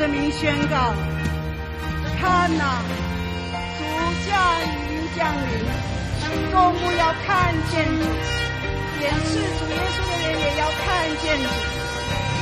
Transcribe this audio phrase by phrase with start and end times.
[0.00, 0.94] 耶稣基督的名宣告：
[2.18, 2.80] 看哪，
[3.76, 3.84] 主
[4.26, 4.32] 驾
[4.88, 5.52] 云降临，
[6.50, 8.00] 众目要看见主，
[9.00, 10.88] 眼视主耶稣的人也要看
[11.20, 11.48] 见主。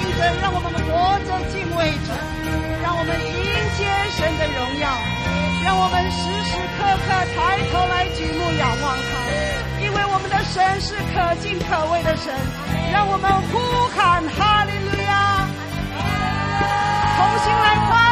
[0.00, 2.08] 因此，让我们活着敬畏主，
[2.82, 3.26] 让我们迎
[3.76, 3.80] 接
[4.14, 4.86] 神的荣耀，
[5.64, 7.36] 让我们时时刻刻抬
[7.72, 9.10] 头来举目仰望他，
[9.82, 12.32] 因为我们的神是可敬可畏的神。
[12.90, 13.58] 让我们呼
[13.92, 14.88] 喊哈利路，
[17.38, 18.07] 心来欢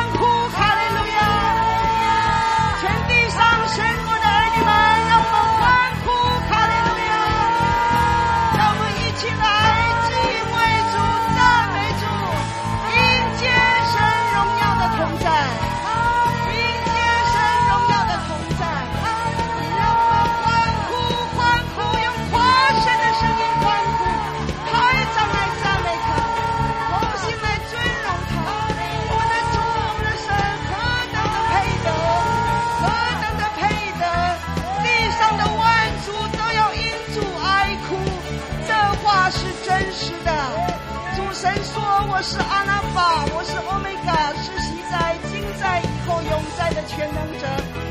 [46.96, 47.46] 全能者。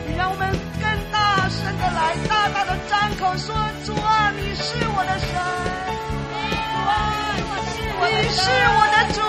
[0.08, 0.50] 你让我们
[0.82, 3.54] 更大声的来，大大的张口说：
[3.86, 7.38] 主啊，你是我的神，主啊
[8.02, 9.22] 你是我的主，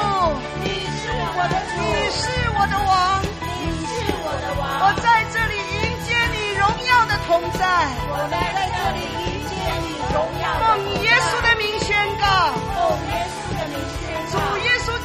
[0.64, 2.24] 你是我的主，你是
[2.56, 4.64] 我的王，你是我的王。
[4.80, 7.60] 我在这里迎接你荣耀的同在，
[8.08, 9.52] 我们在这里迎接
[9.84, 10.96] 你荣耀的同在。
[10.96, 12.24] 奉耶稣的名宣告，
[12.72, 12.80] 奉
[13.12, 14.96] 耶稣的名宣告，主耶稣。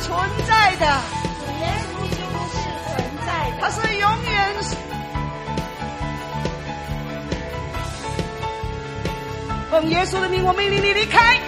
[0.00, 0.86] 存在的，
[3.60, 4.48] 他是永远。
[9.70, 11.38] 奉耶稣的名，我命令你离开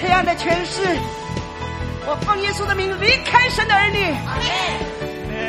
[0.00, 0.82] 黑暗的权势。
[2.04, 4.12] 我奉耶稣的名离开神的儿女。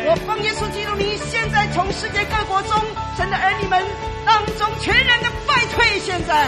[0.06, 2.80] 我奉耶稣基督名，现在从世界各国中
[3.18, 3.84] 神的儿女们
[4.26, 6.00] 当中全然的败退。
[6.00, 6.48] 现在。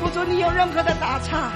[0.00, 1.52] 不准，你有任何的打岔？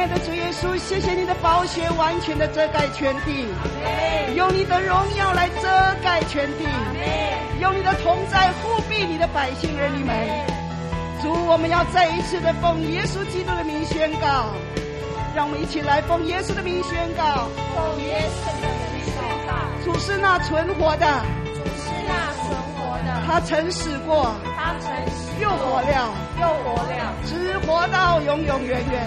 [0.00, 3.44] 亲爱的主耶稣，谢谢你的宝血完全的遮盖全地，
[4.34, 5.68] 用你的荣耀来遮
[6.02, 6.64] 盖全地，
[7.60, 10.16] 用你的同在护庇你的百姓儿女们。
[11.20, 14.48] 主，我们要再一次的奉耶稣基督的名宣告，
[15.36, 19.52] 让我们一起来奉耶稣的名宣告，奉耶稣的名宣告，
[19.84, 21.04] 主是那存活的，
[21.44, 24.90] 主是那存活的，他曾死过，他曾。
[25.40, 29.06] 又活了，又活了，直活到永永远远，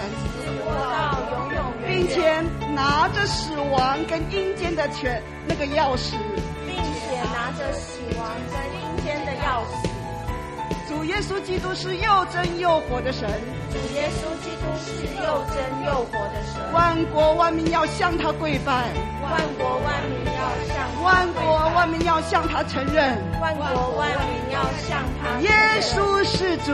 [0.66, 2.40] 到永永远远，并且
[2.74, 6.14] 拿着死亡跟阴间的权那个钥匙，
[6.66, 9.88] 并且拿着死亡跟阴间的钥匙。
[10.86, 13.28] 主耶稣基督是又真又活的神，
[13.70, 16.72] 主耶稣基督是又真又活的神。
[16.72, 18.92] 万国万民要向他跪拜，
[19.22, 20.32] 万国万民要
[20.68, 25.40] 向万国万民要向他承认，万国万民要向他。
[25.40, 25.50] 耶
[25.80, 26.72] 稣是主，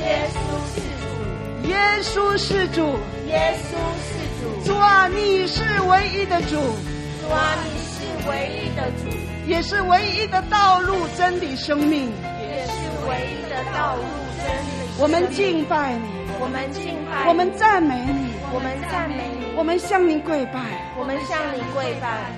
[0.00, 0.38] 耶稣
[0.74, 4.08] 是主，耶稣是主，耶稣是
[4.40, 4.72] 主。
[4.72, 9.08] 主啊，你是唯一的主，主啊，你是唯一的主，
[9.46, 12.72] 也是唯一的道路、真理、生命，也是
[13.08, 14.02] 唯一的道路、
[14.42, 15.00] 真理。
[15.00, 16.08] 我们敬拜你，
[16.40, 20.60] 我们敬拜，我们赞美你，我们赞美你，我们向你跪拜，
[20.98, 22.32] 我们向你跪拜，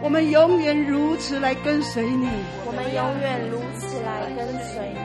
[0.00, 2.28] 我们永远如此来跟随你，
[2.64, 5.00] 我们永远如此来跟随你。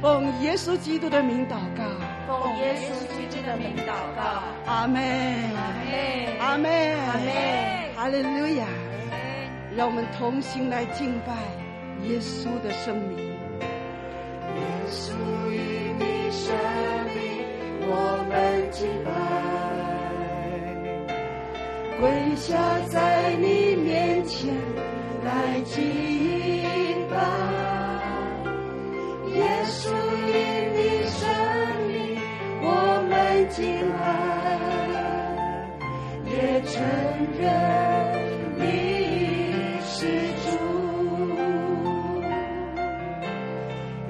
[0.00, 1.82] 奉耶稣基督的名祷告，
[2.28, 5.00] 奉耶稣基督的名祷告，阿门，
[5.54, 5.88] 阿门，
[6.40, 6.68] 阿门，
[6.98, 7.30] 阿门，
[7.94, 8.66] 哈利路亚。
[9.76, 11.32] 让我们同心来敬拜
[12.02, 13.18] 耶稣的圣名。
[14.56, 15.12] 耶稣
[15.50, 16.56] 与你生
[17.14, 17.44] 命，
[17.86, 17.94] 我
[18.28, 18.34] 们
[18.72, 19.08] 敬拜，
[22.00, 22.56] 跪下
[22.88, 24.52] 在你面前
[25.24, 25.84] 来敬
[27.08, 27.14] 拜。
[29.34, 29.92] 耶稣
[30.26, 30.32] 与
[30.74, 31.35] 你生命，我们
[33.48, 34.04] 敬拜，
[36.24, 36.82] 也承
[37.38, 37.44] 认
[38.58, 38.62] 你
[39.84, 40.06] 是
[40.42, 40.46] 主。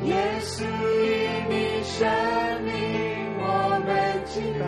[0.05, 0.11] 耶
[0.41, 1.07] 稣因
[1.51, 1.53] 你
[1.85, 2.09] 生
[2.65, 2.71] 命，
[3.39, 3.45] 我
[3.87, 3.89] 们
[4.25, 4.65] 敬拜，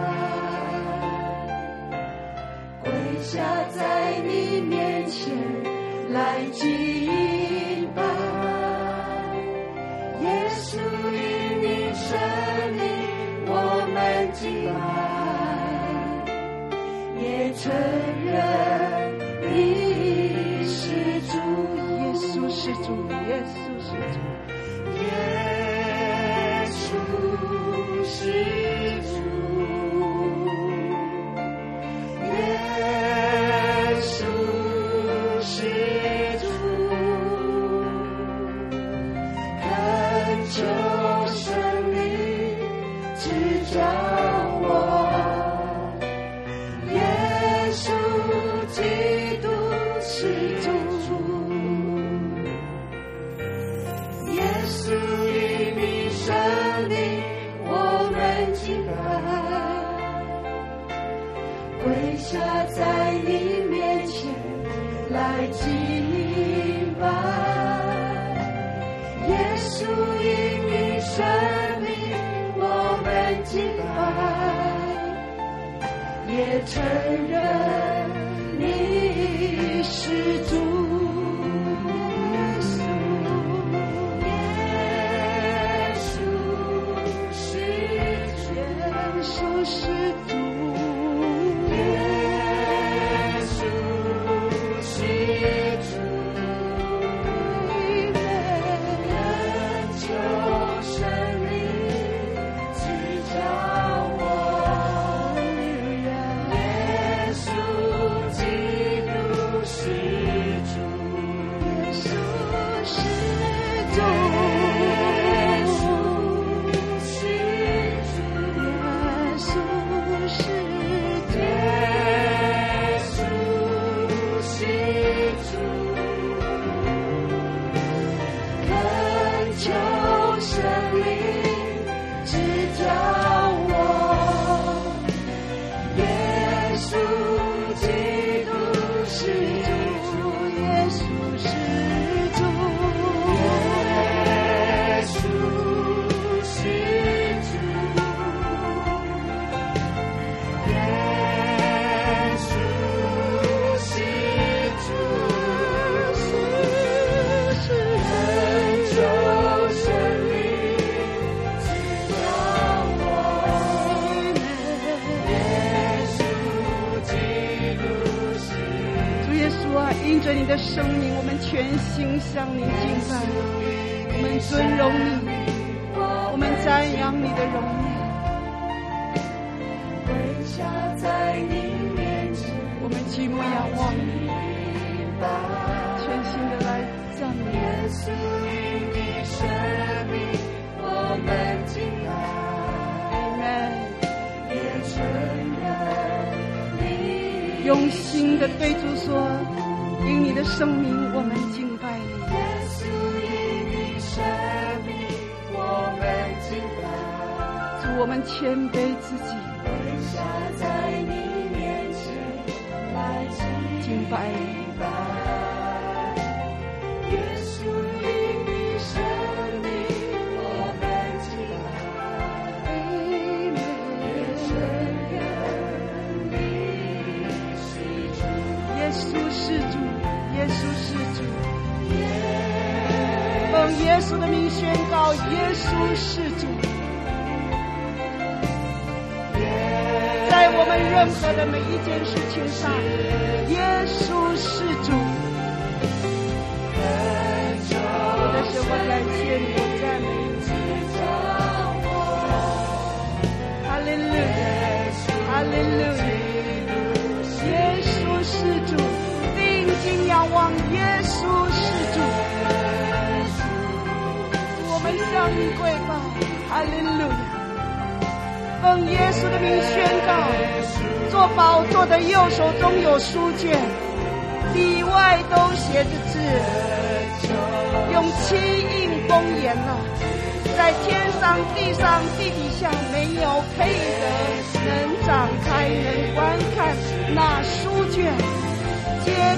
[2.82, 2.86] 跪
[3.22, 3.34] 下
[3.70, 3.78] 在
[4.26, 5.16] 你面前
[6.12, 6.66] 来敬
[14.40, 14.70] 醒来
[17.20, 18.07] 也曾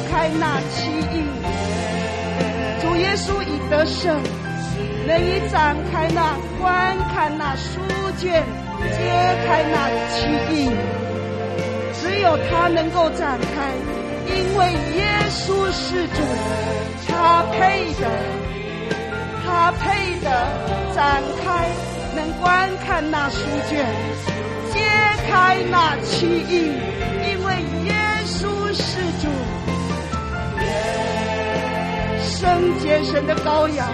[0.08, 1.24] 开那七翼，
[2.80, 4.20] 主耶稣已得胜，
[5.06, 7.80] 能以展开那观看那书
[8.18, 8.42] 卷，
[8.80, 8.96] 揭
[9.46, 10.70] 开那七翼，
[12.00, 13.72] 只有他能够展开，
[14.26, 16.22] 因为耶稣是主，
[17.08, 18.08] 他配的，
[19.44, 20.30] 他配的
[20.94, 21.68] 展开，
[22.16, 23.38] 能观看那书
[23.68, 23.84] 卷，
[24.72, 24.80] 揭
[25.30, 26.72] 开那七翼，
[27.26, 27.54] 因为
[27.86, 27.99] 耶。
[32.40, 33.86] 圣洁神的羔羊，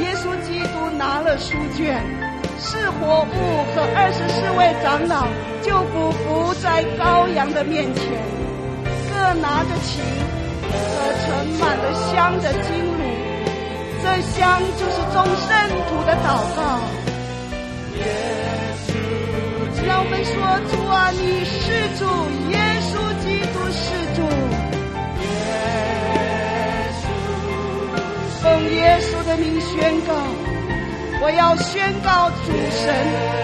[0.00, 2.00] 耶稣基督拿了书卷，
[2.56, 3.34] 四活物
[3.74, 5.26] 和二十四位长老
[5.62, 8.04] 就匍匐在羔羊的面前，
[9.10, 10.00] 各拿着琴
[10.70, 11.26] 和盛
[11.58, 13.02] 满了香的金炉，
[14.00, 15.50] 这香就是众圣
[15.88, 16.78] 徒的祷告。
[19.84, 20.32] 让我们说
[20.70, 21.58] 主啊，你是
[21.98, 22.06] 主
[22.52, 22.71] 耶。
[28.42, 30.12] 奉耶稣的名宣告，
[31.22, 32.92] 我要宣告主神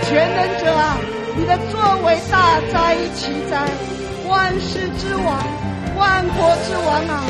[0.02, 0.98] 全能者啊，
[1.36, 3.62] 你的作为大哉奇哉，
[4.26, 5.38] 万世之王，
[5.96, 7.22] 万国之王啊，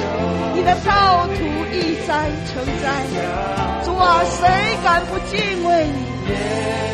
[0.55, 1.45] 你的道途
[1.77, 3.05] 一哉成哉。
[3.85, 4.49] 主啊，谁
[4.83, 6.33] 敢不敬畏你？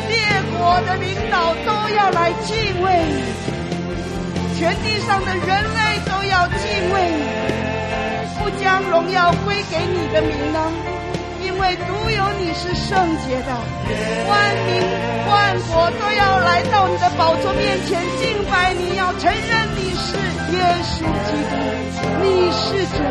[0.09, 0.19] 列
[0.59, 7.64] 国的领导都要来敬畏你，全地上的人类都要敬畏你。
[8.45, 10.71] 不将荣耀归给你的名呢？
[11.41, 12.93] 因为独有你是圣
[13.25, 13.49] 洁的，
[14.29, 14.69] 万民
[15.27, 20.15] 万国都要来到你的宝座面前敬拜你，要承认你是
[20.53, 21.57] 耶稣基督，
[22.21, 23.01] 你是主，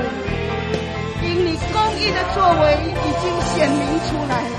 [1.26, 4.54] 因你公义的作为已经显明出来了。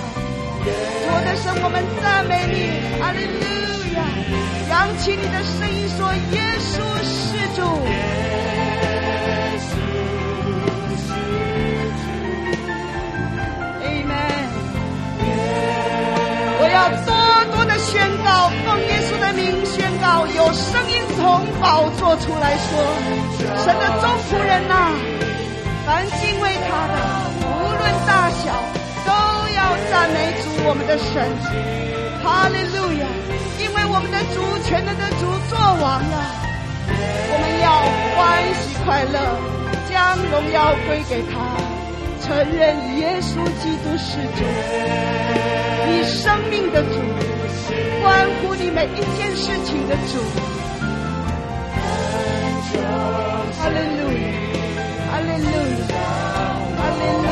[1.07, 3.39] 我的神，我们赞美你，哈利路
[3.95, 4.03] 亚！
[4.71, 7.63] 扬起你的声音说：耶稣是主。
[16.57, 17.09] 我要多
[17.55, 22.69] 多的宣告，奉耶稣的名宣告，有声音从宝座出来说
[23.63, 24.91] ：“神的众仆人呐、
[25.85, 26.95] 凡敬畏他的，
[27.43, 27.45] 无
[27.77, 28.53] 论大小，
[29.05, 29.11] 都
[29.53, 29.59] 要
[29.91, 31.13] 赞美主我们的神。
[32.23, 33.05] 哈利路亚！
[33.61, 36.15] 因为我们的主，全能的主作王了，
[37.29, 37.67] 我们要
[38.15, 39.15] 欢喜快乐，
[39.91, 41.35] 将荣耀归给他。”
[42.25, 44.43] 承认耶稣基督是主，
[45.87, 46.89] 你生命的主，
[48.01, 50.17] 关乎你每一件事情的主。
[53.57, 54.25] 哈利路亚，
[55.11, 55.47] 哈利路
[55.87, 55.93] 亚，
[56.75, 57.29] 哈利路亚，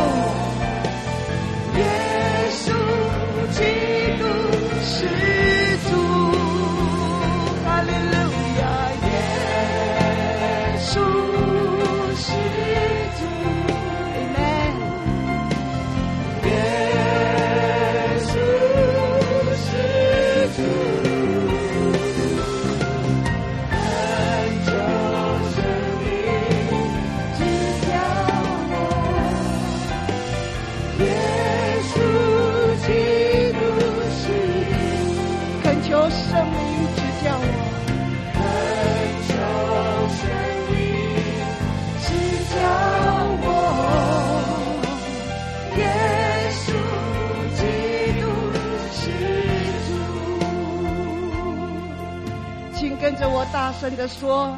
[53.53, 54.57] 大声地说：“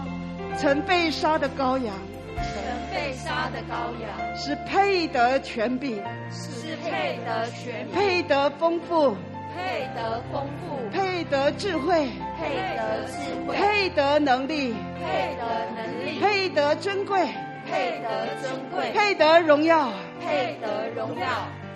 [0.58, 1.94] 曾被杀的羔羊，
[2.38, 2.46] 曾
[2.94, 9.14] 被杀的羔羊，是配得权柄，是配得权柄，配得丰富，
[9.54, 12.08] 配得丰富，配得智慧，
[12.40, 15.44] 配得智慧，配得能力，配得
[15.76, 17.20] 能力，配得珍贵，
[17.70, 19.92] 配得珍贵，配得荣耀，
[20.26, 21.28] 配得荣耀，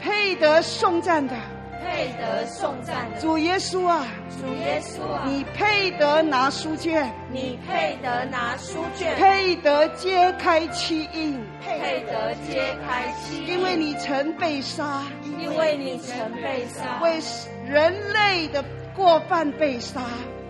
[0.01, 1.35] 配得颂赞的。”
[1.81, 4.05] 配得颂赞的主耶稣啊，
[4.39, 15.03] 主耶稣啊，你配得拿书卷，你配得拿书卷，配得揭开七印，配得揭开七印，因为你曾被杀，
[15.39, 17.19] 因为你曾被杀，为
[17.65, 18.63] 人类的
[18.95, 20.01] 过犯被杀，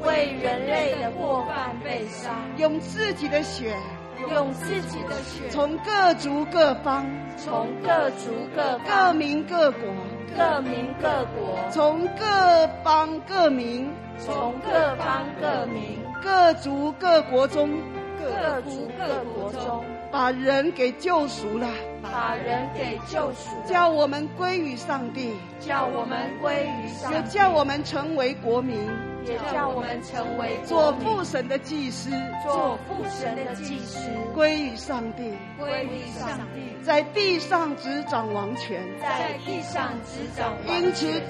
[0.04, 3.76] 为人类的过犯被杀，用自己的血，
[4.32, 7.06] 用自己的血，从各族各方，
[7.38, 9.90] 从各族各各民各国。
[10.36, 17.70] 各民各国，从各邦各民，从各邦各民，各族各国中，
[18.18, 21.68] 各族各国中，把人给救赎了，
[22.02, 28.76] 把人给救赎，叫我们归于上帝，叫我们归于上帝，也叫我们成为国民。
[29.26, 32.10] 也叫我们成为做父神的祭司，
[32.42, 34.00] 做父神的祭司，
[34.34, 40.82] 归于上帝，归于上帝，在地上执掌王权，在地上执掌王权。
[40.82, 41.22] 因此，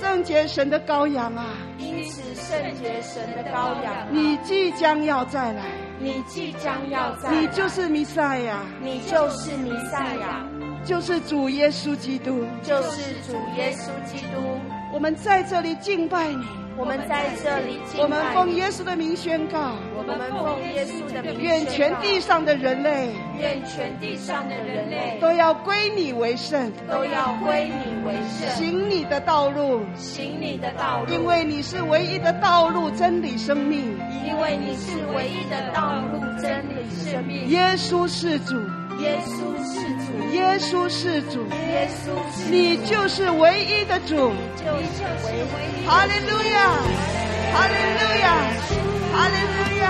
[0.00, 5.62] 圣洁神的羔羊啊，因此圣洁神的羔羊，你即将要再来，
[5.98, 10.44] 你即将要在，你就是弥赛亚，你就是弥赛亚，
[10.84, 14.60] 就是主耶稣基督，就是主耶稣基督。
[14.92, 16.44] 我们在这里敬拜你。
[16.78, 37.48] 我们在这里敬拜，我们奉耶稣的名宣告，我们奉耶稣的名宣告，愿全地上的人类，愿全地上的人类都要归你为圣，都要归你为圣，行你的道路，行你的道路，因为你是唯一的道路、真理、生命，因为你是唯一的道路、真理、生命。
[37.48, 38.54] 耶稣是主。
[38.98, 39.74] 耶稣是
[40.04, 44.32] 主，耶稣是主，耶稣是，你就是唯一的主。
[45.86, 46.58] 哈利路亚，
[47.52, 48.26] 哈利路亚，
[49.12, 49.84] 哈利路亚，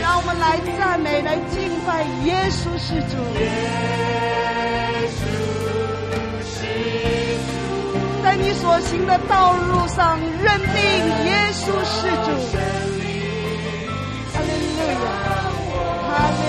[0.00, 0.44] 让我们来
[0.78, 1.54] 赞美，来敬
[1.86, 3.12] 拜耶稣是主。
[3.34, 3.40] 耶
[8.50, 10.74] 稣所行的道路上认定
[11.26, 12.28] 耶稣是主。
[14.32, 14.92] 哈利路亚，
[16.08, 16.40] 哈利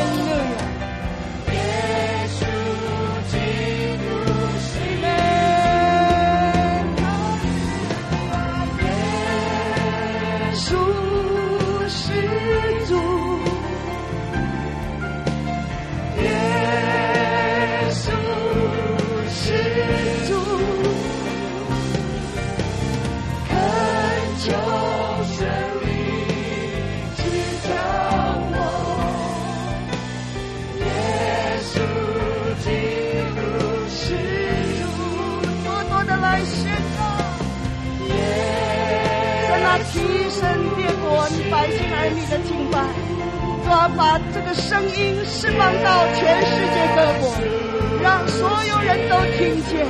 [41.66, 42.78] 百姓儿女的敬拜，
[43.64, 47.34] 主要把这个声音释放到全世界各国，
[48.04, 49.82] 让所有人都听见。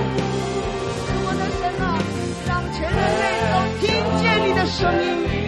[1.27, 1.99] 我的神啊，
[2.47, 3.91] 让全人类都听
[4.23, 5.44] 见你的声音。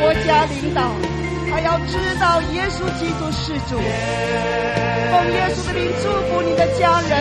[0.00, 0.90] 国家领导，
[1.50, 3.78] 他要知道耶稣基督是主。
[5.10, 7.12] 奉耶稣的名祝福你的家人，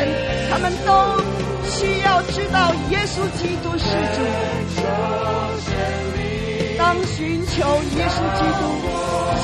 [0.49, 0.89] 他们都
[1.69, 4.17] 需要知道耶稣基督是主。
[6.77, 7.55] 当寻求
[7.95, 8.61] 耶稣基督，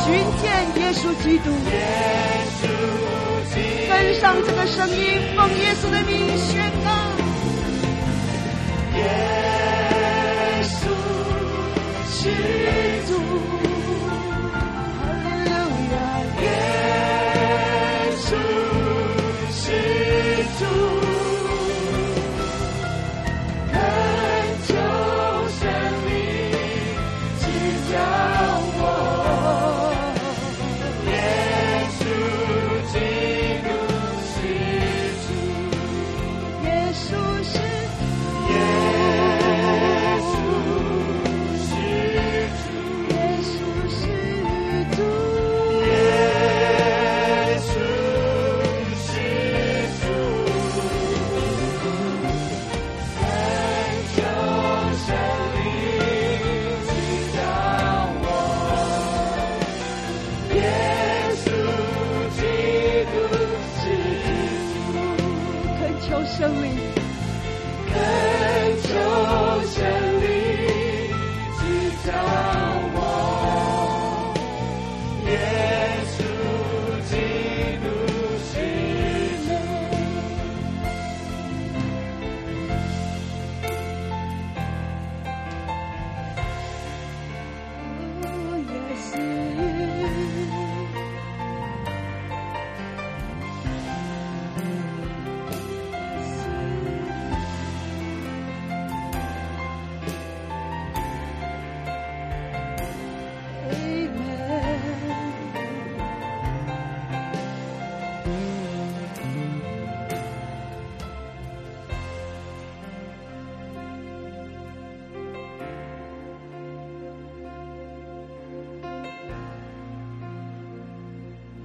[0.04, 0.08] 寻
[0.42, 0.44] 见
[0.76, 1.48] 耶稣基督，
[3.88, 6.88] 跟上这个声音，奉耶稣的名宣告。
[8.98, 9.00] 耶
[10.64, 10.72] 稣
[12.12, 12.20] 是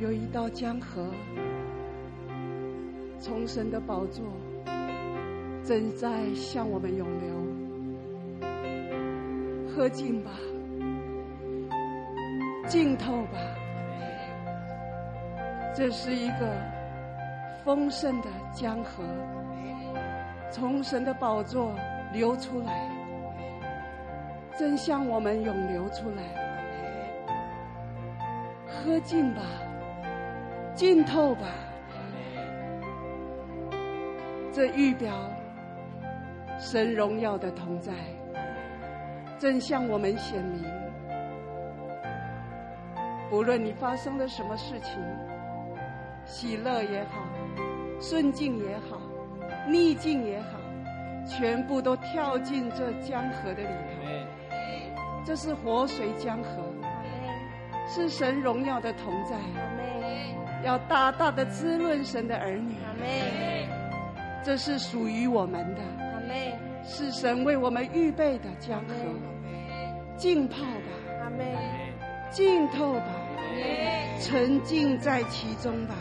[0.05, 1.07] 有一道江河，
[3.19, 4.23] 从神的宝座
[5.65, 8.47] 正在向我们涌流，
[9.67, 10.31] 喝尽吧，
[12.69, 13.39] 浸透吧，
[15.75, 16.55] 这是一个
[17.65, 19.03] 丰盛的江河，
[20.51, 21.75] 从神的宝座
[22.13, 22.91] 流出来，
[24.59, 26.23] 正向我们涌流出来，
[28.67, 29.41] 喝尽吧。
[30.75, 31.47] 浸透吧，
[34.53, 35.13] 这预表
[36.59, 37.93] 神荣耀的同在，
[39.39, 40.65] 正向我们显明。
[43.31, 45.01] 无论你发生了什么事情，
[46.25, 47.23] 喜乐也好，
[48.01, 49.01] 顺境也好，
[49.69, 50.59] 逆境也好，
[51.25, 54.03] 全部都跳进这江河的里头。
[55.25, 56.63] 这是活水江河，
[57.87, 59.37] 是神荣耀的同在。
[60.65, 63.69] 要大大的滋润神的儿女，阿妹
[64.43, 68.95] 这是属于我们的，阿妹是神为我们预备的江河，
[70.17, 71.55] 浸泡吧，阿妹，
[72.31, 73.07] 浸透吧，
[74.21, 75.95] 沉浸在其中吧。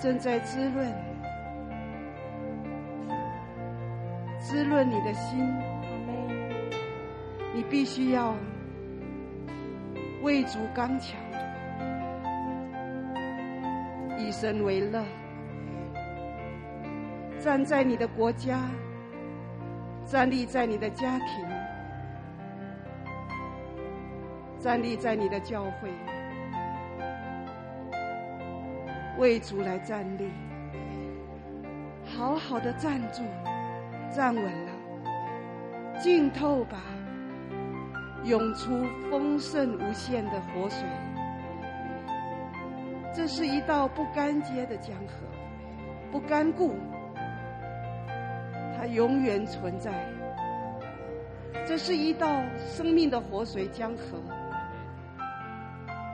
[0.00, 0.92] 正在滋润，
[4.38, 5.38] 滋润你的心。
[7.54, 8.36] 你必须要
[10.22, 11.20] 为足刚强，
[14.16, 15.04] 以身为乐，
[17.40, 18.60] 站在你的国家，
[20.04, 21.44] 站立在你的家庭，
[24.60, 25.90] 站立在你的教会。
[29.18, 30.30] 为主来站立，
[32.04, 33.22] 好好的站住，
[34.14, 34.72] 站稳了，
[36.00, 36.78] 浸透吧，
[38.22, 40.86] 涌出丰盛无限的活水。
[43.12, 45.26] 这是一道不干结的江河，
[46.12, 46.76] 不干固，
[48.76, 49.92] 它永远存在。
[51.66, 54.22] 这是一道生命的活水江河，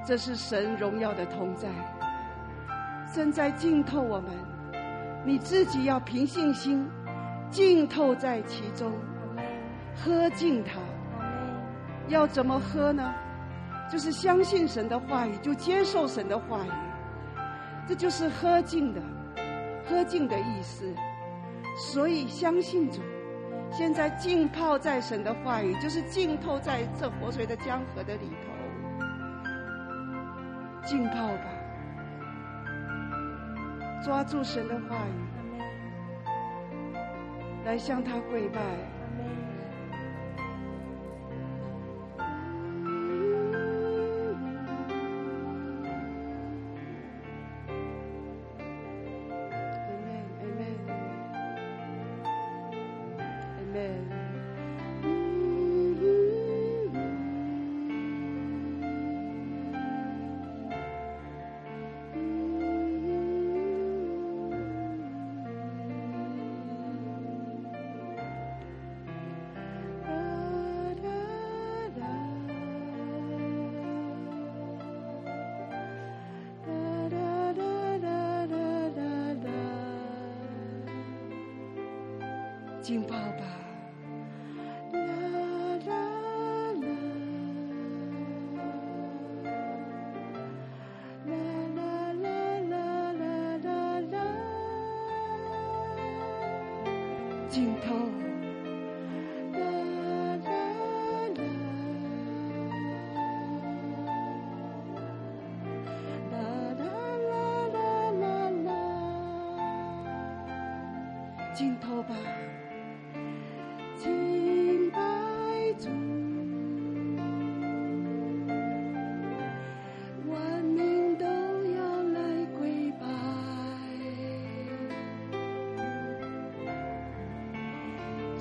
[0.07, 1.69] 这是神荣耀的同在。
[3.15, 4.31] 正在浸透我们，
[5.25, 6.85] 你自己要凭信心
[7.49, 8.91] 浸透在其中，
[9.95, 10.81] 喝尽它。
[12.09, 13.15] 要怎么喝呢？
[13.89, 16.71] 就是相信神的话语，就接受神的话语，
[17.87, 19.01] 这就是喝尽的，
[19.89, 20.93] 喝尽的意思。
[21.77, 23.01] 所以相信主，
[23.71, 29.07] 现在浸泡在神的话语，就是浸透在这活水的江河的里头，
[30.85, 31.54] 浸泡吧。
[34.05, 36.29] 抓住神的话语，
[37.65, 38.61] 来向他跪拜。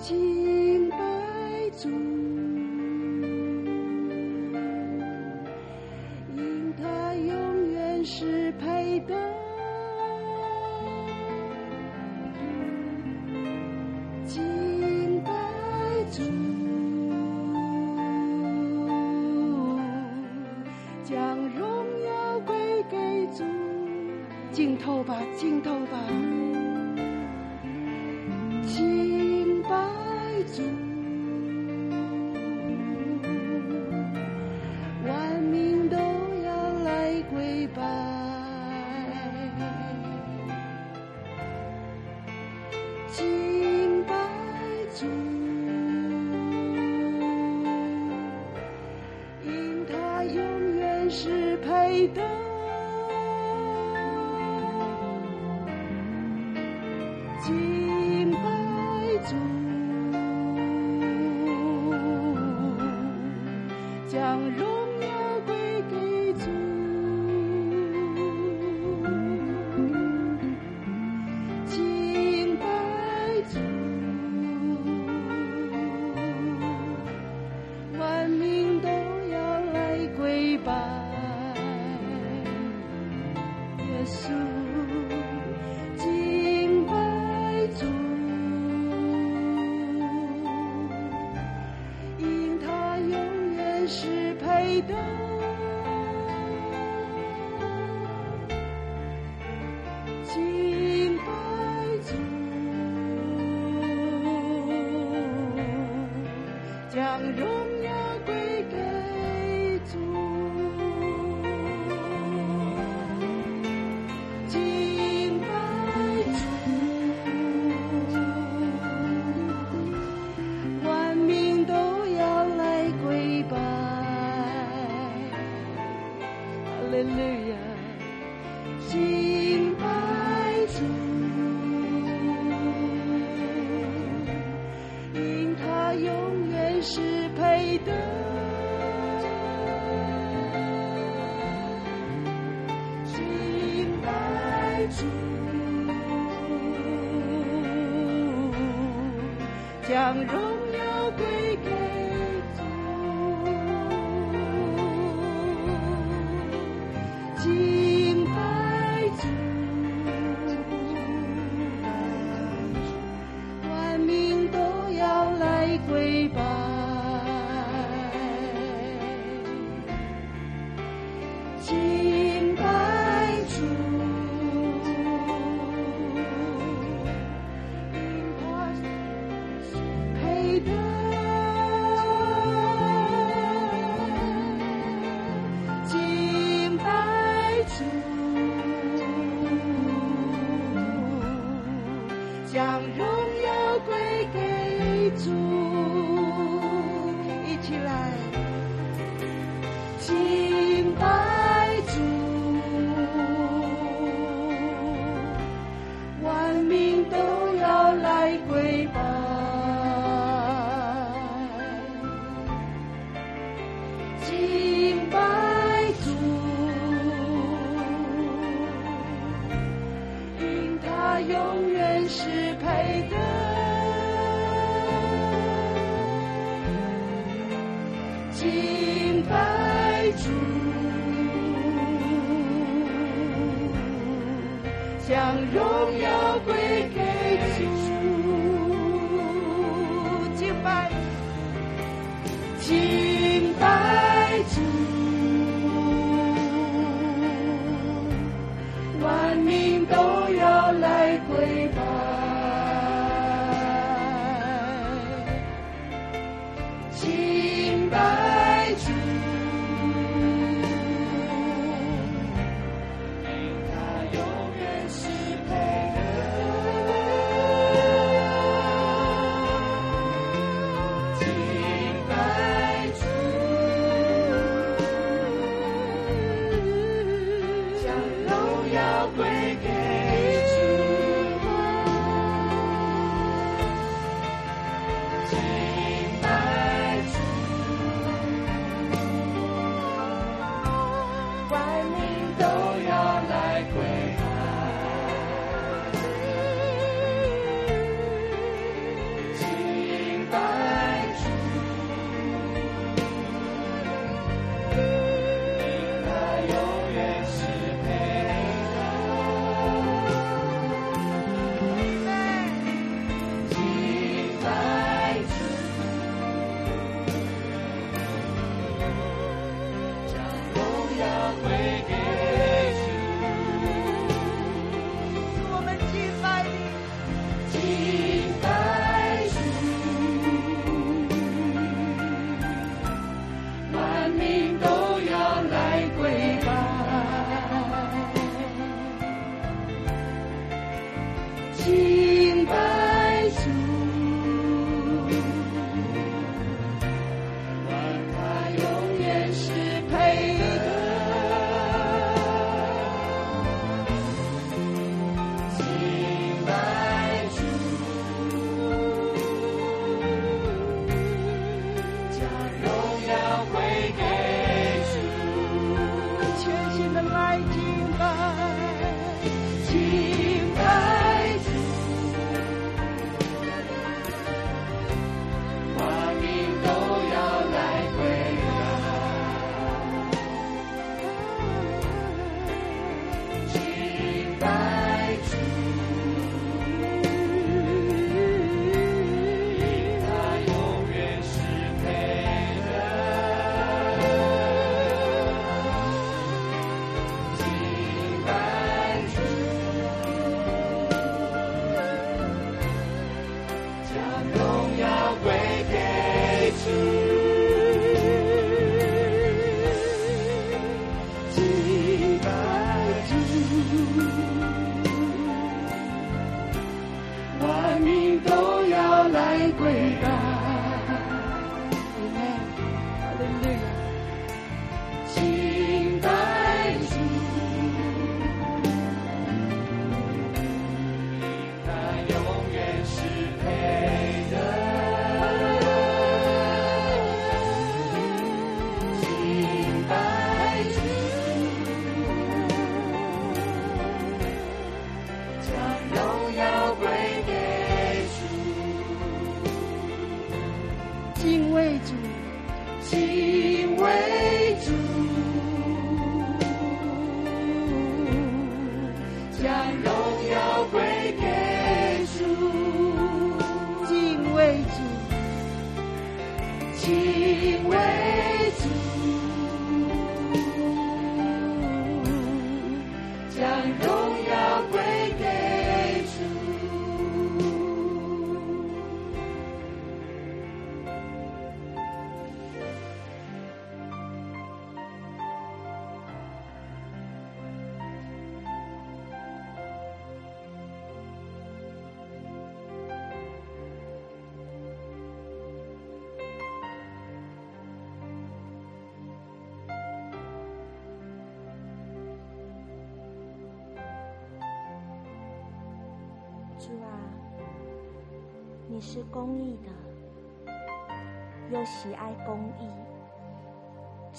[0.04, 0.98] 敬白
[1.72, 1.90] 祖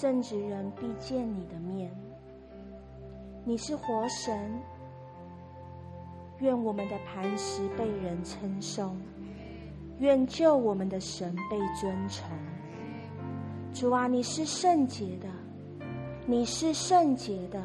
[0.05, 1.89] 正直人必见你的面。
[3.43, 4.37] 你是活神，
[6.37, 8.95] 愿我们的磐石被人称颂，
[9.97, 12.23] 愿救我们的神被尊崇。
[13.73, 15.27] 主啊，你是圣洁的，
[16.27, 17.59] 你是圣洁的，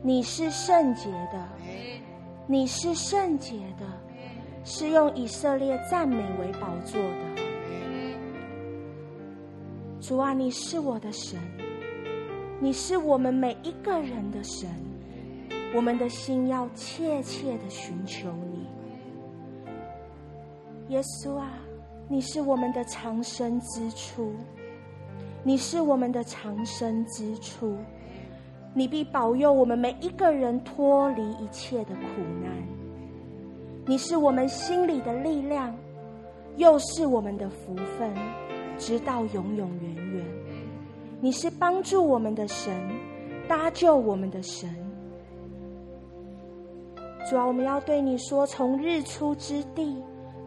[0.00, 1.48] 你是圣洁的，
[2.46, 3.84] 你是圣洁的。
[4.64, 7.41] 是用以色列赞美为宝座的，
[10.02, 11.38] 主啊，你是我的神，
[12.58, 14.68] 你是我们每一个人的神，
[15.72, 18.66] 我们的心要切切的寻求你，
[20.88, 21.52] 耶稣啊，
[22.08, 24.32] 你是我们的藏身之处，
[25.44, 27.76] 你是我们的藏身之处，
[28.74, 32.50] 你必保佑我们每一个人脱离一切的苦难。
[33.86, 35.72] 你是我们心里的力量，
[36.56, 38.12] 又是我们的福分，
[38.78, 40.24] 直到永永远远。
[41.20, 42.74] 你是帮助我们的神，
[43.48, 44.68] 搭救我们的神。
[47.30, 49.96] 主啊，我们要对你说：从日出之地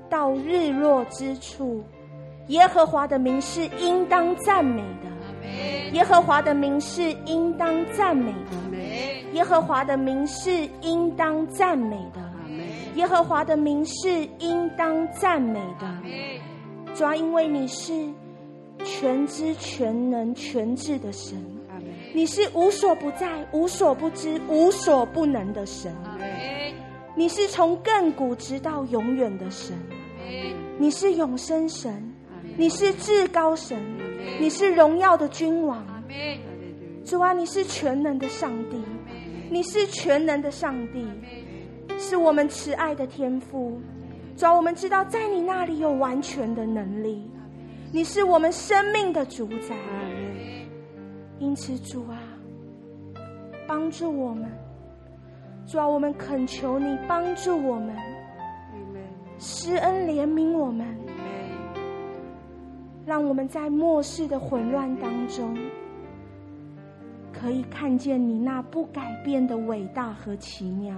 [0.10, 1.82] 到日落之处，
[2.48, 5.10] 耶和华的名是应当赞美的。
[5.94, 8.58] 耶和华的名是应当赞美的。
[9.32, 12.22] 耶和华的名是应当赞美的。
[12.96, 15.88] 耶和华的名是应当赞美的，
[16.96, 17.92] 主要，因为你是
[18.86, 21.38] 全知全能全智的神，
[22.14, 25.94] 你是无所不在、无所不知、无所不能的神，
[27.14, 29.76] 你是从亘古直到永远的神，
[30.78, 32.14] 你是永生神，
[32.56, 33.78] 你是至高神，
[34.40, 35.86] 你是荣耀的君王，
[37.04, 38.82] 主啊，你是全能的上帝，
[39.50, 41.06] 你是全能的上帝。
[41.98, 43.80] 是我们慈爱的天父，
[44.36, 47.32] 主啊，我们知道在你那里有完全的能力，
[47.92, 49.76] 你是我们生命的主宰。
[51.40, 52.18] 因此，主啊，
[53.66, 54.52] 帮助我们，
[55.66, 57.96] 主啊，我们恳求你帮助我们，
[59.40, 60.86] 施恩怜悯我们，
[63.06, 65.58] 让我们在末世的混乱当中，
[67.32, 70.94] 可以看见你那不改变的伟大和奇妙。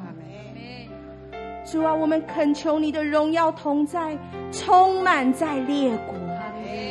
[1.70, 4.18] 主啊，我们恳求你的荣耀同在，
[4.54, 6.16] 充满在列国，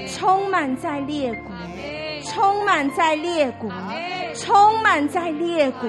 [0.07, 1.51] 充满在列国，
[2.22, 3.70] 充满在列国，
[4.35, 5.89] 充满在列国，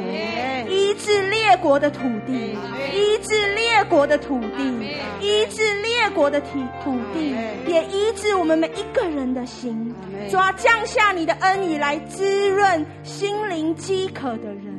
[0.69, 2.57] 医治列国的土地，
[2.93, 4.87] 医治列国的土地，
[5.19, 7.35] 医治列国的土土地，
[7.67, 9.93] 也医治我们每一个人的心。
[10.29, 14.76] 主啊，降下你的恩雨来滋润心灵饥渴的人。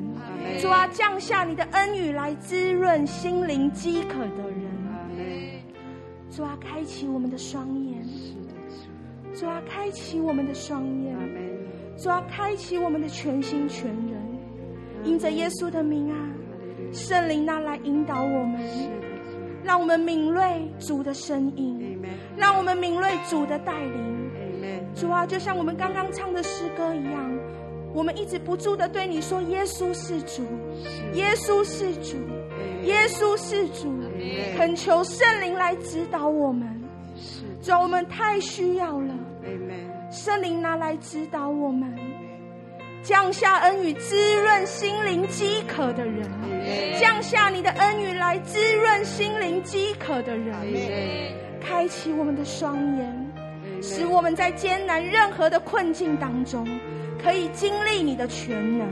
[0.61, 5.63] 主啊，降下你的恩雨来滋润心灵饥渴的人。
[6.31, 8.05] 主啊，开启我们的双眼。
[9.35, 11.17] 主啊，开启我们的双眼。
[11.97, 14.19] 主啊，开启我们的全心全人。
[15.05, 16.17] 因着耶稣的名啊，
[16.93, 18.61] 圣灵啊来引导我们，
[19.63, 22.01] 让我们敏锐主的声音，
[22.37, 24.19] 让我们敏锐主的带领。
[24.95, 27.38] 主啊，就像我们刚刚唱的诗歌一样。
[27.93, 30.43] 我们一直不住的对你说：“耶稣是主，
[31.15, 32.17] 耶稣是主，
[32.85, 33.93] 耶稣是主。”
[34.57, 36.69] 恳求圣灵来指导我们。
[37.63, 39.15] 主，我们太需要了。
[40.11, 41.93] 圣灵拿来指导我们，
[43.03, 46.29] 降下恩雨滋润心灵饥渴的人，
[46.99, 50.55] 降下你的恩雨来滋润心灵饥渴的人，
[51.61, 53.27] 开启我们的双眼，
[53.83, 56.67] 使我们在艰难任何的困境当中。
[57.23, 58.89] 可以经历你的全能，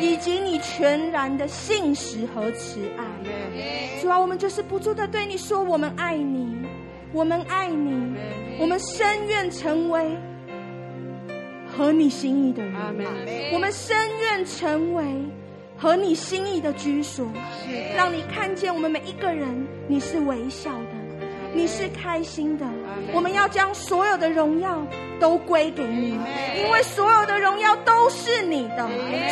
[0.00, 3.04] 以及你全然的信实和慈爱。
[4.00, 6.56] 主啊，我们就是不住的对你说：我们爱你，
[7.12, 8.14] 我们爱你，
[8.58, 10.16] 我们深愿成为
[11.66, 12.74] 合你心意的人。
[13.52, 15.04] 我们深愿成为
[15.76, 17.26] 合你心意的居所，
[17.96, 21.04] 让你看见我们每一个人，你是微笑的。
[21.56, 22.66] 你是开心的，
[23.12, 24.84] 我们要将所有的荣耀
[25.24, 26.10] 都归给你，
[26.54, 28.86] 因为所有的荣耀都是你的，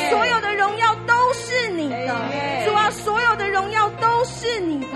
[0.09, 2.17] 所有的荣耀都是你的，
[2.65, 4.89] 主啊，所有的荣耀都是你的，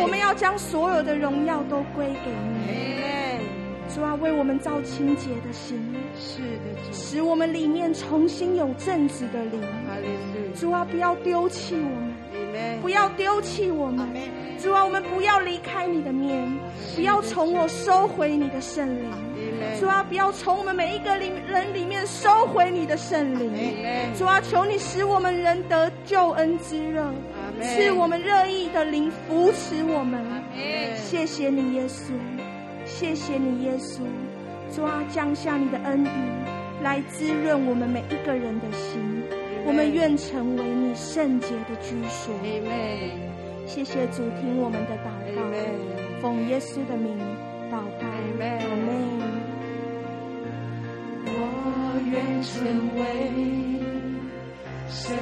[0.00, 2.30] 我们要将所有的荣耀都归给
[2.64, 9.60] 你，主啊，为我们造清洁的心，是的，使我们里面重新有正直的灵，
[10.58, 14.08] 主啊，不要丢弃我们，不要丢弃我们。
[14.58, 16.50] 主啊，我们不要离开你的面，
[16.94, 19.10] 不要从我收回你的圣灵。
[19.80, 23.52] 主啊，不要从我们每一个里人里面收回你的圣灵。
[24.16, 27.12] 主啊，求你使我们人得救恩之热，
[27.60, 30.22] 赐我们热意的灵扶持我们。
[30.96, 32.12] 谢谢你，耶稣，
[32.84, 34.00] 谢谢你，耶稣。
[34.74, 36.08] 主啊，降下你的恩雨
[36.82, 39.22] 来滋润我们每一个人的心，
[39.66, 42.32] 我们愿成为你圣洁的居所。
[43.66, 45.42] 谢谢主，听我们的祷告。
[46.20, 47.18] 奉耶稣的名
[47.70, 48.06] 祷告，
[48.38, 49.31] 阿门。
[51.24, 51.30] 我
[52.10, 52.52] 愿成
[52.98, 53.00] 为
[54.88, 55.16] 圣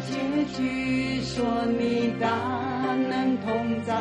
[0.00, 0.12] 洁
[0.56, 2.26] 居所，你大
[3.08, 3.94] 能同在，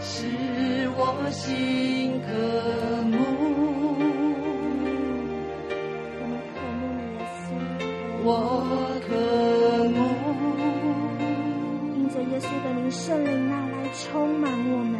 [0.00, 0.26] 使
[0.96, 2.28] 我心渴
[3.02, 3.14] 慕。
[8.22, 8.28] 我
[9.08, 9.08] 渴
[9.88, 9.98] 慕。
[12.30, 14.94] 耶稣的灵，圣灵拿来充满我们，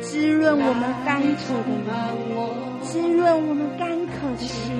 [0.00, 2.36] 滋润我们干渴的灵，
[2.82, 4.72] 滋润我们干渴的心，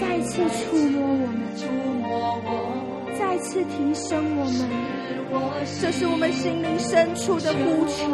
[0.00, 1.36] 再次触摸我们，
[3.18, 4.68] 再次提升我们。
[5.80, 8.06] 这是我们心灵深处的呼求，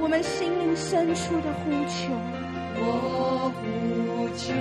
[0.00, 2.12] 我们心灵深处的呼求。
[2.78, 4.52] 我呼求，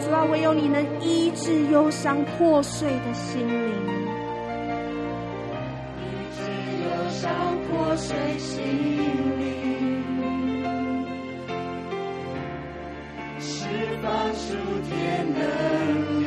[0.00, 3.95] 主啊，唯有你能医治忧伤破碎的心灵。
[7.96, 8.62] 碎心
[9.38, 10.04] 灵，
[13.40, 13.66] 释
[14.02, 15.40] 放属天能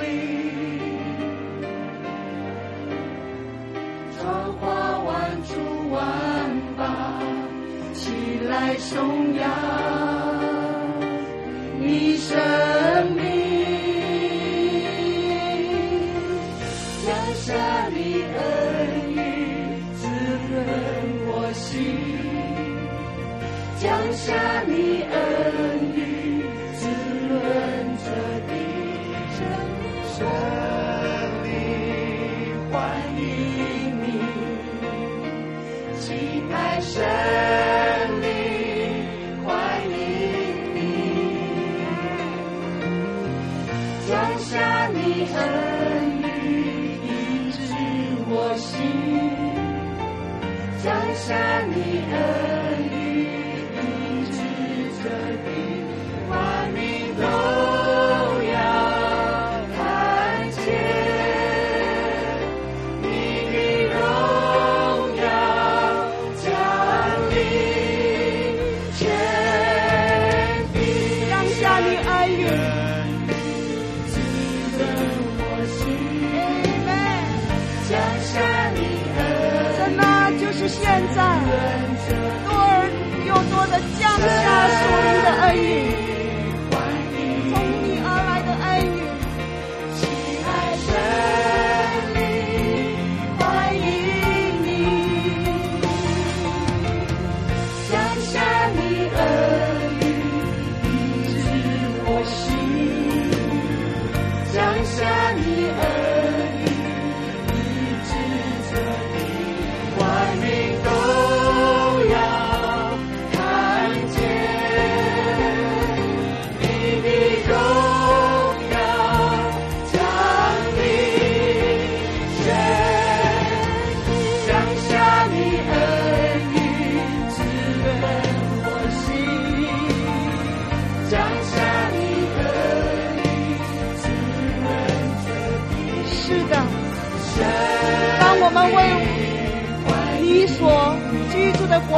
[0.02, 0.04] 力，
[4.18, 5.08] 创化万
[5.44, 5.54] 主
[5.92, 6.02] 万
[6.76, 7.22] 邦，
[7.94, 8.10] 起
[8.50, 9.48] 来颂扬
[11.80, 12.36] 你生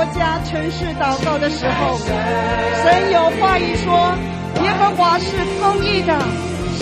[0.01, 4.15] 国家、城市祷告的时候，神有话语说：
[4.63, 5.27] 耶和华是
[5.61, 6.17] 公义的，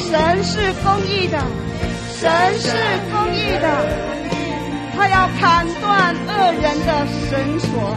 [0.08, 1.38] 神是公义的，
[2.16, 2.72] 神是
[3.12, 3.68] 公义的，
[4.96, 7.94] 他要砍断恶人的绳索。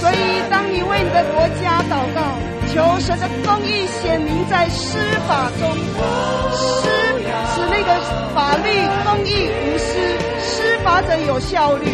[0.00, 2.22] 所以，当你为你的国家祷告，
[2.72, 4.96] 求神的公义显明在司
[5.28, 5.76] 法中，
[6.56, 6.88] 施
[7.54, 8.00] 使那个
[8.34, 8.64] 法律
[9.04, 9.92] 公义无私，
[10.40, 11.84] 司法者有效率，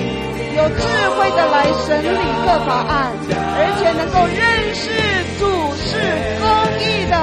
[0.56, 0.80] 有智
[1.10, 4.40] 慧的来审理各法案，而且能够认
[4.72, 4.88] 识
[5.36, 5.44] 主
[5.76, 5.84] 是
[6.40, 6.48] 公
[6.80, 7.14] 义的。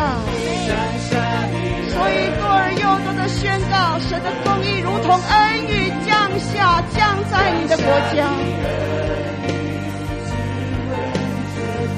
[1.89, 8.29] 所以，多而又多的宣告神的公义，如同恩雨降下，降在你的国家。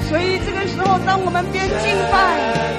[0.08, 2.16] 所以这个时候，当我们边敬拜，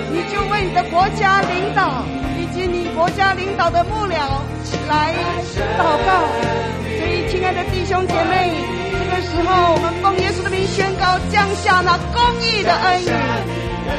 [0.09, 2.03] 你就为你的国家领导
[2.39, 4.41] 以及你国家领导的幕僚
[4.89, 5.13] 来
[5.77, 6.25] 祷告。
[7.29, 8.51] 亲爱的弟兄姐妹，
[8.91, 13.05] 这个时候我们奉耶稣的名宣告，降下那公义的恩雨，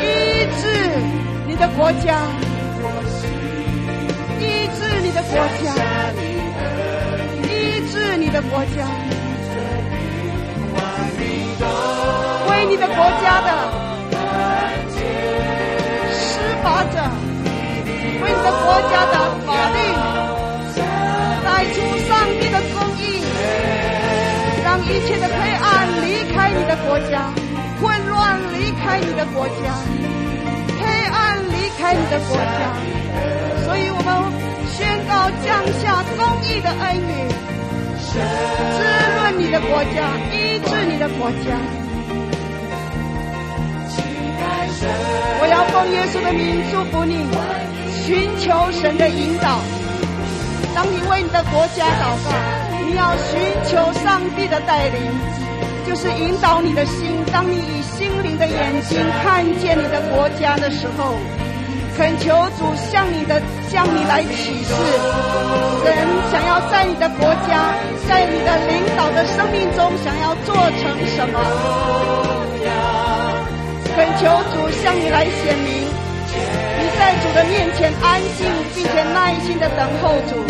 [0.01, 0.65] 医治
[1.47, 2.19] 你的国家，
[4.41, 5.75] 医治你的国家，
[7.45, 8.89] 医治你的国家。
[12.51, 13.49] 为你的国家的
[16.11, 16.97] 施法者，
[18.23, 19.15] 为你的国家的
[19.47, 19.77] 法律，
[24.89, 27.31] 一切的黑暗离开你的国家，
[27.81, 29.77] 混乱离开你的国家，
[30.81, 32.73] 黑暗离开你的国家。
[33.67, 34.09] 所以我们
[34.73, 35.47] 宣告降
[35.79, 37.29] 下公义的恩雨，
[38.01, 38.17] 滋
[39.15, 41.47] 润你的国家，医治你的国家。
[45.41, 47.29] 我要奉耶稣的名祝福你，
[48.07, 49.61] 寻求神的引导。
[50.75, 52.33] 当你为你的国家祷告，
[52.89, 54.99] 你要寻求上帝的带领，
[55.87, 57.13] 就是引导你的心。
[57.31, 61.15] 当你以心灵的眼睛看见你的国家的时候，
[61.99, 64.73] 恳求主向你的向你来启示，
[65.85, 65.95] 神
[66.33, 67.75] 想要在你的国家，
[68.09, 71.39] 在你的领导的生命中，想要做成什么。
[73.95, 74.25] 恳求
[74.55, 80.43] 主向你来显明，你在主的面前安静，并且耐心的等候主，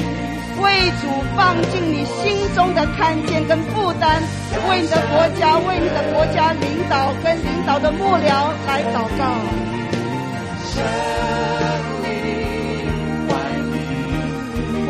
[0.62, 1.06] 为主
[1.36, 4.22] 放进你心中的看见跟负担，
[4.68, 9.20] 为你的国家，为你的国家领导跟领导的幕僚来祷告。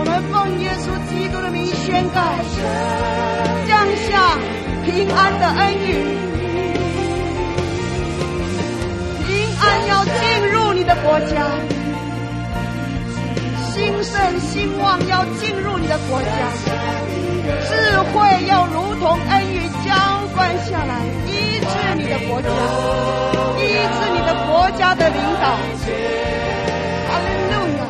[0.01, 2.21] 我们奉耶稣基督的名宣告，
[3.67, 4.39] 降下
[4.85, 5.87] 平安的恩雨。
[9.27, 9.29] 平
[9.61, 10.13] 安要进
[10.51, 11.45] 入你的国家，
[13.89, 16.29] 兴盛兴旺要进入你的国家，
[17.67, 19.95] 智慧要如同恩雨浇
[20.35, 22.49] 灌下来，医治你的国家，
[23.57, 23.65] 医
[23.97, 25.57] 治你的国家的领导。
[27.09, 27.81] 哈利路亚！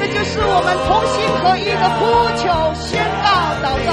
[0.00, 2.00] 这就是我们同心合一的呼
[2.40, 2.48] 求、
[2.80, 3.28] 宣告、
[3.60, 3.92] 祷告。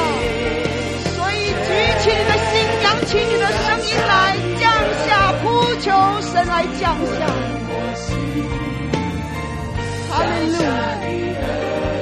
[1.18, 1.68] 所以举
[2.00, 4.40] 起你的心，扬起你的声音来。
[4.58, 4.72] 降
[5.06, 5.08] 下
[5.44, 5.44] 呼
[5.82, 5.92] 求
[6.22, 7.28] 神来降下，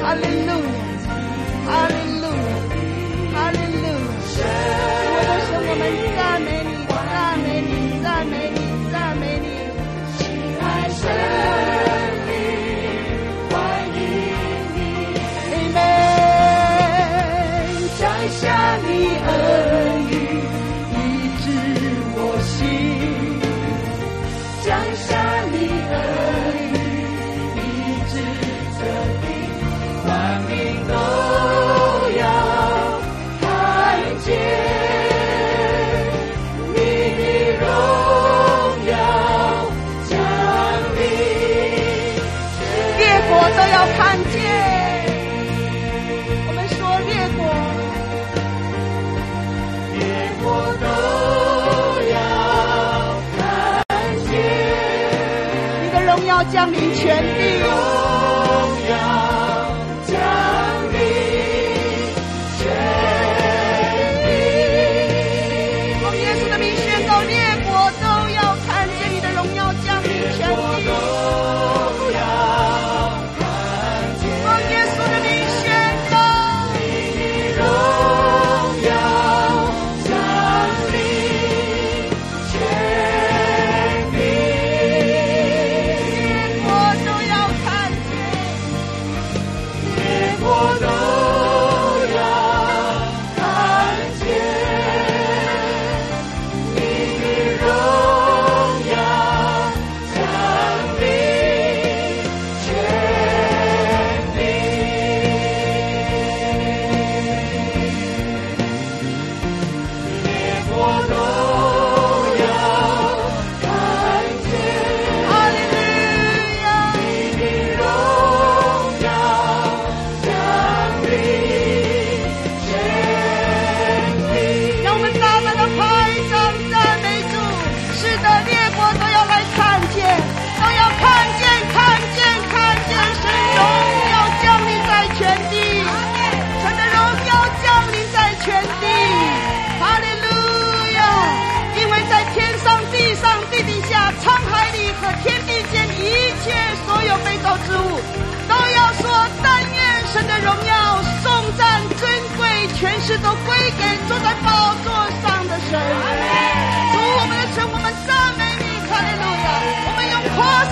[0.02, 0.37] 哈利
[56.58, 57.97] 降临全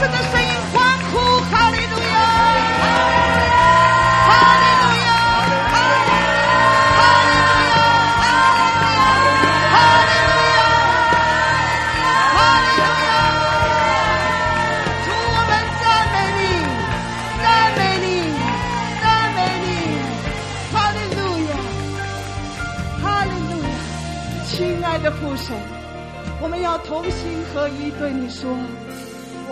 [0.06, 0.78] 我的声音欢
[1.10, 1.18] 呼，
[1.50, 2.18] 哈利路亚，
[4.30, 4.30] 哈
[4.62, 5.10] 利路亚，
[5.74, 5.74] 哈
[6.06, 6.22] 利路亚，
[6.94, 7.82] 哈利路亚，
[9.74, 9.76] 哈
[10.06, 10.62] 利路亚，
[12.36, 13.18] 哈利路亚。
[15.02, 15.52] 主，我们
[15.82, 15.84] 赞
[16.14, 16.42] 美你，
[17.42, 17.44] 赞
[17.74, 18.08] 美你，
[19.02, 19.04] 赞
[19.34, 19.68] 美你，
[20.72, 21.58] 哈利路亚，
[23.02, 23.74] 哈利路亚。
[24.46, 24.54] 亲
[24.86, 25.58] 爱的父神，
[26.40, 28.56] 我们要同心合意对你说。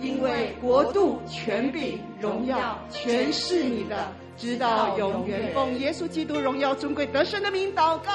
[0.00, 3.96] 因为国度、权柄、荣耀，全是你的，
[4.36, 5.52] 直到永远。
[5.52, 8.12] 奉耶稣基督荣耀尊贵得胜的名祷告，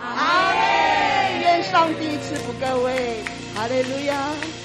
[0.00, 1.40] 阿门。
[1.40, 3.16] 愿上帝赐福各位，
[3.54, 4.61] 哈利路亚。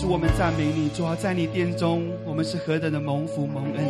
[0.00, 0.88] 主，我们赞美你。
[0.90, 3.84] 主啊在你殿中，我们是何等的蒙福蒙恩。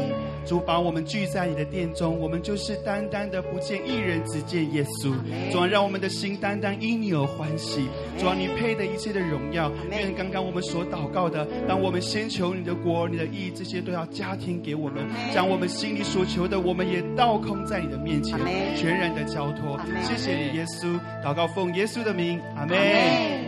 [0.46, 5.12] 主，把我们聚在你的殿中，我们就是单单的不见一人，只见耶稣。
[5.52, 7.86] 主啊，让我们的心单单因你而欢喜。
[8.18, 9.70] 主啊，你配得一切的荣耀。
[9.90, 15.04] 愿刚刚我们所祷告的，当我们先求你的国、你的义，这些都要加添给我们。
[15.34, 18.38] 将我们心里所求的，我们也倒空在你的面前，
[18.74, 19.78] 全然的交托。
[20.02, 20.98] 谢谢你，耶稣。
[21.22, 22.78] 祷告奉耶稣的名，阿门。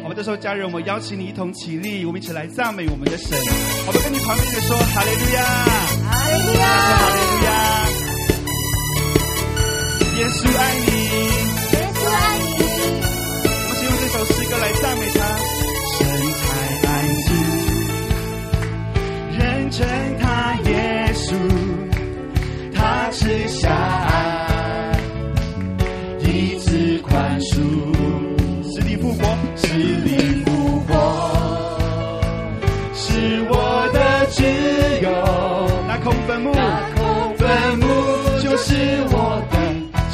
[0.03, 3.39] 我们这时候，家人，我邀请你一同起立，我们一起来赞美我们的神。
[3.87, 5.43] 我们跟你旁边的说，哈利路亚，
[6.05, 7.51] 哈利路亚，哈利路亚。
[10.19, 10.90] 耶稣爱你，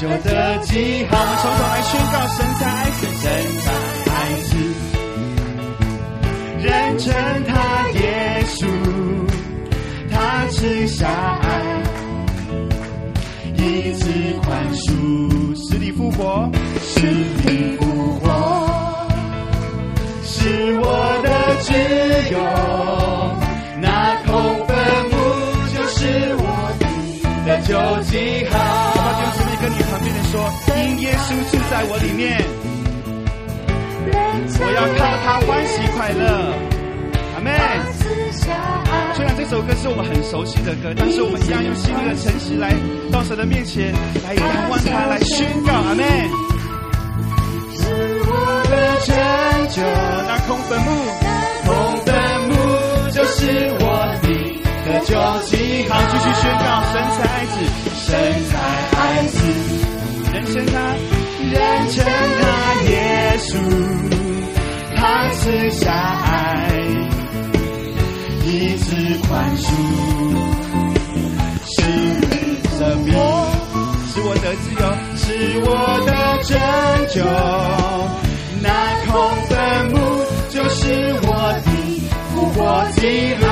[0.08, 1.18] 我的记号。
[1.18, 3.26] 我们从头来宣告神才爱子，神
[3.64, 3.66] 才
[4.12, 4.14] 爱
[4.46, 4.50] 子，
[6.62, 7.12] 人称
[7.48, 7.52] 他
[7.98, 8.00] 耶
[8.46, 8.60] 稣，
[10.12, 10.14] 他
[10.50, 11.08] 赐下
[11.42, 11.44] 爱，
[13.56, 14.08] 以此
[14.44, 14.86] 宽恕，
[15.56, 16.48] 死里复活，
[16.80, 17.84] 死里复
[18.20, 18.24] 活。
[20.22, 20.38] 是
[20.78, 20.86] 我
[21.24, 21.28] 的
[21.62, 21.72] 自
[22.32, 22.38] 由，
[23.80, 24.32] 那空
[24.66, 24.76] 坟
[25.10, 25.14] 墓
[25.74, 25.98] 就是
[26.38, 26.44] 我
[27.46, 27.68] 的旧
[28.04, 28.14] 记
[28.50, 28.54] 号。
[31.16, 32.40] 稣住在我里面，
[34.60, 36.22] 我要靠他欢喜快乐。
[37.36, 37.50] 阿妹。
[39.14, 42.74] 虽然这首歌是我们很熟悉的歌，但是我们一样用心灵的诚实来
[43.10, 43.92] 到神的面前，
[44.24, 45.72] 来仰望他，来宣告。
[45.72, 46.04] 阿妹。
[47.74, 47.84] 是
[48.26, 48.76] 我的。
[49.06, 49.14] 拯
[49.70, 49.82] 救
[50.26, 50.88] 那空坟墓，
[51.64, 51.70] 空
[52.04, 52.08] 坟
[52.48, 52.52] 墓
[53.10, 53.84] 就是我
[54.22, 54.26] 的
[54.84, 55.12] 的救
[55.46, 55.52] 记
[55.88, 55.92] 号。
[56.10, 57.54] 继续宣告，神才爱子，
[57.94, 58.08] 神
[58.50, 58.52] 才
[58.98, 59.36] 爱子，
[60.36, 60.74] 人称他，
[61.50, 61.56] 人
[61.88, 62.44] 称他
[62.90, 62.92] 耶
[63.38, 63.56] 稣，
[64.94, 65.00] 他
[65.32, 66.76] 是下爱，
[68.44, 69.64] 一直宽恕，
[71.64, 71.80] 是
[72.76, 73.14] 生命，
[74.12, 74.84] 是我的自由，
[75.16, 75.24] 是
[75.64, 75.70] 我
[76.04, 76.12] 的
[76.44, 76.52] 拯
[77.14, 77.16] 救。
[78.60, 78.68] 那
[79.06, 79.14] 空
[79.48, 79.56] 坟
[79.90, 79.96] 墓
[80.50, 80.84] 就是
[81.22, 81.28] 我
[81.64, 81.66] 的
[82.34, 82.60] 复活
[82.96, 83.00] 记
[83.40, 83.42] 号。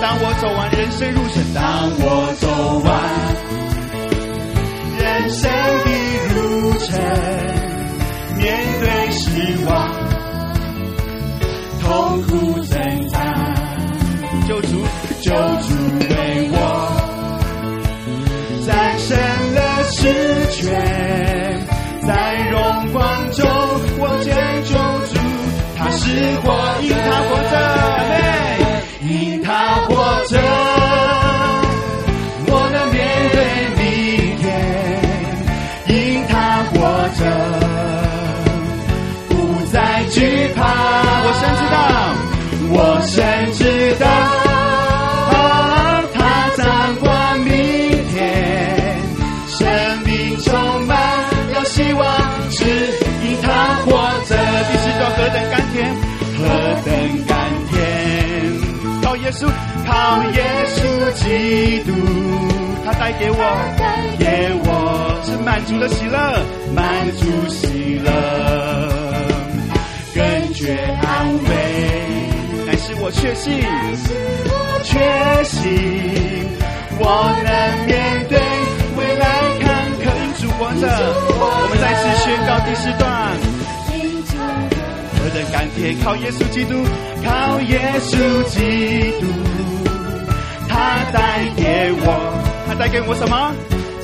[0.00, 1.60] 当我走完人生路程，当
[1.98, 2.88] 我走完
[5.20, 5.90] 人生的
[6.34, 6.98] 路程，
[8.38, 8.48] 面
[8.80, 9.26] 对失
[9.66, 9.70] 望、
[11.82, 12.72] 痛苦挣
[13.10, 13.20] 扎，
[14.48, 14.68] 救主，
[15.20, 15.74] 救主
[16.08, 16.56] 为我
[18.66, 19.08] 战胜
[19.54, 19.60] 了
[19.90, 19.98] 死
[20.52, 20.66] 权，
[22.06, 22.08] 在
[22.50, 22.58] 荣
[22.90, 23.46] 光中。
[24.02, 24.72] 我见救
[25.04, 25.12] 主
[25.76, 25.78] 他
[26.40, 26.48] 活
[26.88, 26.92] 着，
[42.72, 43.18] 我深
[43.54, 43.64] 知
[43.98, 44.06] 道，
[46.14, 46.18] 他
[46.56, 46.60] 掌
[47.00, 47.50] 管明
[48.12, 48.96] 天，
[49.48, 49.58] 生
[50.04, 50.96] 命充满
[51.52, 52.06] 有希望，
[52.50, 52.64] 指
[53.24, 53.48] 引他
[53.84, 53.90] 活
[54.28, 54.36] 着，
[54.70, 55.76] 必须装何等甘甜，
[56.38, 56.40] 何
[56.86, 56.88] 等
[57.26, 57.30] 甘
[57.70, 57.78] 甜，
[59.02, 59.50] 靠耶稣，
[59.86, 60.38] 靠耶
[60.76, 60.78] 稣
[61.14, 61.90] 基督，
[62.84, 63.36] 他带给我，
[63.78, 63.82] 带
[64.16, 64.24] 给
[64.64, 66.16] 我，是满足的喜乐，
[66.72, 68.08] 满足喜乐，
[70.14, 71.69] 感觉安慰。
[73.02, 73.64] 我确信，
[74.46, 74.92] 我确
[75.44, 75.58] 信，
[76.98, 77.04] 我
[77.42, 77.48] 能
[77.86, 77.90] 面
[78.28, 78.38] 对
[78.96, 79.24] 未来
[79.60, 79.64] 坎
[79.98, 80.04] 坷。
[80.40, 80.84] 主活着，
[81.38, 83.02] 我们再次宣告第四段。
[85.16, 86.84] 何等甘甜，靠耶稣基督，
[87.24, 88.16] 靠耶稣
[88.48, 89.26] 基督，
[90.68, 92.06] 他带给我，
[92.66, 93.52] 他带给我什么？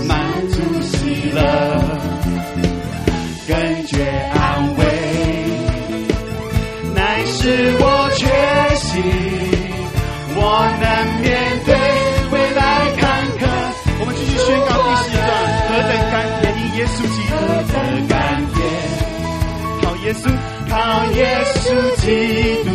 [0.07, 0.19] 满
[0.49, 1.41] 足喜乐。
[3.49, 4.85] 感觉安慰，
[6.95, 8.06] 乃是我
[22.07, 22.13] 基
[22.63, 22.71] 督，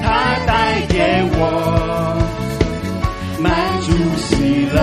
[0.00, 0.06] 他
[0.46, 0.94] 带给
[1.34, 1.42] 我
[3.40, 3.50] 满
[3.82, 4.30] 足喜
[4.72, 4.78] 乐，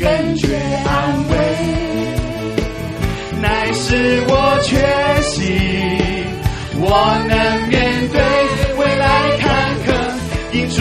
[0.00, 0.56] 感觉
[0.86, 0.90] 安
[1.28, 1.32] 慰。
[3.42, 4.32] 乃是我
[4.62, 4.70] 确
[5.20, 5.36] 信，
[6.80, 6.88] 我
[7.28, 8.16] 能面对
[8.78, 9.04] 未来
[9.36, 9.44] 坎
[9.84, 9.92] 坷，
[10.54, 10.80] 因主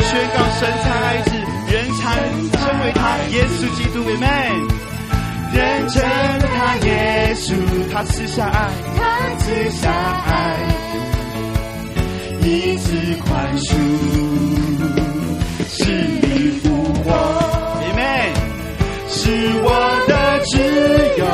[0.00, 1.30] 宣告神才爱子，
[1.72, 2.02] 人才
[2.52, 4.26] 称为他耶稣基督为妹，
[5.52, 5.94] 人称
[6.56, 7.54] 他耶稣，
[7.92, 9.00] 他赐下爱，他
[9.38, 9.90] 赐下
[10.26, 10.30] 爱，
[12.42, 12.86] 一次
[13.24, 13.68] 宽恕，
[15.68, 15.78] 是
[16.22, 16.26] 你
[16.62, 16.64] 复
[17.04, 17.08] 活，
[17.80, 18.00] 妹妹，
[19.08, 19.18] 是
[19.62, 19.68] 我
[20.08, 20.12] 的
[20.46, 20.58] 自
[21.18, 21.26] 由。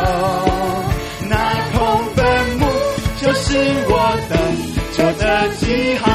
[3.34, 3.56] 是
[3.88, 3.94] 我
[4.28, 4.32] 的
[4.92, 5.24] 旧的
[5.58, 5.62] 记
[5.96, 6.11] 号。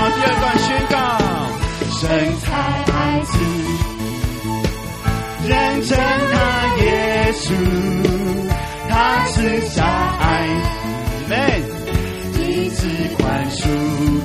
[5.88, 6.36] 称他
[6.84, 6.86] 耶
[7.34, 7.46] 稣，
[8.90, 9.36] 他赐
[9.68, 9.84] 下
[10.20, 10.24] 爱，
[11.30, 11.32] 们
[12.40, 13.62] 一次宽恕，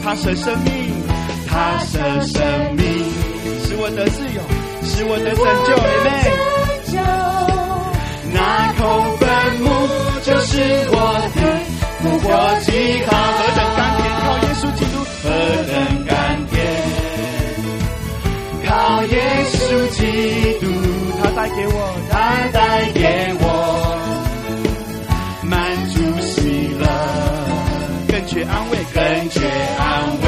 [0.03, 0.71] 他舍生命，
[1.49, 2.43] 他舍生
[2.75, 2.83] 命，
[3.65, 4.43] 使我的自由，
[4.83, 5.71] 使我的拯救，
[6.05, 6.11] 们
[8.35, 8.37] 那
[8.79, 8.81] 口
[9.19, 9.23] 坟
[9.61, 9.65] 墓
[10.23, 10.51] 就是
[10.91, 10.97] 我
[11.37, 11.39] 的。
[12.03, 12.27] 复活
[12.63, 12.69] 记
[13.07, 15.25] 号，何等甘甜，靠耶稣基督，何
[15.71, 15.73] 等
[16.09, 16.13] 甘
[16.51, 16.59] 甜，
[18.67, 18.71] 靠
[19.05, 19.15] 耶
[19.53, 19.55] 稣
[19.91, 20.01] 基
[20.59, 20.92] 督，他
[21.43, 21.75] 带给我，
[22.09, 23.45] 他带给我
[25.43, 26.87] 满足喜乐，
[28.07, 29.41] 更觉安慰，更觉
[29.77, 29.83] 安
[30.23, 30.25] 慰，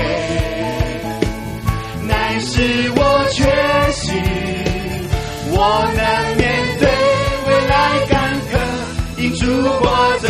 [2.08, 3.00] 乃是我
[3.30, 3.44] 确
[3.92, 4.10] 信，
[5.52, 5.56] 我
[5.94, 6.02] 能
[6.36, 6.42] 面
[6.80, 6.82] 对
[7.46, 7.72] 未来
[8.08, 8.12] 坎
[8.50, 8.52] 坷，
[9.18, 9.46] 因主
[9.78, 9.86] 活
[10.18, 10.26] 着，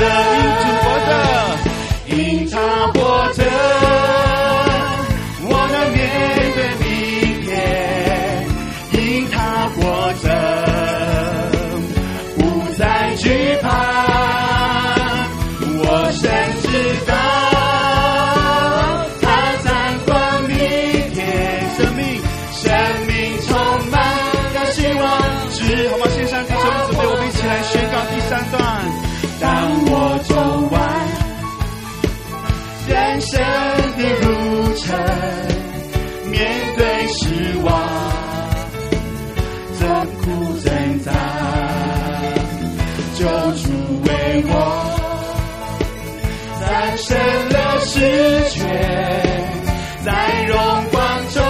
[50.04, 50.12] 在
[50.44, 50.54] 荣
[50.92, 51.42] 光中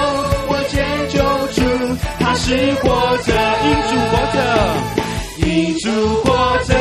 [0.46, 1.18] 我见救
[1.52, 1.60] 主，
[2.20, 2.84] 他是活
[3.18, 3.28] 着，
[3.64, 4.38] 因主活着，
[5.44, 5.90] 因主
[6.22, 6.28] 活
[6.64, 6.72] 着。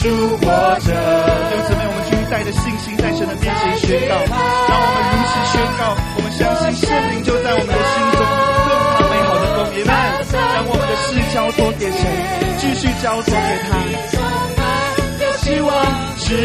[0.00, 0.08] 主
[0.38, 0.46] 活
[0.80, 0.88] 着，
[1.50, 4.16] 弟兄姊妹，我们继续带着信心在神的面前宣告。
[4.24, 8.24] 当我们如此宣告，我们相信圣灵就在我们的心中做
[8.96, 9.58] 他美好的工。
[9.76, 9.92] 也们
[10.32, 12.00] 将我们的事交托给神，
[12.56, 14.19] 继续交托给他。
[16.30, 16.36] 只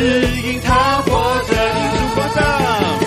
[0.41, 1.11] 因他活
[1.43, 3.04] 着，因主活着，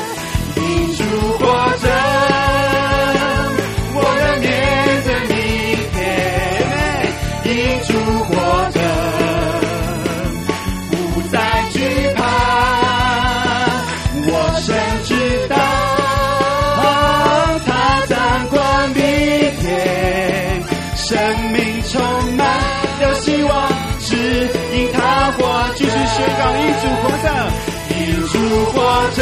[28.66, 29.18] 活着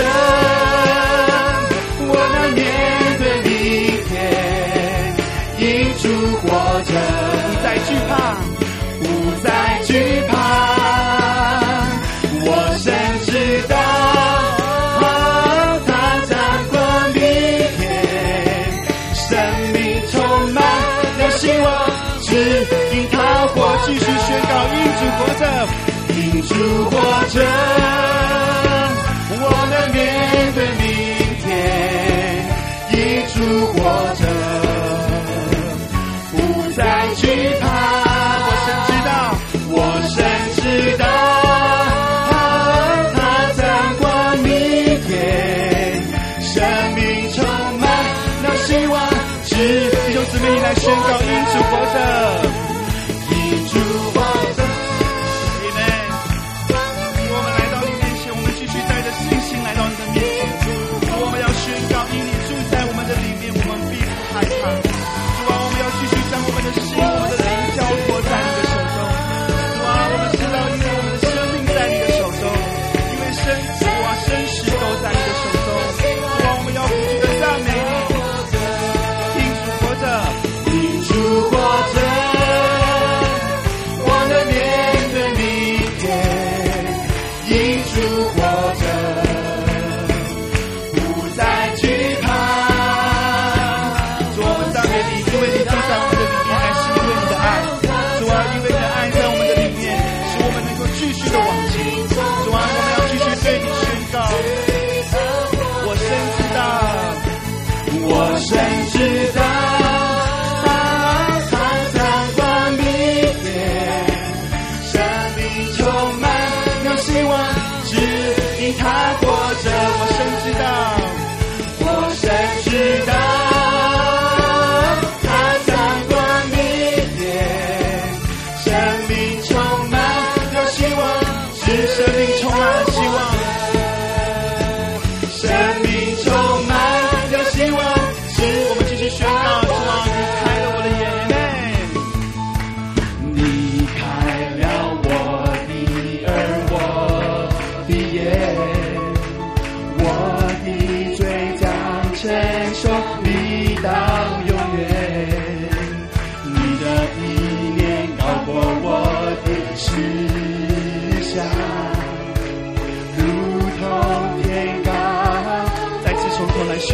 [2.09, 2.61] 我能面
[3.19, 3.51] 对明
[4.09, 4.11] 天
[5.59, 5.63] 一
[5.99, 6.05] 组
[6.39, 6.45] 活
[6.83, 6.91] 着
[7.41, 8.11] 不再惧怕
[9.01, 9.05] 不
[9.43, 9.49] 再
[9.85, 9.89] 惧
[10.29, 10.33] 怕
[12.49, 12.85] 我深
[13.27, 13.29] 知
[13.69, 13.75] 道
[15.87, 15.89] 他
[16.27, 16.33] 在
[16.71, 16.75] 过
[17.15, 17.17] 明
[17.79, 17.81] 天
[19.15, 19.25] 生
[19.73, 19.77] 命
[20.11, 20.15] 充
[20.53, 20.63] 满
[21.19, 21.67] 了希望
[22.23, 22.29] 指
[22.95, 23.17] 引他
[23.49, 23.55] 或
[23.87, 25.43] 继续宣告一组活着
[26.15, 26.51] 一组
[26.91, 26.95] 活
[27.29, 27.86] 着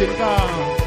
[0.05, 0.82] Chicago.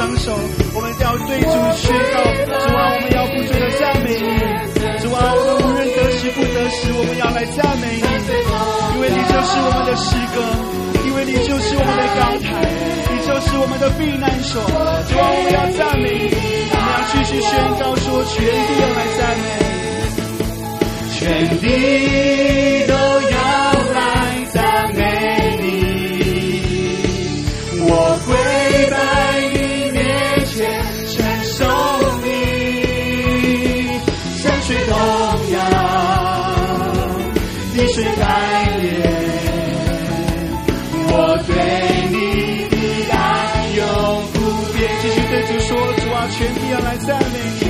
[0.00, 0.32] 双手，
[0.72, 2.24] 我们要对主宣告，
[2.56, 4.32] 主啊，我们要不住的赞美你，
[5.04, 8.08] 主啊，我们无人得时不得时，我们要来赞美你，
[8.96, 10.40] 因为你就是我们的诗歌，
[11.04, 12.64] 因为你就是我们的高台，
[13.12, 16.08] 你就是我们的避难所，主啊，我们要赞美。
[16.16, 16.32] 你，
[16.72, 19.52] 我们要继续宣告说，全地要来赞美，
[21.12, 23.29] 全地都。
[37.92, 38.24] 是改
[38.80, 38.84] 变。
[41.12, 41.14] 我
[41.46, 41.50] 对
[42.10, 42.14] 你
[42.70, 42.76] 的
[43.12, 43.16] 爱
[43.76, 43.80] 永
[44.32, 44.36] 不
[44.72, 44.78] 变。
[45.02, 47.69] 继续对主说，主啊，全地要来赞美你。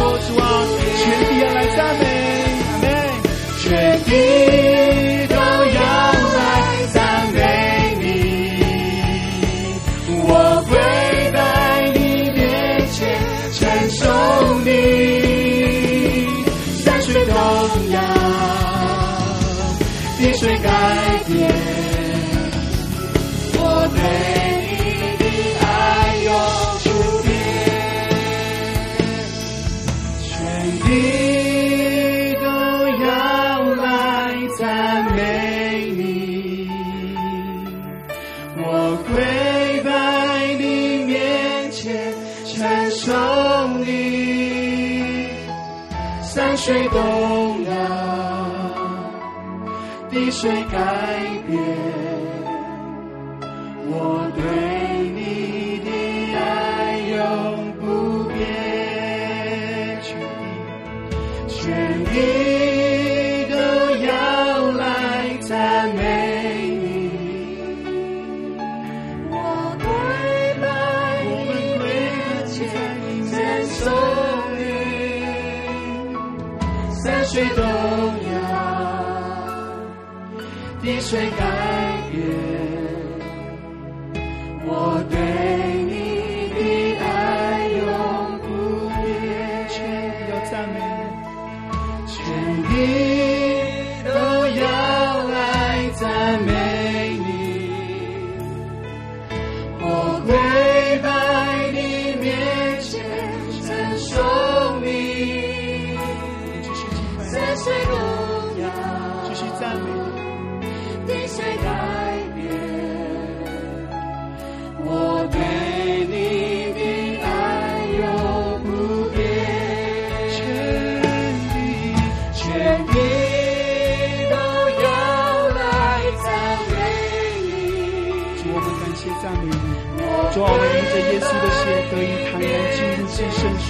[0.00, 0.64] 说：“主啊，
[0.96, 2.04] 全地要来赞美，
[2.70, 2.88] 阿门。
[3.58, 4.08] 全地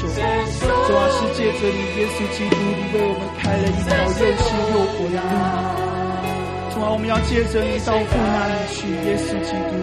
[0.01, 0.25] 至圣
[0.57, 0.65] 所。
[0.89, 5.29] 主啊，是借着你耶稣基督，你为我们开了一条又新又活的路。
[6.73, 9.77] 主啊，我们要借着你到父那里去，耶稣基督。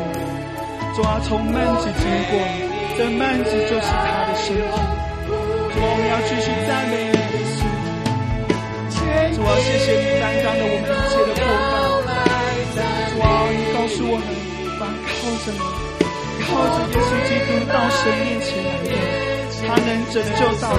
[0.97, 2.41] 主啊，从幔子经过，
[2.97, 4.65] 这幔子就是他的身体。
[4.65, 7.61] 主啊，我们要继续赞美你耶稣。
[9.38, 11.45] 主啊，谢谢你担当了我们一切的过
[12.09, 12.09] 犯。
[13.13, 14.26] 主啊，你告诉我们，
[14.82, 15.61] 凡靠着你，
[16.41, 19.26] 靠着耶稣基督到神面前来的。
[19.68, 20.72] 他能拯救到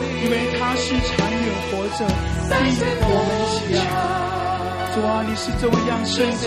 [0.00, 2.06] 你，因为他是长远活着，
[2.46, 2.54] 替
[3.02, 3.82] 我们祈求。
[4.94, 6.46] 主啊，你是这么样圣洁、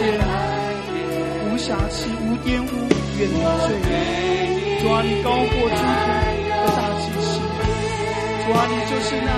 [1.46, 2.72] 无瑕疵、无玷污、
[3.20, 3.68] 远离罪。
[4.82, 6.08] 主啊，你高过诸天
[6.48, 7.28] 的大祭司。
[8.46, 9.30] 主啊，你就是那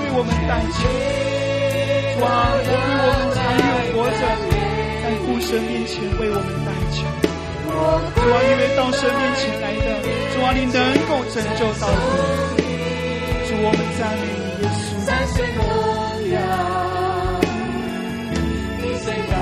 [0.00, 0.84] 为我们代求。
[2.18, 2.28] 主啊，
[2.60, 4.22] 为我们长远活着，
[5.02, 7.00] 在父神面前为我们代求。
[7.72, 9.86] 主啊，因为到神面前来的，
[10.34, 10.76] 主啊，你能
[11.08, 11.88] 够拯救到
[12.56, 12.60] 底。
[13.48, 14.80] 主，我们赞美你，耶稣。
[15.04, 15.60] 山水动
[16.32, 16.36] 摇，
[18.78, 19.34] 地水改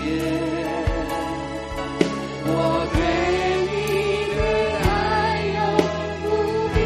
[0.00, 0.06] 变，
[2.46, 2.48] 我
[2.94, 2.96] 对
[3.68, 3.70] 你
[4.34, 4.36] 的
[4.82, 4.90] 爱
[5.54, 5.56] 永
[6.24, 6.26] 不
[6.74, 6.76] 变。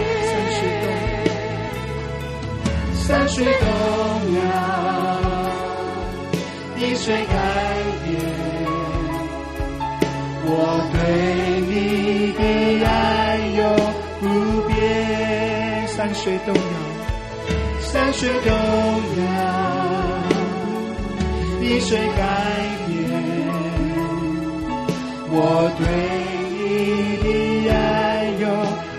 [2.94, 3.62] 山水动
[4.34, 4.40] 摇，
[6.76, 7.06] 地水。
[11.04, 12.40] 对你的
[12.86, 13.60] 爱永
[14.20, 14.24] 不
[14.68, 16.60] 变，山水动摇，
[17.80, 19.30] 山水动摇，
[21.60, 22.20] 地水改
[22.86, 22.90] 变。
[25.34, 25.36] 我
[25.76, 25.82] 对
[26.62, 28.44] 你的爱永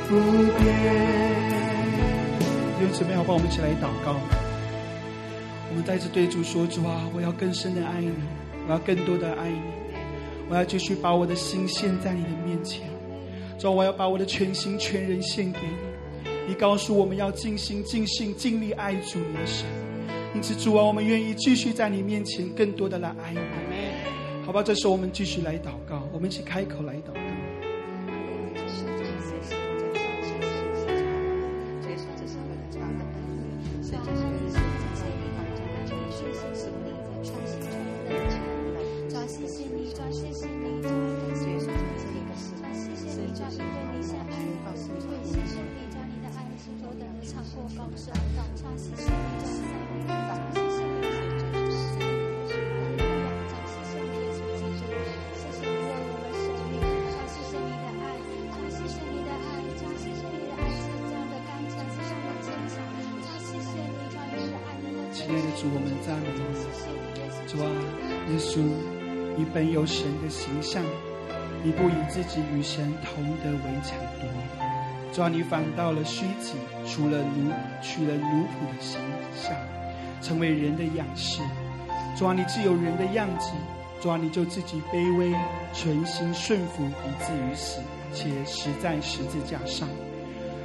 [0.10, 0.12] 不
[0.60, 0.62] 变。
[2.82, 4.20] 有姊妹，要，帮我们一起来祷告。
[5.70, 8.12] 我们再次对主说：主啊，我要更深的爱你，
[8.68, 9.72] 我要更多的爱你。
[10.54, 12.88] 我要继续把我的心献在你的面前，
[13.58, 16.30] 主啊，我要把我的全心全人献给你。
[16.47, 19.66] 你告诉我们要尽心尽性尽力爱主你的神，
[20.36, 23.39] 因此主啊，我们愿意继续在你面前更多的来爱你。
[24.45, 27.14] 好吧，这时候我们继续来祷告，我们一起开口来祷
[72.34, 74.27] 不以自己与神同得为抢夺。
[75.11, 76.53] 主啊，你反倒了虚己，
[76.88, 77.51] 除了奴，
[77.81, 78.99] 取了奴仆的形
[79.35, 79.55] 象，
[80.22, 81.41] 成为人的样式。
[82.18, 83.51] 主啊，你既有人的样子，
[84.01, 85.31] 主啊，你就自己卑微，
[85.73, 87.80] 全心顺服，以至于死，
[88.14, 89.88] 且死在十字架上。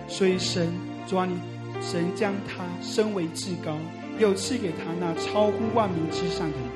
[0.08, 0.72] 所以神，
[1.06, 1.38] 主啊，你
[1.82, 3.76] 神将他升为至高。
[4.18, 6.68] 又赐给他那超乎万名之上的名，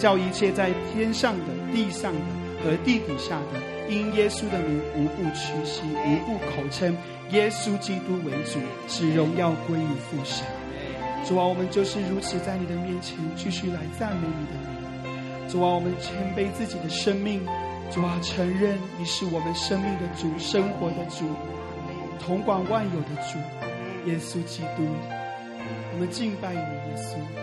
[0.00, 2.20] 叫一切在天上的、地上的
[2.64, 3.60] 和地底下的，
[3.92, 6.96] 因耶稣的名，无不屈膝，无不口称
[7.30, 8.58] 耶稣基督为主，
[8.88, 10.46] 使荣耀归于父神。
[11.24, 15.48] 主啊，我们就是如此在你的面前继续来赞美你的名。
[15.48, 17.40] 主啊，我们谦卑自己的生命。
[17.90, 21.26] 主啊，承认你是我们生命的主、生活的主、
[22.18, 23.38] 统管万有的主，
[24.10, 24.84] 耶稣基督。
[25.92, 27.41] 我们敬拜你，耶稣。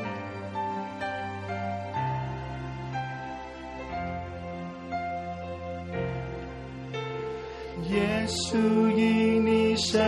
[7.92, 8.56] 耶稣，
[8.92, 10.00] 因你生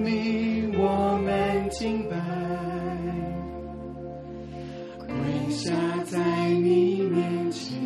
[0.00, 2.16] 命，我们敬拜，
[5.06, 5.72] 跪下
[6.04, 6.18] 在
[6.50, 7.78] 你面前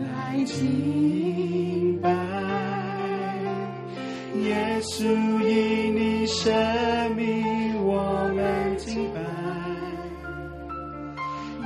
[0.00, 2.08] 来敬拜。
[4.40, 5.04] 耶稣，
[5.42, 6.54] 因你生
[7.16, 9.20] 命，我们敬拜，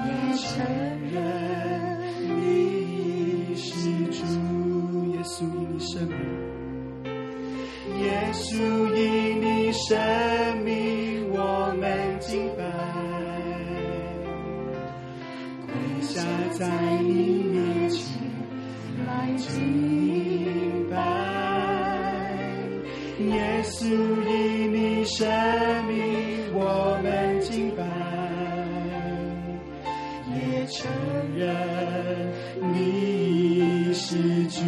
[0.05, 0.67] 你承
[1.13, 1.78] 认。
[8.29, 8.61] 耶稣
[8.95, 8.99] 以
[9.41, 9.97] 你神
[10.63, 12.63] 明，我们敬拜；
[15.65, 15.73] 跪
[16.03, 16.21] 下
[16.53, 16.69] 在
[17.01, 17.09] 你
[17.45, 18.21] 面前
[19.07, 20.95] 来敬拜。
[23.19, 23.87] 耶稣
[24.27, 24.29] 以
[24.77, 25.27] 你神
[25.87, 27.83] 明，我们敬拜；
[30.35, 30.87] 也承
[31.35, 32.31] 认
[32.75, 34.19] 你是
[34.49, 34.61] 主。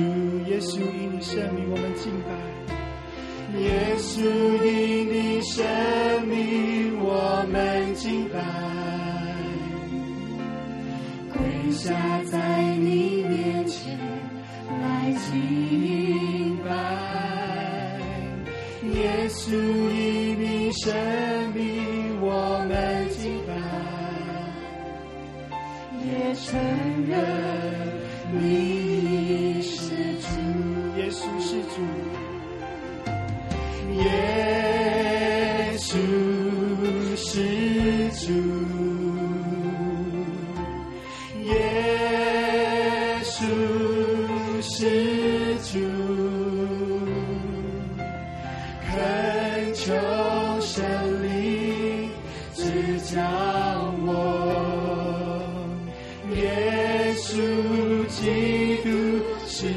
[0.48, 2.30] 耶稣以你神明，我们敬拜。
[3.58, 4.22] 耶稣
[4.64, 5.64] 以你生
[6.26, 8.38] 命，我们敬拜，
[11.32, 11.92] 跪下
[12.30, 13.98] 在你面前
[14.80, 16.70] 来敬拜。
[18.94, 20.94] 耶稣以你生
[21.52, 23.52] 命，我们敬拜，
[26.06, 26.48] 也承
[27.06, 27.12] 认
[28.32, 29.78] 你是
[30.20, 30.28] 主，
[30.98, 31.76] 耶稣是主。
[34.04, 35.96] 耶稣
[37.16, 37.32] 是
[38.26, 38.32] 主
[41.44, 41.52] 耶
[43.22, 43.38] 稣
[44.62, 44.74] 是
[45.70, 45.78] 主
[48.86, 49.92] 恳求
[50.60, 52.10] 神灵
[52.54, 53.20] 指教
[54.06, 54.08] 我
[56.34, 57.26] 耶稣
[58.06, 58.88] 基督
[59.46, 59.68] 是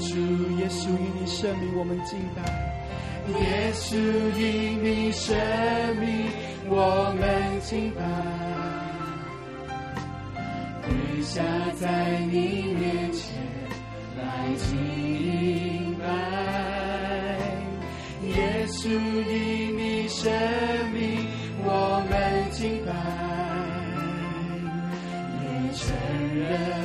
[0.00, 0.14] 主
[0.58, 2.57] 耶稣与你圣灵我们敬拜。
[3.28, 3.96] 耶稣
[4.38, 5.36] 因你生
[6.00, 6.08] 命，
[6.68, 8.02] 我们敬拜，
[10.82, 11.42] 跪下
[11.78, 13.36] 在你面前
[14.16, 14.22] 来
[14.56, 16.06] 敬拜。
[18.28, 20.32] 耶稣因你生
[20.92, 21.26] 命，
[21.64, 22.12] 我们
[22.50, 22.92] 敬拜，
[25.42, 25.84] 也承
[26.34, 26.77] 认。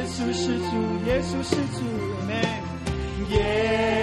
[0.00, 0.72] 耶稣是主，
[1.06, 1.84] 耶稣是主，
[3.34, 3.99] 耶。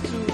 [0.00, 0.31] 主。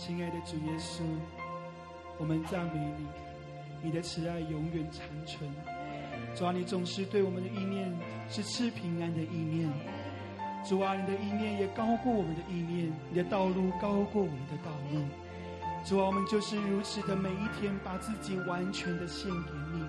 [0.00, 1.02] 亲爱的主耶稣，
[2.16, 3.06] 我们赞美你，
[3.82, 5.50] 你的慈爱永远长存。
[6.34, 7.94] 主啊，你总是对我们的意念
[8.30, 9.70] 是赐平安的意念。
[10.66, 15.04] 主啊，你的意念也高过我们的意念，你的道路高过我们的道路。
[15.84, 19.84] 主啊，我们就是如此的每一天把自己完全的献给你。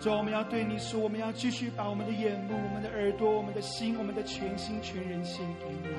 [0.00, 5.94] 主啊，我们要对你说，我们要继续把我们的眼目、我们的耳朵、我们的心、我们的全心全人献给你。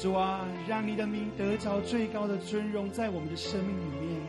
[0.00, 4.20] 主啊，让你的名得着最高的尊荣在我们的生命里面。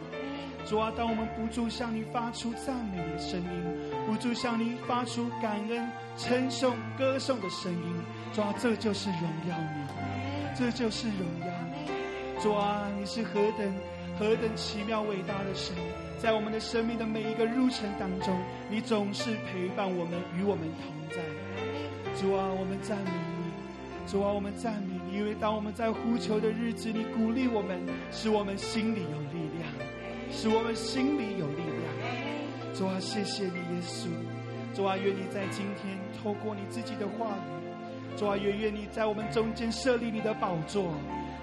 [0.65, 7.95] 主啊，当我们不住向你发出赞美的声音，不住向你发出感恩、称颂、歌颂的声音，
[8.33, 12.43] 主啊，这就是荣耀你，这就是荣耀你。
[12.43, 13.73] 主啊，你是何等
[14.19, 15.73] 何等奇妙伟大的神，
[16.19, 18.37] 在我们的生命的每一个路程当中，
[18.69, 21.21] 你总是陪伴我们，与我们同在。
[22.19, 24.11] 主啊，我们赞美你。
[24.11, 25.00] 主啊，我们赞美。
[25.11, 27.79] 因为当我们在呼求的日子，你鼓励我们，
[28.11, 29.67] 使我们心里有力量，
[30.31, 32.73] 使我们心里有力量。
[32.73, 34.07] 主啊，谢谢你，耶稣。
[34.73, 40.93] 主啊，愿你在今天透过你自己的话语，主啊，也愿你在我们中间设立你的宝座。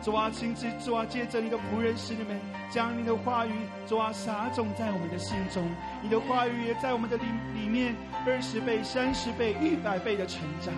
[0.01, 2.39] 主啊，亲自主啊，借着你的仆人使你们
[2.70, 3.51] 将你的话语，
[3.87, 5.69] 主啊，撒种在我们的心中。
[6.01, 7.95] 你的话语也在我们的里里面，
[8.25, 10.73] 二十倍、三十倍、一百倍的成长。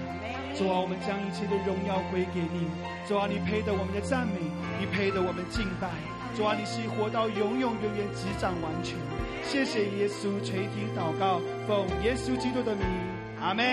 [0.56, 2.66] 主啊，我们将一切的荣耀归给你。
[3.06, 4.40] 主啊，你配得我们的赞美，
[4.80, 5.88] 你配得我们敬拜。
[6.34, 8.96] 主啊，你是活到永永远远、执掌完全。
[9.44, 12.86] 谢谢耶稣垂听祷告，奉耶稣基督的名，
[13.40, 13.64] 阿门。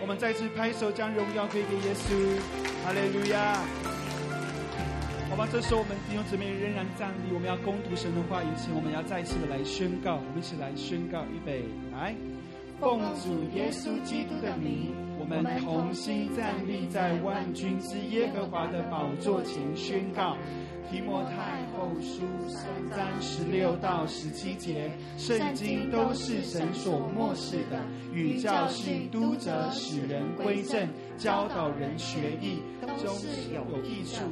[0.00, 2.38] 我们再次拍手，将荣耀归给耶稣。
[2.84, 3.95] 哈利路亚。
[5.28, 12.14] 好吧，这时候我们弟兄姊妹仍然站立，我们要攻读神的话语请，我们要再次的来宣告，我们一起来宣告，预备来，
[12.80, 20.36] 奉主耶稣基督的名，我们同心站立在万军之耶和华的宝座前宣告。
[20.88, 24.88] 提摩太后书三章十六到十七节，
[25.18, 27.82] 圣经都是神所默示的，
[28.14, 30.88] 与教训、督责、使人归正、
[31.18, 34.22] 教导人学艺，都是有益处。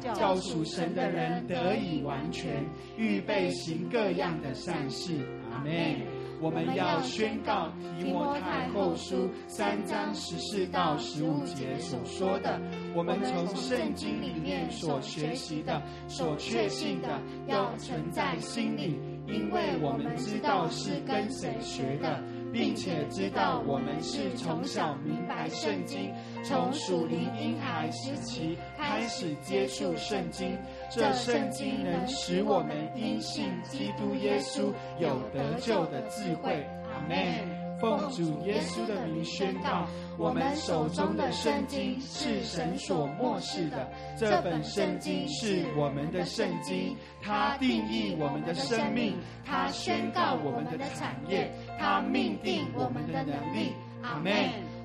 [0.00, 2.64] 叫属神的人得以完全，
[2.96, 5.14] 预备行各样的善事。
[5.52, 6.16] 阿门。
[6.38, 12.60] 我们要宣告提摩太后书三章十四到十五节所说的，
[12.94, 17.08] 我们从圣经里面所学习的、所确信的，
[17.46, 22.22] 要存在心里，因为我们知道是跟谁学的。
[22.56, 26.10] 并且知道我们是从小明白圣经，
[26.42, 30.56] 从属灵婴孩时期开始接触圣经。
[30.90, 36.66] 这圣经能使我们因信基督耶稣有得救的智慧。
[36.90, 37.55] 阿门。
[37.80, 39.86] 奉主耶稣的名宣告，
[40.16, 43.88] 我们手中的圣经是神所默示的。
[44.18, 53.74] 这本圣经是我们的圣经，它定义我们的生命，它宣告我们的产业，它命定我们的能力。
[54.02, 54.32] 阿门。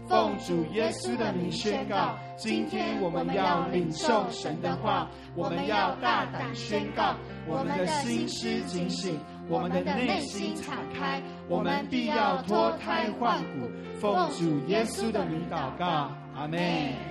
[0.07, 7.15] 奉主耶稣的名宣告，今天我们要领受神的话，我们要大胆宣告，
[7.47, 13.69] 我们的心思警醒，我们的内心敞开，我们必要脱胎换骨。
[13.99, 16.57] 奉主耶稣的名祷告，阿门。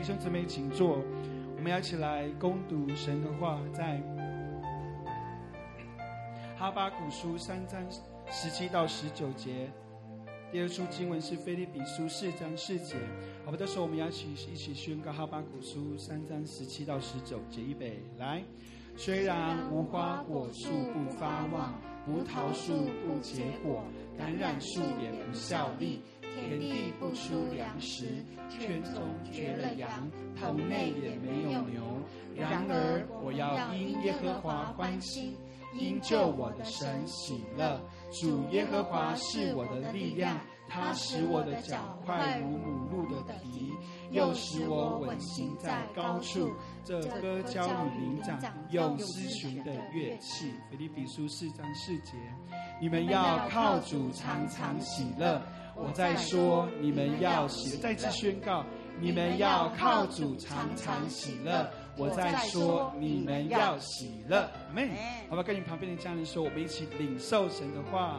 [0.00, 0.98] 弟兄姊妹，请坐，
[1.56, 4.00] 我们要一起来攻读神的话，在
[6.56, 7.78] 哈巴谷书三章
[8.30, 9.70] 十七到十九节。
[10.50, 12.96] 第二处经文是腓立比书四章四节，
[13.44, 18.42] 好吧，这时候我们要一起一起宣告哈巴谷书三章十七到十九节，预备来。
[18.96, 23.84] 虽然无花果树不发旺，葡萄树不结果，
[24.20, 29.02] 橄榄树也不效力，田地不出粮食，圈中
[29.32, 29.88] 绝了羊，
[30.38, 31.82] 棚内也没有牛。
[32.36, 35.34] 然而我要因耶和华欢心，
[35.74, 37.80] 因救我的神喜乐。
[38.12, 40.38] 主耶和华是我的力量，
[40.68, 43.72] 他使我的脚快如母鹿的蹄，
[44.10, 46.52] 又使我稳行在高处。
[46.90, 48.36] 这歌交与灵长，
[48.70, 50.52] 用丝弦的乐器。
[50.68, 52.14] 腓立比书四章四节，
[52.80, 55.40] 你们要靠主常常喜乐。
[55.76, 58.64] 我在说，你们要喜，再次宣告，
[58.98, 61.70] 你们要靠主常常喜乐。
[61.96, 64.38] 我在说，你们要喜乐。
[64.40, 64.90] 阿门。
[65.28, 68.18] 好吧，跟你旁边的家人说，我们一起领受神的话。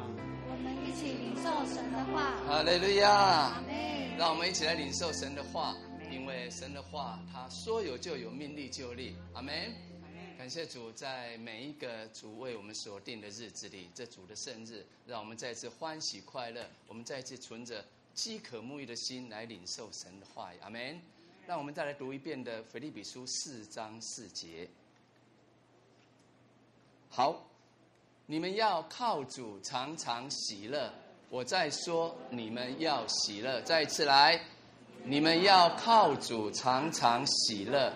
[0.49, 2.31] 我们一起领受神的话。
[2.47, 3.09] 哈利路亚。
[3.11, 3.75] 阿门。
[4.17, 5.90] 让我们一起来领受神的话，因
[6.31, 9.13] 为神的话，他说有就有，命立就立。
[9.33, 9.53] 阿门。
[10.37, 16.65] 感谢主，在每一个主为我们所定的日子里，这主的圣日，让我们再次欢喜快乐。
[16.87, 17.83] 我们再次存着
[18.13, 20.57] 饥渴沐浴的心来领受神的话语。
[20.61, 21.01] 阿门。
[21.45, 24.69] 让我们再来读一遍的腓立比书四章四节。
[27.09, 27.45] 好，
[28.25, 30.93] 你们要靠主常常喜乐。
[31.29, 33.61] 我再说，你们要喜乐。
[33.63, 34.41] 再一次来，
[35.03, 37.91] 你们要靠主常常喜乐。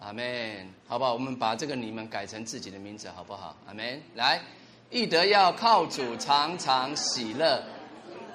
[0.00, 0.68] 阿门。
[0.88, 1.12] 好不好？
[1.12, 3.56] 我们把这个你们改成自己的名字，好不好？
[3.66, 4.02] 阿门。
[4.14, 4.42] 来，
[4.90, 7.62] 义德要靠主常常喜乐。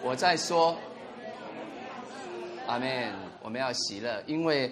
[0.01, 0.77] 我再说。
[2.65, 3.13] 阿门！
[3.43, 4.71] 我们要喜乐，因为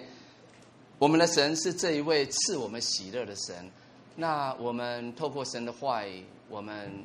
[0.98, 3.70] 我们的神是这一位赐我们喜乐的神。
[4.16, 7.04] 那我们透过神的话语，我们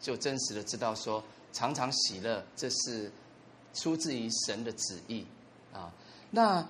[0.00, 1.22] 就真实的知道说，
[1.52, 3.10] 常常喜乐，这是
[3.74, 5.24] 出自于神的旨意
[5.72, 5.92] 啊。
[6.30, 6.66] 那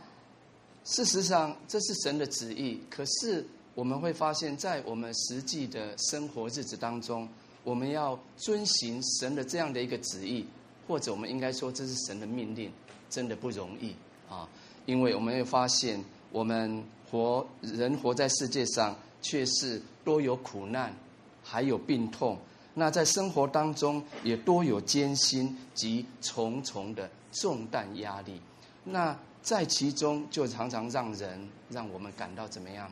[0.84, 2.80] 事实上，这是神的旨意。
[2.88, 7.28] 可是我们会发现，在我们实际的生活日子当中，
[7.64, 10.46] 我们要遵行神的这样的一个旨意，
[10.86, 12.72] 或者我们应该说，这是神的命令。
[13.10, 13.96] 真的不容易
[14.28, 14.46] 啊！
[14.84, 20.94] 因为我们会发现，我们活人活在世界上，却是多有苦难，
[21.42, 22.38] 还有病痛。
[22.78, 28.40] 那在生活当中也多有艰辛及重重的重担压力。
[28.84, 32.90] 那在其中就常常让人让我们感到怎么样？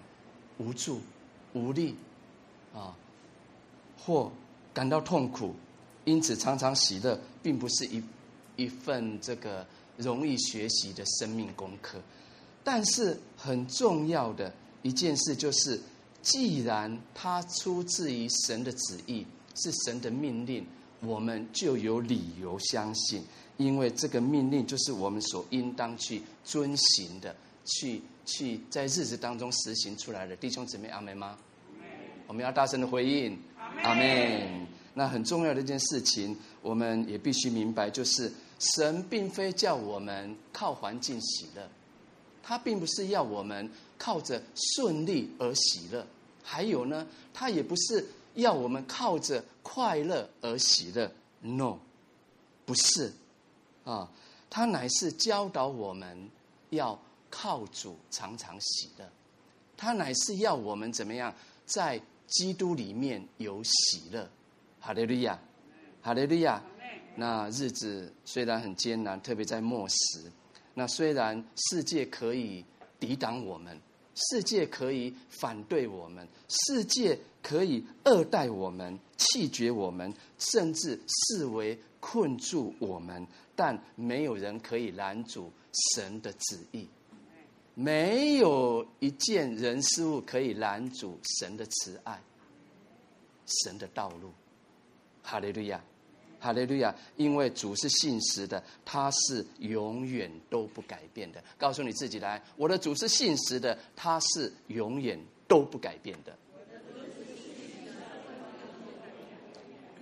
[0.58, 1.00] 无助、
[1.52, 1.94] 无力
[2.74, 2.96] 啊，
[3.96, 4.32] 或
[4.74, 5.54] 感到痛苦。
[6.04, 8.02] 因此，常常喜乐并不是一
[8.56, 12.00] 一份这个容易学习的生命功课。
[12.64, 14.52] 但是很重要的
[14.82, 15.80] 一件事就是，
[16.22, 19.26] 既然它出自于神的旨意，
[19.56, 20.66] 是神的命令，
[21.00, 23.22] 我们就有理由相信，
[23.56, 27.34] 因为这个命令就是我们所应当去遵行的，
[27.64, 30.36] 去去在日子当中实行出来的。
[30.36, 31.36] 弟兄姊妹，阿门吗？
[32.26, 33.38] 我们要大声的回应，
[33.82, 34.66] 阿门。
[34.98, 41.68] 那很重要的一件事情，我们也必须明白，就是神并非叫我们靠环境喜乐，
[42.42, 46.06] 他并不是要我们靠着顺利而喜乐，
[46.42, 48.06] 还有呢，他也不是
[48.36, 51.10] 要我们靠着快乐而喜乐。
[51.40, 51.78] No，
[52.64, 53.12] 不是，
[53.84, 54.10] 啊，
[54.48, 56.30] 他乃是教导我们
[56.70, 56.98] 要
[57.28, 59.08] 靠主常常喜乐，
[59.76, 61.34] 他乃是要我们怎么样
[61.66, 64.28] 在基督里面有喜乐。
[64.80, 65.38] 哈利路亚，
[66.00, 66.62] 哈利路亚。
[67.16, 70.30] 那日子虽然很艰难，特别在末时。
[70.74, 72.64] 那虽然世界可以
[73.00, 73.80] 抵挡我们，
[74.16, 85.52] 世界可以反对我们，世界可以恶待我们、弃绝我们，甚至视为困住我们，但没有人可以拦阻
[85.94, 86.88] 神的旨意。
[87.74, 92.22] 没有一件人事物可以拦阻神的慈爱、
[93.44, 94.32] 神的道路。
[95.22, 95.84] 哈利路亚，
[96.46, 96.94] 哈利路亚！
[97.16, 101.42] 因为主是信实的，他是永远都不改变的。
[101.58, 105.18] 告诉你自己来，我的主是信实的，他是永远
[105.48, 106.36] 都不改变的。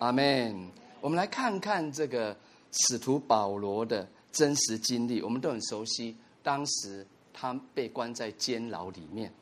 [0.01, 0.69] 阿门。
[1.01, 2.37] 我们来看看这个
[2.73, 6.15] 使徒保罗的真实经历，我们都很熟悉。
[6.43, 9.33] 当时他被关在监牢里面，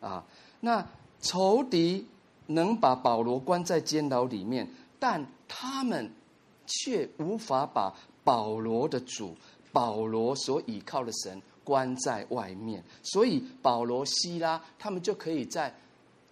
[0.00, 0.24] 啊，
[0.60, 0.86] 那
[1.20, 2.06] 仇敌
[2.46, 4.68] 能把保罗关在监牢里面。
[4.98, 6.10] 但他们
[6.66, 7.94] 却无法把
[8.24, 9.36] 保罗的主、
[9.72, 15.74] 保罗所倚靠的神关在外面，所以保罗、西拉他们就可以在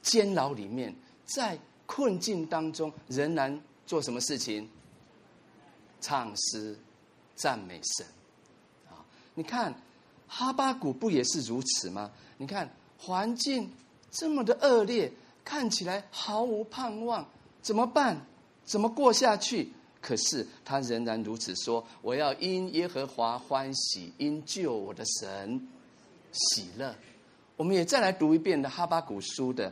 [0.03, 0.95] 监牢里面，
[1.25, 4.69] 在困境当中，仍然做什么事情？
[6.01, 6.79] 唱诗、
[7.35, 8.07] 赞美神。
[8.89, 9.05] 啊，
[9.35, 9.75] 你看
[10.27, 12.11] 哈巴谷不也是如此吗？
[12.39, 13.71] 你看环境
[14.11, 15.13] 这么的恶劣，
[15.45, 17.29] 看起来毫无盼望，
[17.61, 18.25] 怎么办？
[18.65, 19.73] 怎么过下去？
[20.01, 25.69] 可是他仍然如此说：“我要因耶和华欢喜，因救我的神
[26.33, 26.95] 喜乐。”
[27.57, 29.71] 我们也再来读一遍的哈巴谷书的，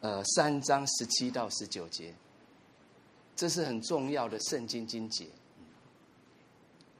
[0.00, 2.14] 呃，三章十七到十九节，
[3.34, 5.26] 这是很重要的圣经经节。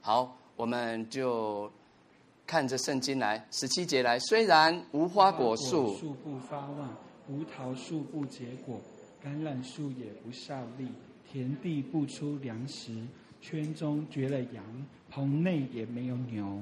[0.01, 1.71] 好，我们就
[2.45, 4.19] 看着圣经来，十七节来。
[4.19, 6.97] 虽然无花果树树不发旺，
[7.29, 8.81] 无桃树不结果，
[9.23, 10.89] 橄榄树也不效力。
[11.31, 12.91] 田地不出粮食，
[13.39, 14.63] 圈中绝了羊，
[15.11, 16.61] 棚内也没有牛。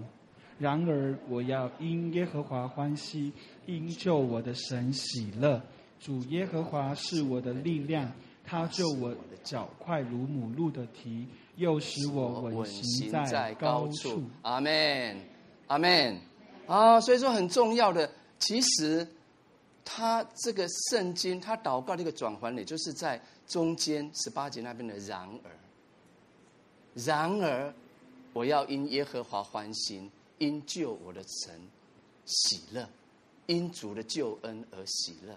[0.60, 3.32] 然而我要因耶和华欢喜，
[3.66, 5.62] 因救我的神喜乐。
[6.00, 8.12] 主耶和华是我的力量，
[8.44, 11.26] 他救我脚快如母鹿的蹄，
[11.56, 14.24] 又使我稳行在高处。
[14.42, 15.18] 阿门，
[15.68, 16.20] 阿门。
[16.66, 19.08] 啊，所以说很重要的，其实
[19.86, 23.22] 他这个圣经，他祷告的一个转换，也就是在。
[23.48, 25.52] 中间十八节那边的然而，
[26.94, 27.74] 然而，
[28.34, 31.60] 我要因耶和华欢心，因救我的神
[32.26, 32.88] 喜乐，
[33.46, 35.34] 因主的救恩而喜乐。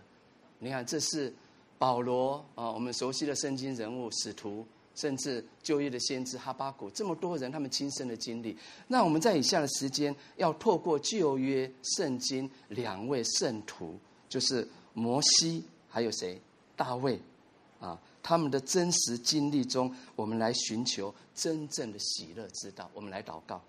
[0.58, 1.32] 你看，这是
[1.78, 4.66] 保罗啊，我们熟悉的圣经人物、使徒，
[4.96, 8.56] 甚至旧约的先知哈巴谷，这么多人他们亲身的经历。
[8.88, 13.96] 那我们在以下的时间，要透过旧约圣经两位圣徒，
[14.28, 16.40] 就是摩西，还有谁？
[16.74, 17.20] 大卫。
[17.81, 22.90] 啊，他们的真实经历中，我们来寻求真正的喜乐之道。
[22.93, 23.61] 我们来祷告，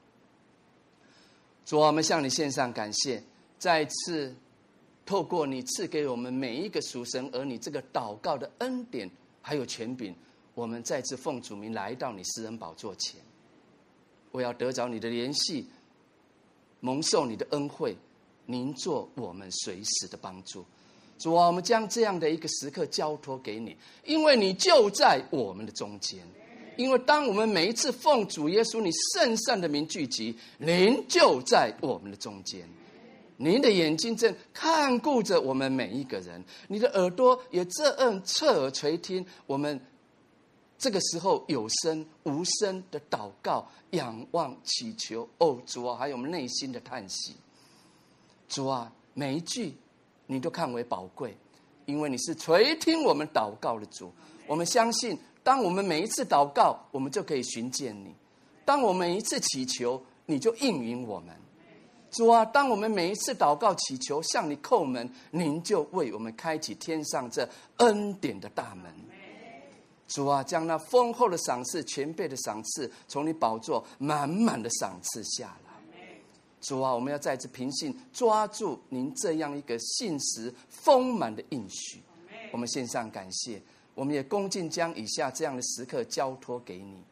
[1.66, 3.24] 主啊，我们向你献上感谢，
[3.58, 4.36] 再次
[5.06, 9.10] 透过你赐给我们每一个属神儿女这个祷告的恩典，
[9.42, 10.14] 还有权柄，
[10.54, 13.20] 我们再次奉主名来到你私人宝座前，
[14.32, 15.68] 我要得着你的联系，
[16.82, 17.96] 蒙受你的恩惠，
[18.46, 20.66] 您做我们随时的帮助。
[21.22, 26.20] 主啊，我们将这样的一个时刻交托给你，因为你就在我们的中间。
[26.78, 32.68] 因为当我们每一次奉主耶稣你圣善的名聚集，您就在我们的中间。
[33.38, 39.80] 您的眼睛正看顾着我们每一个人，你的耳朵也正侧耳垂听我们
[40.80, 45.30] 这个时候有声无声的祷告、仰望、祈求。
[45.38, 47.36] 哦，主啊，还有我们内心的叹息。
[48.50, 49.76] 主啊，每一句
[50.32, 51.38] 你都看为宝贵，
[51.86, 54.10] 因为你是垂听我们祷告的主。
[54.48, 58.16] 我们相信，当我们每一次祷告，我们就可以寻见你；
[58.64, 61.36] 当我们每一次祈求，你就应允我们。
[62.12, 67.46] 主啊，当我们每一次祷告祈求向你叩门，您就为我们开启天上这
[67.80, 68.90] 恩典的大门。
[70.08, 75.71] 主啊，将那丰厚的赏赐、全备的赏赐，从你宝座满满的赏赐下来。
[76.62, 82.00] 主啊，我们要再次凭信抓住您这样一个信实丰满的应许。
[82.52, 83.62] 我们献上感谢，
[83.96, 87.04] 我们也恭敬将以下这样的时刻交托给你。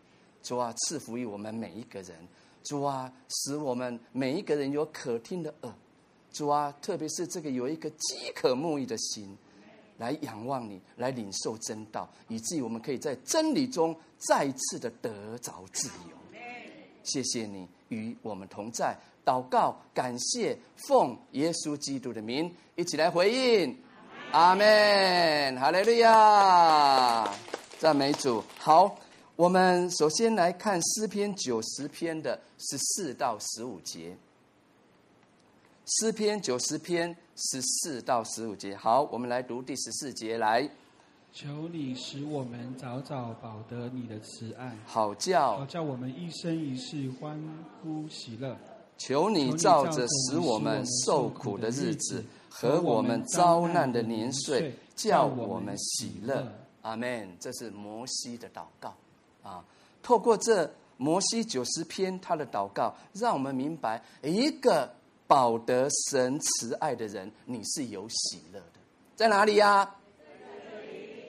[0.44, 2.16] 主啊，赐福于我们每一个人。
[2.64, 5.74] 主啊，使我们每一个人有可听的耳。
[6.32, 9.36] 主啊，特别是这个有一个饥渴慕义的心，
[9.98, 16.20] 来仰望你，来领受真道，以至于我们可以在真理中再次的得着自由。
[17.02, 18.96] 谢谢你与我们同在，
[19.30, 20.58] 祷告感谢，
[20.88, 23.78] 奉耶稣基督的名，一起来回应。
[24.32, 27.30] 阿门，哈利路亚，
[27.78, 28.44] 赞美主。
[28.58, 28.98] 好。
[29.36, 34.18] 我们首先来看诗篇九十篇的十四到十五节。
[35.86, 40.70] 诗篇九十篇十四到十五节，好，我们来读第十四节来。
[41.32, 47.42] 求你使我们早早保得你的慈爱，好叫好叫我们一生一世欢
[47.82, 48.58] 呼喜乐。
[49.00, 56.46] 求你照着使我们受苦的日子和我们遭难的年岁，叫我们喜乐。
[56.82, 57.36] 阿门。
[57.40, 58.94] 这是摩西的祷告。
[59.42, 59.64] 啊，
[60.04, 64.94] 透过这摩西九十篇他的祷告，让我们明白一个
[65.26, 68.80] 保得神慈爱的人，你是有喜乐的。
[69.16, 69.96] 在哪里呀、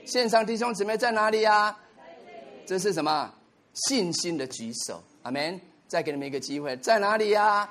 [0.04, 1.76] 线上弟兄姊妹在哪里呀、
[2.66, 3.32] 这是什么？
[3.74, 5.00] 信心的举手。
[5.22, 5.60] 阿门。
[5.90, 7.68] 再给你们一个机会，在哪里呀？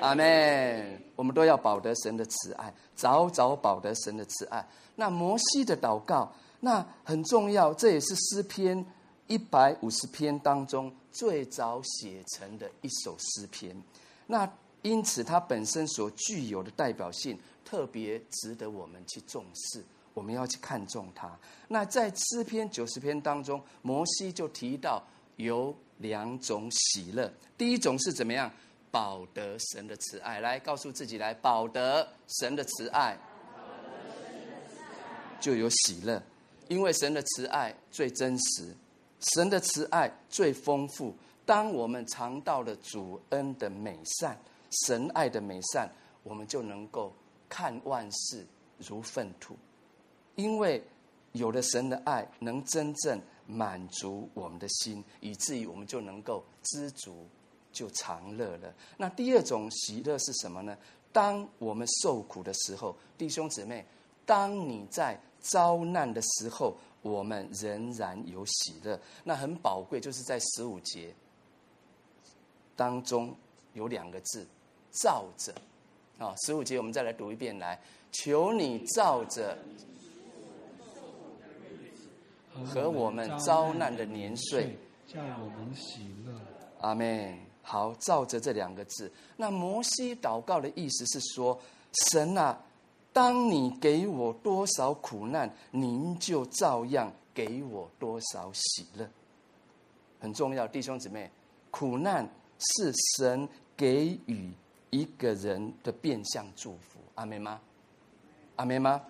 [0.00, 1.02] 阿门。
[1.14, 4.66] 我们都要保得神的慈爱，早早保得神的慈爱。
[4.96, 8.84] 那摩西的祷告，那很重要，这也是诗篇。
[9.28, 13.80] 一百五十篇当中最早写成的一首诗篇，
[14.26, 14.50] 那
[14.82, 19.84] 因此它本身所具有的代表性特别值得我们去重视，
[20.14, 21.30] 我们要去看重它。
[21.68, 25.00] 那在诗篇九十篇当中，摩西就提到
[25.44, 28.50] 有两种喜乐，第一种是怎么样？
[28.90, 32.08] 保得神的慈爱，来告诉自己来，保得
[32.40, 33.16] 神的慈爱，
[35.40, 36.20] 就有喜乐，
[36.66, 38.74] 因为神的慈爱最真实。
[39.34, 41.14] 神的慈爱最丰富。
[41.46, 44.38] 当我们尝到了主恩的美善、
[44.86, 45.90] 神爱的美善，
[46.22, 47.12] 我们就能够
[47.48, 48.46] 看万事
[48.78, 49.56] 如粪土，
[50.36, 50.82] 因为
[51.32, 57.26] 有了神的爱，能真正满足我们的心，以至于我们就能够知足，
[57.72, 58.74] 就常乐了。
[58.96, 60.76] 那第二种喜乐是什么呢？
[61.12, 63.84] 当我们受苦的时候，弟兄姊妹，
[64.24, 66.74] 当你在遭难的时候。
[67.02, 71.14] 我们仍然有喜乐，那很宝贵，就是在十五节
[72.76, 73.34] 当中
[73.72, 74.46] 有两个字
[74.92, 75.54] “照着”。
[76.22, 77.80] 啊，十五节我们再来读一遍，来，
[78.12, 79.56] 求你照着
[82.64, 86.32] 和我们遭难的年岁，叫我们喜乐。
[86.80, 87.38] 阿门。
[87.62, 91.58] 好，照着这两个字，那摩西祷告的意思是说，
[92.10, 92.58] 神啊。
[93.12, 99.08] 当你给我多少苦难，您就照样给我多少喜乐。
[100.20, 101.30] 很重要，弟兄姊妹，
[101.70, 102.24] 苦难
[102.58, 104.52] 是神给予
[104.90, 107.00] 一个人的变相祝福。
[107.16, 107.60] 阿门吗？
[108.56, 109.02] 阿门吗？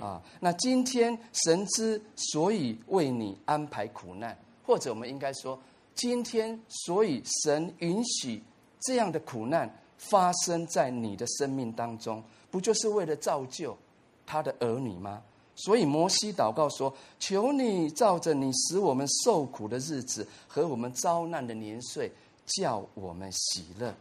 [0.00, 5.58] 啊，那今天神之所以为你安排苦难，或者我们应该说，
[5.94, 8.42] 今天所以神允许
[8.80, 12.22] 这样的苦难发生在你的生命当中。
[12.50, 13.76] 不就是为了造就
[14.24, 15.22] 他的儿女吗？
[15.54, 22.10] 所以摩西祷告说：“求你照着你使我们受苦的日子和我们遭难的年岁，
[22.46, 23.92] 叫我们喜乐。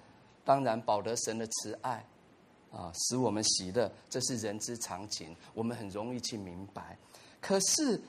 [0.45, 2.05] 当然，保得神的慈爱
[2.71, 6.97] 啊，使我们喜乐，这是人之常情，我们很容易去明白。
[7.41, 7.99] 可是，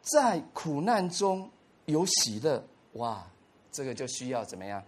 [0.00, 1.50] 在苦难中
[1.86, 2.62] 有喜乐，
[2.94, 3.26] 哇，
[3.70, 4.82] 这个就需要怎么样？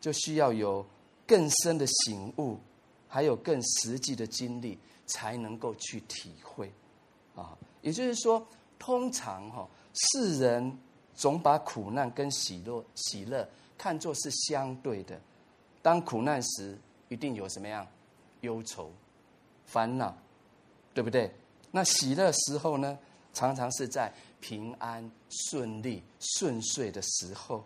[0.00, 0.84] 就需要有
[1.26, 2.58] 更深的醒悟。”
[3.12, 6.72] 还有更实际的经历，才能够去体会，
[7.36, 8.42] 啊，也就是说，
[8.78, 10.78] 通常哈，世人
[11.14, 13.46] 总把苦难跟喜乐、喜乐
[13.76, 15.20] 看作是相对的。
[15.82, 16.74] 当苦难时，
[17.10, 17.86] 一定有什么样？
[18.42, 18.92] 忧愁、
[19.66, 20.16] 烦恼，
[20.94, 21.32] 对不对？
[21.70, 22.98] 那喜乐时候呢，
[23.32, 27.64] 常常是在平安、顺利、顺遂的时候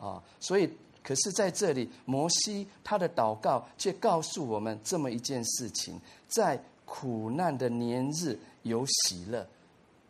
[0.00, 0.22] 啊。
[0.40, 0.72] 所以，
[1.02, 9.46] 可是在这里，摩西他的祷告却告诉我们这么一件事情：在苦难的年日有喜乐，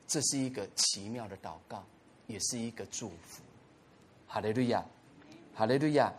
[0.07, 1.83] 这是一个奇妙的祷告，
[2.27, 3.43] 也是一个祝福。
[4.29, 4.85] 哈利路亚，
[5.55, 6.13] 哈利路亚。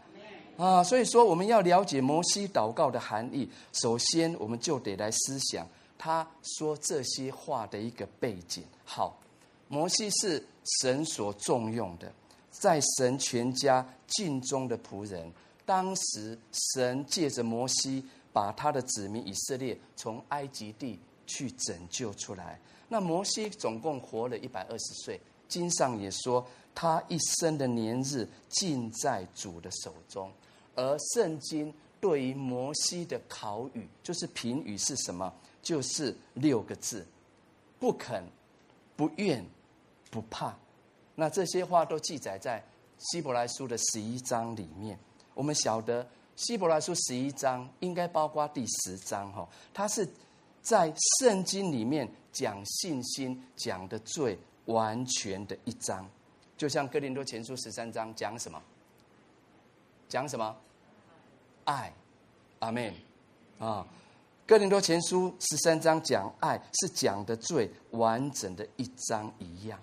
[0.58, 5.68] 啊，所以说我们要了解摩西祷告的含义，首先我们就得来思想
[6.00, 8.64] 他说这些话的一个背景。
[8.84, 9.20] 好，
[9.68, 10.44] 摩西是
[10.82, 12.12] 神所重用的，
[12.50, 15.32] 在神全家尽忠的仆人。
[15.64, 16.36] 当时
[16.74, 18.04] 神借着摩西
[18.34, 20.98] 把他的子民以色列从埃及地
[21.28, 22.60] 去拯救出来。
[22.88, 26.44] 那摩西总共活了一百二十岁，经上也说
[26.74, 30.32] 他一生的年日尽在主的手中。
[30.78, 35.34] 而圣经对于摩西的考语，就是评语是什么？
[35.62, 37.06] 就是六个字：
[37.80, 38.24] 不肯、
[38.96, 39.44] 不愿、
[40.10, 40.56] 不怕。
[41.16, 42.64] 那这些话都记载在
[43.00, 44.98] 希伯来书的十一章里面。
[45.34, 50.08] 我们晓得希伯来书十一章应该包括第十章哈，它是
[50.62, 56.08] 在圣经里面讲信心讲的最完全的一章。
[56.56, 58.62] 就像哥林多前书十三章讲什么？
[60.08, 60.56] 讲什么？
[61.68, 61.94] 爱，
[62.60, 62.94] 阿门，
[63.60, 63.86] 啊，
[64.46, 69.78] 哥林多前书十三章讲爱是讲的最完整的一章一样。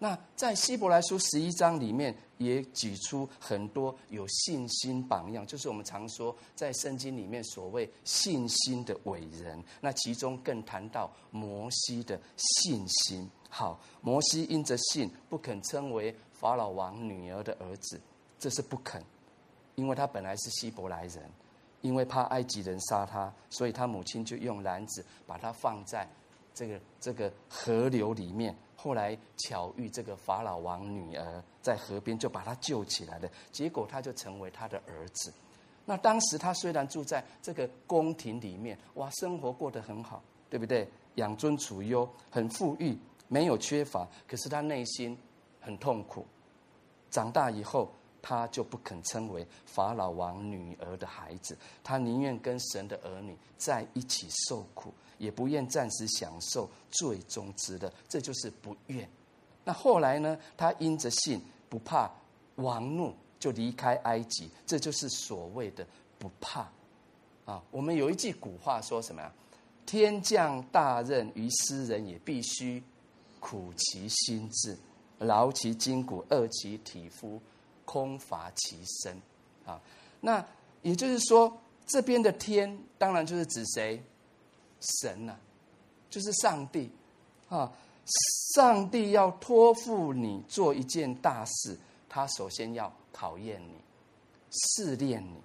[0.00, 9.62] 那在希伯来书十一章里面也举出很多有信心榜样，就是我们常说在圣经里面所谓信心的伟人。
[9.80, 13.30] 那其中更谈到摩西的信心。
[13.48, 18.00] 好，摩西因着信不肯称为法老王女儿的儿子，
[18.40, 19.00] 这是不肯。
[19.80, 21.24] 因为他本来是希伯来人，
[21.80, 26.06] 因为怕埃及人杀他，所以他母亲就用篮子把他放在
[26.52, 28.54] 这个这个河流里面。
[28.76, 33.30] 后来巧遇这个法老王女儿在河边，就把他救起来了。
[33.50, 35.32] 结果他就成为他的儿子。
[35.86, 40.86] 那当时他虽然住在这个宫廷里面，哇，生活过得很好，对不对？
[41.14, 42.98] 养尊处优，很富裕，
[43.28, 44.06] 没有缺乏。
[44.28, 45.16] 可是他内心
[45.58, 46.26] 很痛苦。
[47.10, 47.90] 长大以后。
[48.22, 57.92] 他就不肯称为法老王女儿的孩子，他宁愿跟神的儿女在一起受苦，也不愿暂时享受最终之乐。
[58.08, 59.08] 这就是不愿。
[59.64, 60.38] 那后来呢？
[60.56, 62.10] 他因着信，不怕
[62.56, 64.50] 王怒，就离开埃及。
[64.66, 65.86] 这就是所谓的
[66.18, 66.66] 不怕。
[67.44, 69.32] 啊，我们有一句古话说什么呀？
[69.84, 72.82] 天降大任于斯人也，必须
[73.40, 74.76] 苦其心志，
[75.18, 77.40] 劳其筋骨，饿其体肤。
[77.90, 79.20] 空乏其身，
[79.66, 79.80] 啊，
[80.20, 80.46] 那
[80.82, 81.52] 也就是说，
[81.86, 84.00] 这边的天当然就是指谁？
[85.02, 85.40] 神呐、啊，
[86.08, 86.88] 就是上帝，
[87.48, 87.72] 啊，
[88.54, 91.76] 上帝要托付你做一件大事，
[92.08, 93.74] 他首先要考验你、
[94.52, 95.42] 试炼你、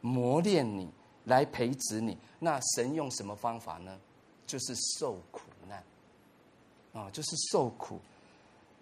[0.00, 0.88] 磨练你，
[1.24, 2.16] 来培植你。
[2.38, 3.98] 那神用什么方法呢？
[4.46, 5.82] 就是受苦难，
[6.92, 7.98] 啊，就是受苦。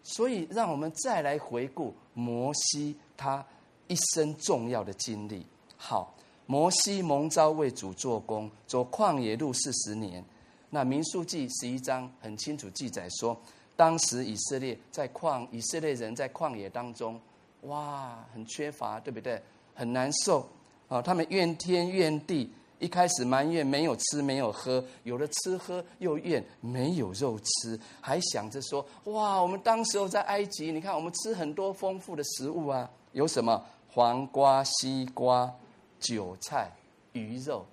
[0.03, 3.45] 所以，让我们再来回顾摩西他
[3.87, 5.47] 一生重要的经历。
[5.77, 6.15] 好，
[6.47, 10.25] 摩西蒙召为主做工，走旷野路四十年。
[10.71, 13.39] 那民数记十一章很清楚记载说，
[13.77, 17.21] 当时以色列在旷，以色列人在旷野当中，
[17.63, 19.41] 哇，很缺乏，对不对？
[19.75, 20.49] 很难受
[20.89, 22.51] 啊，他们怨天怨地。
[22.81, 33.61] 一开始埋怨没有吃没有喝，有了吃喝又怨没有肉吃，还想着说：哇，我们当时候在埃及，你看我们吃很多丰富的食物啊，有什么
[33.91, 35.53] 黄瓜、西瓜、
[35.99, 36.71] 韭菜、
[37.15, 37.67] 鱼肉，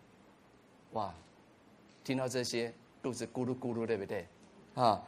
[0.94, 1.14] 哇！
[2.04, 2.74] 听到这些，
[3.04, 4.28] 肚子咕噜咕噜，对不对？
[4.74, 5.00] 啊，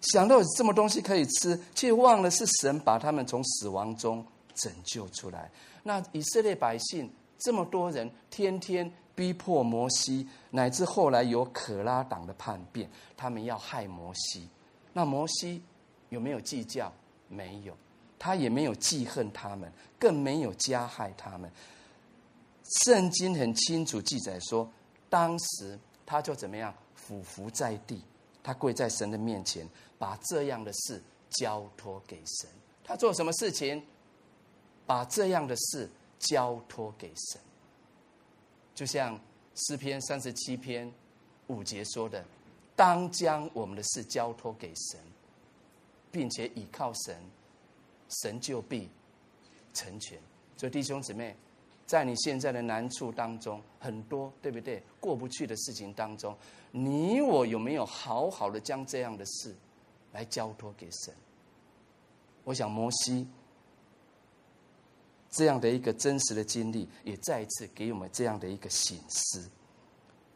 [0.00, 4.24] 想到有这么东西可以吃，却忘了是神把他们从死亡中
[4.54, 5.50] 拯救出来。
[5.82, 8.88] 那以色列百姓这么多人，天天。
[9.20, 12.88] 逼迫摩西，乃至后来有可拉党的叛变，
[13.18, 14.48] 他们要害摩西。
[14.94, 15.62] 那摩西
[16.08, 16.90] 有没有计较？
[17.28, 17.76] 没有，
[18.18, 21.52] 他也没有记恨他们，更没有加害他们。
[22.82, 24.66] 圣经很清楚记载说，
[25.10, 28.02] 当时他就怎么样，俯伏在地，
[28.42, 29.68] 他跪在神的面前，
[29.98, 32.48] 把这样的事交托给神。
[32.82, 33.84] 他做什么事情？
[34.86, 37.38] 把这样的事交托给神。
[38.80, 39.20] 就像
[39.54, 40.90] 诗篇三十七篇
[41.48, 42.24] 五节说的
[42.74, 44.98] ：“当将我们的事交托给神，
[46.10, 47.14] 并且倚靠神，
[48.22, 48.88] 神就必
[49.74, 50.18] 成全。”
[50.56, 51.36] 所以弟兄姊妹，
[51.84, 54.82] 在你现在的难处当中，很多对不对？
[54.98, 56.34] 过不去的事情当中，
[56.70, 59.54] 你我有没有好好的将这样的事
[60.12, 61.14] 来交托给神？
[62.44, 63.28] 我想摩西
[65.30, 69.48] 这样的一个真实的经历，也再一次给我们这样的一个醒思。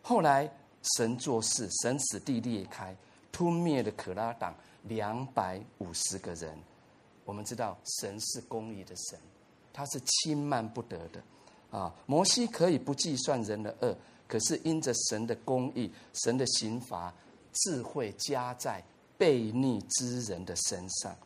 [0.03, 0.51] 后来
[0.97, 2.97] 神做事，神使地裂开，
[3.33, 4.55] 吞灭了可拉党
[4.85, 6.57] 两百五十个人。
[7.25, 9.19] 我们知道神是公义的神，
[9.73, 11.23] 他是轻慢不得的。
[11.71, 13.97] 啊，摩西可以不计算人的恶，
[14.29, 17.13] 可是因着神的公义，神的刑罚，
[17.53, 18.81] 智慧加在
[19.19, 21.17] 悖逆之人的身上。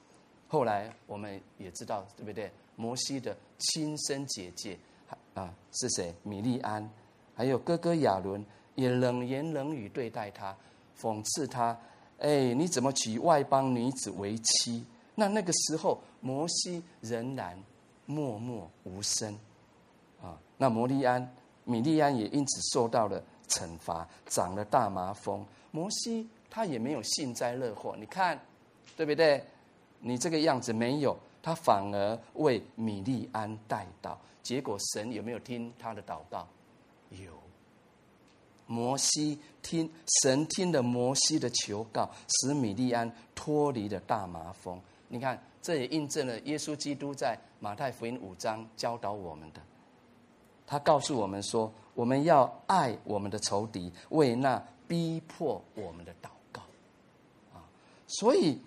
[0.47, 2.51] 后来我们也知道，对不对？
[2.77, 4.79] 摩西的亲生姐姐
[5.35, 6.15] 啊是谁？
[6.23, 6.89] 米利安，
[7.35, 8.45] 还有哥哥亚伦，
[8.75, 10.57] 也冷言冷语对待他，
[10.99, 11.77] 讽刺他。
[12.19, 14.85] 哎，你怎么娶外邦女子为妻？
[15.15, 17.57] 那那个时候，摩西仍然
[18.07, 19.37] 默默无声。
[20.23, 21.33] 啊，那摩利安、
[21.65, 25.45] 米利安也因此受到了惩罚，长了大麻风。
[25.71, 28.41] 摩西他也没有幸灾乐祸，你看，
[28.97, 29.45] 对不对？
[30.01, 34.17] 你这个样子没有，他反而为米利安代祷。
[34.43, 36.47] 结果神有没有听他的祷告？
[37.11, 37.33] 有。
[38.67, 39.91] 摩西听
[40.23, 44.79] 神听了摩西的求告，使米利安脱离了大麻风。
[45.09, 49.61] 你看，这也印证了耶稣基督在马太福音五章教导我们的。
[50.67, 56.61] 他告诉我们说：“我们要爱我们的仇敌，为那逼迫我们的祷告。”
[57.57, 57.65] 啊，
[58.07, 58.61] 所以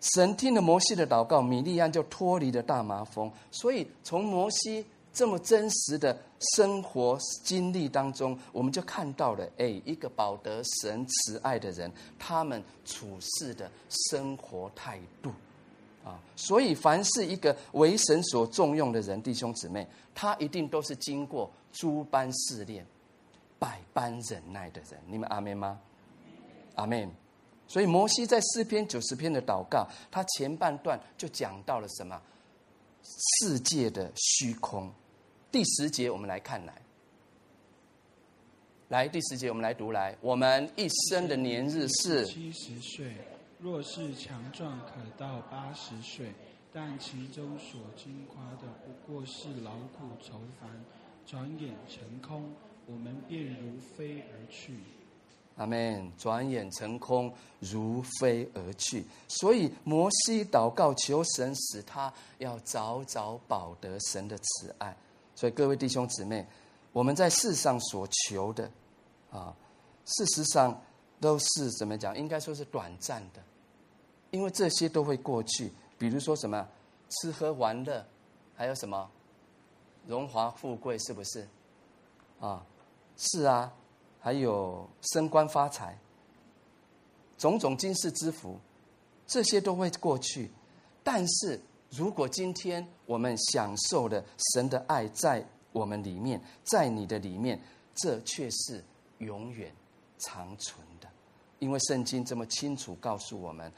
[0.00, 3.30] 神听了摩西的祷告，米利安就脱离了大麻风。
[3.50, 6.16] 所以从摩西这么真实的
[6.54, 13.68] 生活经历当中，我们就看到了，哎，一个保得神慈爱的人，他们处事的
[14.10, 15.30] 生活态度。
[16.04, 22.86] 啊，所以凡是一个为神所重用的人，弟兄姊妹，他一定都是经过诸般试炼、
[23.58, 25.00] 百般忍耐的人。
[25.08, 25.80] 你们阿门吗？
[26.76, 27.10] 阿门。
[27.68, 32.20] 所以摩西在诗篇九十篇的祷告，他前半段就讲到了什么？
[33.40, 34.90] 世界的虚空。
[35.52, 36.74] 第十节我们来看来，
[38.88, 43.14] 来第十节我们来读来，我们一生的年日是七十岁。
[43.58, 46.32] 若是强壮，可到八十岁，
[46.72, 50.68] 但其中所经夸的不过是劳苦愁烦，
[51.26, 52.52] 转眼成空，
[52.86, 54.74] 我们便如飞而去。
[55.58, 56.10] 阿门。
[56.16, 57.30] 转眼成空，
[57.60, 59.04] 如飞而去。
[59.28, 64.96] 所以摩西祷告求神，使他要早早保得神的慈爱。
[65.34, 66.46] 所以各位弟兄姊妹，
[66.92, 68.70] 我们在世上所求的，
[69.30, 69.54] 啊，
[70.06, 70.80] 事实上
[71.20, 72.16] 都是怎么讲？
[72.16, 73.42] 应该说是短暂的。
[74.30, 76.68] 因为这些都会过去，比如说什么
[77.08, 78.04] 吃喝玩乐，
[78.54, 79.10] 还有什么
[80.06, 81.48] 荣华富贵，是不是？
[82.40, 82.62] 啊，
[83.16, 83.72] 是啊，
[84.28, 85.96] 还有升官发财，
[87.38, 88.58] 种种今世之福，
[89.26, 90.50] 这些都会过去。
[91.02, 94.22] 但是如果今天我们享受了
[94.52, 95.42] 神的爱在
[95.72, 97.58] 我们里面，在你的里面，
[97.94, 98.84] 这却是
[99.16, 99.74] 永远
[100.18, 101.08] 长存的，
[101.58, 103.72] 因为圣经这么清楚告诉我们。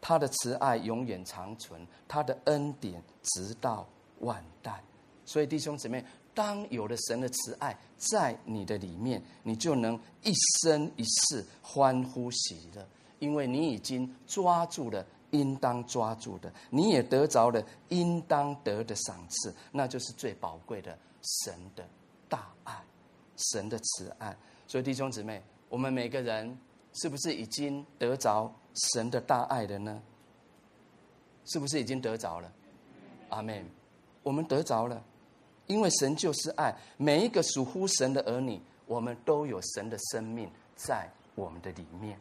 [0.00, 3.84] 他的慈爱永远长存，他的恩典直到
[4.20, 4.80] 万代。
[5.24, 6.04] 所以弟兄姊妹，
[6.36, 10.30] 当有了神的慈爱在你的里面，你就能一
[10.60, 12.86] 生一世欢呼喜乐，
[13.20, 20.96] 因为你已经抓住了应当抓住的，你也得着了应当得的赏赐，那就是最宝贵的
[21.42, 21.88] 神的
[22.28, 22.84] 大爱，
[23.36, 24.36] 神的慈爱。
[24.68, 26.58] 所以弟兄姊妹，我们每个人
[27.00, 28.52] 是不是已经得着？
[28.92, 30.02] 神的大爱的呢？
[31.46, 32.52] 是不是已经得着了？
[33.30, 33.64] 阿门。
[34.22, 35.02] 我们得着了，
[35.66, 36.74] 因为神就是爱。
[36.96, 42.18] 每一个属乎神的儿女，我们都有神的生命在我们的里面。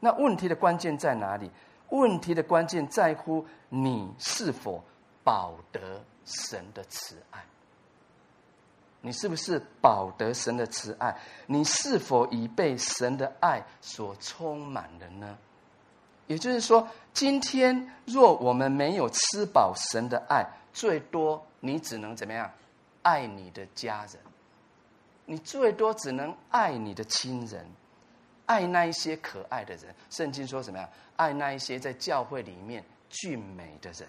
[0.00, 1.50] 那问题的关键在哪里？
[1.90, 4.84] 问题的关键在乎你是否
[5.24, 7.42] 保得神的慈爱。
[9.00, 11.16] 你是不是保得神的慈爱？
[11.46, 15.38] 你是否已被神的爱所充满了呢？
[16.26, 22.50] 也就是说，今天若我们没有吃饱神的爱，最多你只能怎么样？
[23.02, 24.20] 爱你的家人，
[25.24, 27.66] 你最多只能爱你的亲人，
[28.46, 29.94] 爱那一些可爱的人。
[30.10, 30.88] 圣经说什么呀？
[31.16, 34.08] 爱那一些在教会里面俊美的人。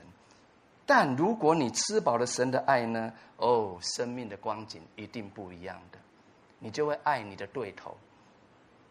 [0.86, 3.14] 但如果你吃饱了神的爱呢？
[3.38, 6.00] 哦，生命的光景一定不一样的。
[6.60, 7.96] 你就会爱你的对头，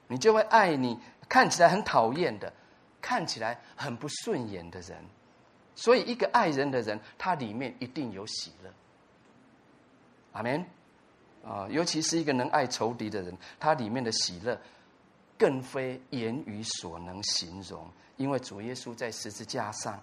[0.07, 0.99] 你就会爱你
[1.29, 2.53] 看起来很讨厌的。
[3.01, 4.99] 看起来很不顺眼的人，
[5.77, 8.71] 所以一个爱人的人，他里面一定有喜乐。
[10.33, 10.65] 阿门。
[11.45, 14.61] 啊，尤其是一个能爱仇敌的人，他里面的喜乐，
[15.39, 17.89] 更非言语所能形容。
[18.17, 19.99] 因为主耶稣在十字架上，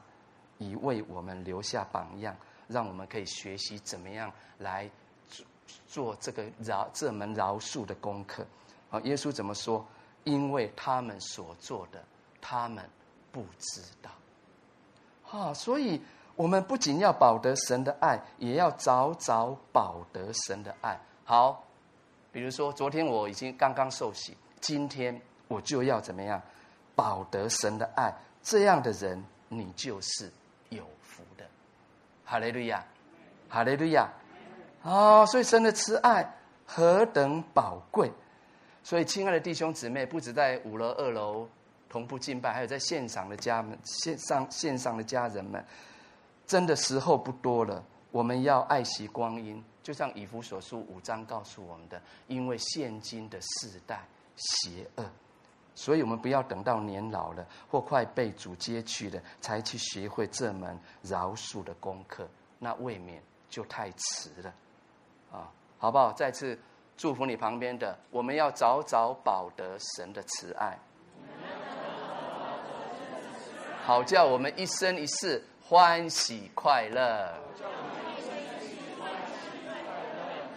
[0.58, 2.36] 已为我们留下榜样，
[2.68, 4.90] 让我们可以学习怎么样来
[5.28, 5.46] 做
[5.88, 8.48] 做这个饶这门饶恕的功课。
[8.90, 9.86] 啊，耶稣怎么说？
[10.24, 12.04] 因为他们所做的，
[12.42, 12.84] 他们
[13.32, 14.10] 不知道。
[15.30, 16.02] 啊，所以
[16.36, 21.00] 我们不仅要保得神的爱，也要早早保得神的爱。
[21.24, 21.64] 好，
[22.32, 26.42] 比如说昨天我已经刚刚受洗，今天我就要怎么样
[26.96, 28.14] 保得神的爱？
[28.44, 30.32] 这样的人，你就是
[30.70, 31.46] 有福的。
[32.26, 32.86] 哈利路亚，
[33.50, 34.08] 哈利路亚。
[34.84, 36.32] 哦，所以神的慈爱
[36.66, 38.12] 何等宝贵！
[38.84, 41.50] 所以，亲爱的弟兄姊妹，不止在五楼、二楼
[41.90, 45.66] 同步敬拜，还有在线上的家们、线上线上的家人们，
[46.46, 47.84] 真的时候不多了。
[48.12, 54.06] 我们要爱惜光阴，就像以弗所书五章告诉我们的，因为现今的世代
[54.36, 55.04] 邪恶，
[55.76, 62.28] 所以我们不要等到年老了或快被主接去了，才去学会这门饶恕的功课，
[62.60, 64.54] 那未免就太迟了，
[65.32, 66.12] 啊，好不好？
[66.14, 66.58] 再次。
[66.98, 70.80] 祝福你旁边的，我们要早早保得神的慈爱，
[73.84, 77.34] 好叫我们一生一世欢喜快乐。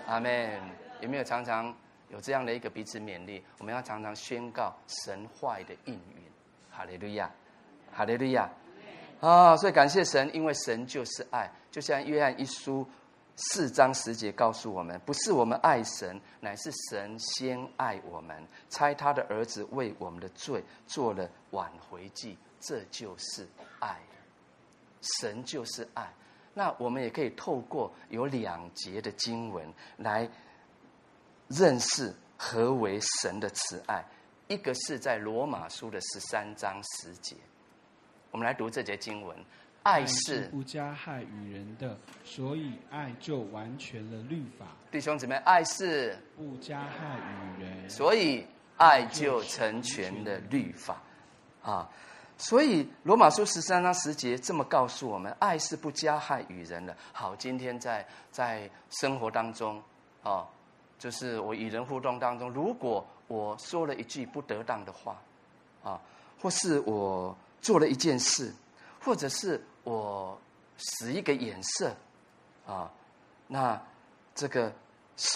[0.06, 0.60] 阿门。
[1.00, 1.74] 有没有常常
[2.10, 3.42] 有这样的一个彼此勉励？
[3.58, 6.24] 我们要常常宣告神坏的应允。
[6.70, 7.30] 哈利路亚，
[7.90, 8.50] 哈利路亚。
[9.20, 12.86] 啊，所以感谢神，因为神就是爱，就像约翰一书。
[13.52, 18.36] 四章十节告诉我们，不是我们爱神，乃是神先爱我们，
[18.68, 23.46] 差他的儿子为我们的罪做了挽回祭，这就是
[23.78, 23.96] 爱。
[25.00, 26.12] 神就是爱。
[26.54, 30.28] 那我们也可以透过有两节的经文来
[31.48, 34.04] 认识何为神的慈爱。
[34.48, 37.36] 一个是在罗马书的十三章十节，
[38.30, 39.36] 我们来读这节经文。
[39.84, 44.66] 爱是不加害于人的，所以爱就完全了律法。
[44.90, 48.44] 弟兄姊妹，爱是不加害于人，所以
[48.76, 51.00] 爱就成全了律法。
[51.62, 51.88] 啊，
[52.38, 56.96] 所以罗马书十三章十节这么告诉我们：爱是不加害于人的。
[57.12, 59.82] 好，今天在在生活当中，
[60.22, 60.48] 啊，
[60.98, 65.20] 就是我与人互动当中，如果我说了一句不得当的话，
[65.84, 66.00] 啊，
[66.40, 68.54] 或是我做了一件事，
[69.02, 69.62] 或者是。
[69.84, 70.38] 我
[70.76, 71.96] 使一个眼色，
[72.66, 72.92] 啊，
[73.46, 73.80] 那
[74.34, 74.70] 这个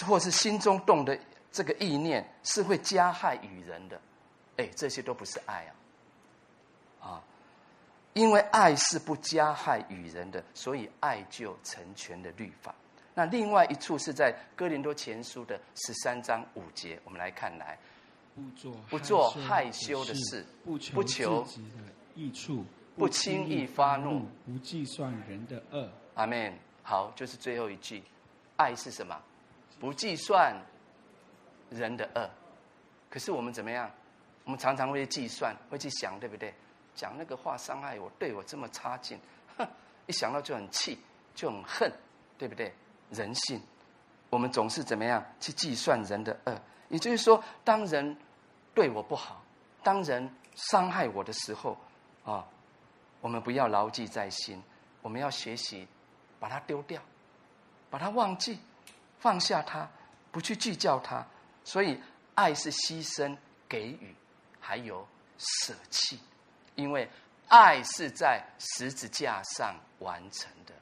[0.05, 1.17] 或是心中动的
[1.51, 3.99] 这个意念是会加害于人的，
[4.57, 5.73] 哎，这些都不是爱啊，
[7.03, 7.21] 啊，
[8.13, 12.73] 因为爱是不加害于人的，所以爱就成全的律法。
[13.13, 17.77] 那另外一处是在哥林多前书的十三章五节，我们来看来，
[18.33, 21.77] 不做不做害羞的事，不求自己的
[22.15, 22.65] 益处。
[22.95, 25.89] 不轻易发怒，不计算人的恶。
[26.13, 26.53] 阿门。
[26.83, 28.03] 好，就是最后一句，
[28.55, 29.19] 爱是什么？
[29.79, 30.55] 不计算
[31.71, 32.29] 人的恶。
[33.09, 33.89] 可是我们怎么样？
[34.43, 36.53] 我们常常会计算，会去想，对不对？
[36.95, 39.19] 讲那个话伤害我，对我这么差劲，
[39.57, 39.67] 哼！
[40.07, 40.99] 一想到就很气，
[41.33, 41.91] 就很恨，
[42.37, 42.73] 对不对？
[43.11, 43.61] 人性，
[44.29, 46.61] 我们总是怎么样去计算人的恶？
[46.89, 48.17] 也就是说，当人
[48.73, 49.43] 对我不好，
[49.83, 51.77] 当人伤害我的时候，
[52.23, 52.45] 啊。
[53.21, 54.61] 我们不要牢记在心，
[55.01, 55.87] 我们要学习
[56.41, 57.01] 把它丢掉，
[57.89, 58.59] 把它忘记，
[59.19, 59.89] 放下它，
[60.29, 61.25] 不去计较它。
[61.63, 61.97] 所以，
[62.35, 63.37] 爱是牺牲、
[63.69, 64.13] 给予，
[64.59, 65.07] 还有
[65.37, 66.19] 舍弃，
[66.75, 67.09] 因为
[67.47, 70.73] 爱是在十字架上完成的。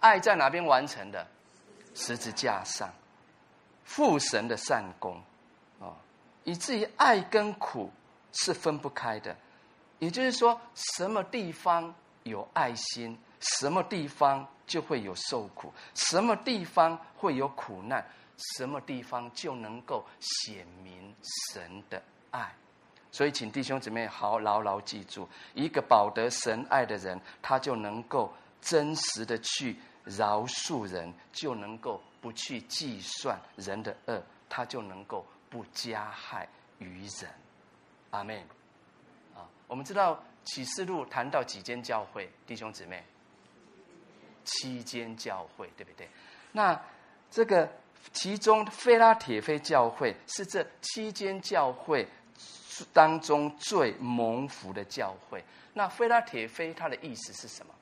[0.00, 1.26] 爱在哪边完成的？
[1.94, 2.92] 十字架上，
[3.84, 5.22] 父神的善功
[5.80, 5.96] 啊，
[6.44, 7.90] 以至于爱跟苦
[8.34, 9.34] 是分不开的。
[9.98, 11.94] 也就是说，什么地方
[12.24, 18.06] 有爱心，什么地方就会有受苦；什么地方会有苦难，
[18.58, 21.14] 什么地方就能够显明
[21.48, 22.54] 神的爱。
[23.16, 28.30] 所以，请弟兄姊妹好牢牢记住：一个保得神爱的人，他就能够
[28.60, 29.74] 真实的去
[30.04, 36.46] 饶恕人，就能够不去计算人的恶，他就能够不加害
[36.78, 37.30] 于人。
[38.10, 38.38] 阿门。
[39.34, 43.02] 啊我们知道启示录谈到几间教会，弟兄姊妹，
[44.44, 46.06] 七间教会，对不对？
[46.52, 46.78] 那
[47.30, 47.66] 这个
[48.12, 52.06] 其中非拉铁非教会是这七间教会
[52.92, 55.44] 当中最蒙福的教会。
[55.74, 57.74] 那非拉铁非它的意思是什么？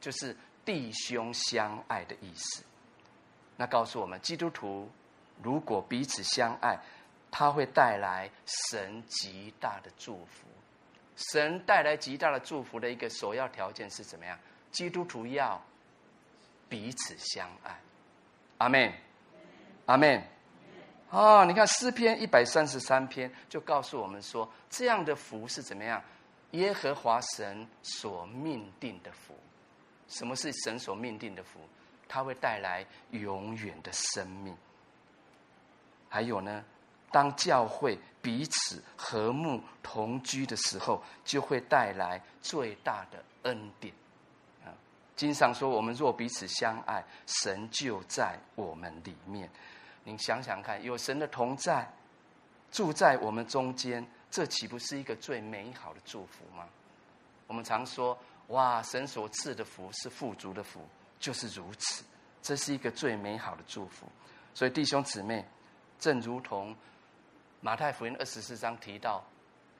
[0.00, 2.64] 就是弟兄相爱的意思。
[3.56, 4.90] 那告诉我们，基督徒
[5.42, 6.78] 如果彼此相爱，
[7.30, 10.46] 他会带来神极大的祝福。
[11.32, 14.38] 神带来极大的祝福的一个首要条件是怎么样？
[14.70, 15.60] 基督徒要
[16.68, 17.80] 彼此相爱。
[18.58, 18.92] 阿门，
[19.86, 20.22] 阿门。
[21.16, 26.02] 哦，你看诗篇一百三十三篇就告诉我们说，这样的福是怎么样？
[26.50, 29.34] 耶和华神所命定的福。
[30.08, 31.58] 什么是神所命定的福？
[32.06, 34.54] 它会带来永远的生命。
[36.10, 36.62] 还有呢？
[37.10, 43.94] 当教会彼此和睦同居的时候，就会带来最大的恩典。
[44.66, 44.68] 啊，
[45.16, 49.48] 经上说，我们若彼此相爱，神就在我们里面。
[50.06, 51.84] 您想想看，有神的同在，
[52.70, 56.64] 住在我们中间，这岂不是一个最美好的祝福吗？
[57.48, 58.16] 我们常说，
[58.46, 60.80] 哇，神所赐的福是富足的福，
[61.18, 62.04] 就是如此，
[62.40, 64.06] 这是一个最美好的祝福。
[64.54, 65.44] 所以弟兄姊妹，
[65.98, 66.74] 正如同。
[67.60, 69.24] 马太福音二十四章提到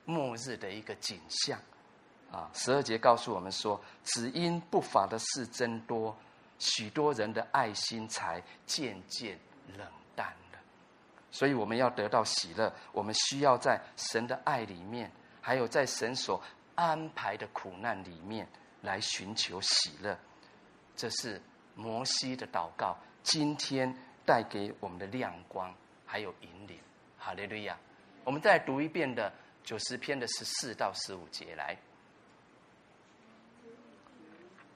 [0.03, 1.57] 末日的一个景象，
[2.31, 6.13] 啊，十二节告诉我们说，只因不法的事增多，
[6.59, 9.39] 许多人的爱心才渐渐
[9.77, 9.87] 冷
[10.17, 10.59] 淡了。
[11.31, 16.41] 所以我们要得到喜乐，我们需要在神的爱里面，还有在神所
[16.75, 18.45] 安排的苦难里面
[18.81, 20.17] 来寻求喜乐。
[20.95, 21.39] 这是
[21.75, 23.95] 摩西的祷告，今天
[24.25, 25.73] 带给我们的亮光，
[26.05, 26.79] 还有引领。
[27.19, 27.77] 哈利路亚！
[28.23, 29.31] 我们再读一遍的
[29.63, 31.77] 九十篇的十四到十五节来。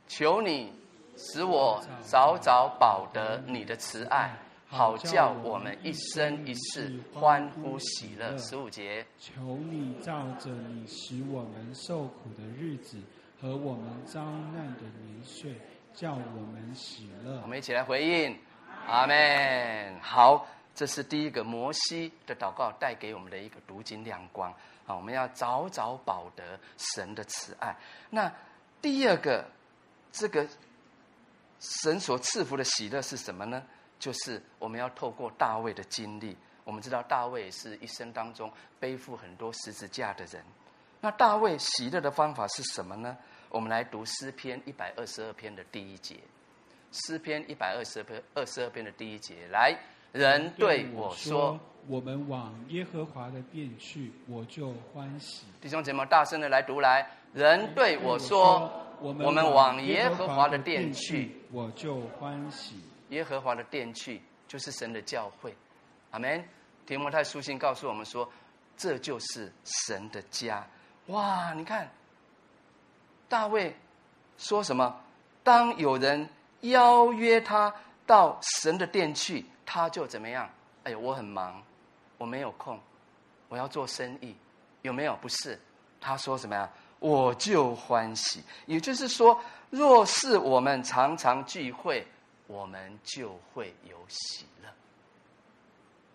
[0.08, 0.74] 求你
[1.16, 4.38] 使我早早保得你的慈爱，
[4.74, 8.38] 好叫我们一生一世欢呼喜乐。
[8.38, 9.06] 十五节。
[9.20, 12.98] 求你照着你使我们受苦的日子
[13.42, 15.58] 和我们遭难的年岁，
[15.94, 17.42] 叫我们喜乐。
[17.42, 18.40] 我们一起来回应，
[18.88, 20.00] 阿门。
[20.00, 20.48] 好。
[20.74, 24.50] 这是第一个摩西的祷告带给我们的一个读经亮光
[24.88, 24.96] 啊！
[24.96, 27.76] 我们要早早保得神的慈爱。
[28.10, 28.32] 那
[28.82, 29.46] 第二个，
[30.14, 30.48] 这个
[31.60, 33.62] 神所赐福的喜乐是什么呢？
[34.02, 36.36] 就是我们要透过大卫的经历。
[36.64, 40.44] 我们知道大卫是一生当中背负很多十字架的人。
[41.00, 43.16] 那大卫喜乐的方法是什么呢？
[43.50, 46.18] 我们来读诗篇一百二十二篇的第一节。
[46.92, 49.78] 诗篇一百二十二篇二十二篇的第一节，来。
[50.12, 51.58] 人对我说
[51.88, 57.08] ：“我们往耶和华的殿去，我就欢喜。”弟兄姐妹，大声的来读来。
[57.34, 58.70] 人对我说
[59.00, 62.76] ：“我们往耶和华的殿去，我就欢喜。”
[63.12, 65.56] 耶和华的殿去，就是神的教会。
[66.10, 66.44] 阿门。
[66.86, 68.30] 提摩太书信告诉我们说，
[68.76, 70.68] 这就是神的家。
[71.06, 71.90] 哇，你看，
[73.30, 73.74] 大卫
[74.38, 75.00] 说什么？
[75.44, 76.28] 当有人
[76.62, 77.74] 邀约他
[78.06, 79.46] 到神的殿去。
[79.64, 80.50] 他就怎么样？
[80.84, 81.64] 哎呦，我很忙，
[82.18, 82.78] 我没有空，
[83.48, 84.36] 我要做生意，
[84.82, 85.16] 有没有？
[85.22, 85.58] 不是，
[86.02, 86.70] 他说什么呀？
[87.00, 88.44] 我就欢喜。
[88.66, 89.40] 也就是说，
[89.70, 92.06] 若是我们常常聚会，
[92.52, 94.70] 我们就会有喜乐。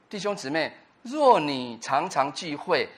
[0.09, 0.73] 弟兄姊妹，
[1.03, 2.89] 若你常常聚会，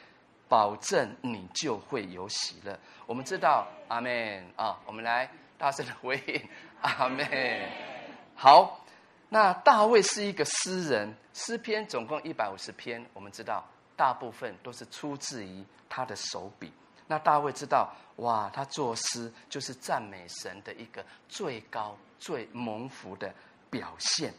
[0.48, 2.78] 保证你就会有喜乐。
[3.06, 4.78] 我们知道，阿门啊！
[4.84, 6.48] 我们来大声的回应，
[6.82, 7.26] 阿门。
[8.34, 8.84] 好。
[9.30, 13.62] 那大卫是一个诗人，诗篇总共一百五十篇，我们知道
[13.94, 16.72] 大部分都是出自于他的手笔。
[17.08, 23.34] 那大卫知道，哇，他作诗就是赞美神的一个最高、最蒙福的
[23.68, 24.32] 表现，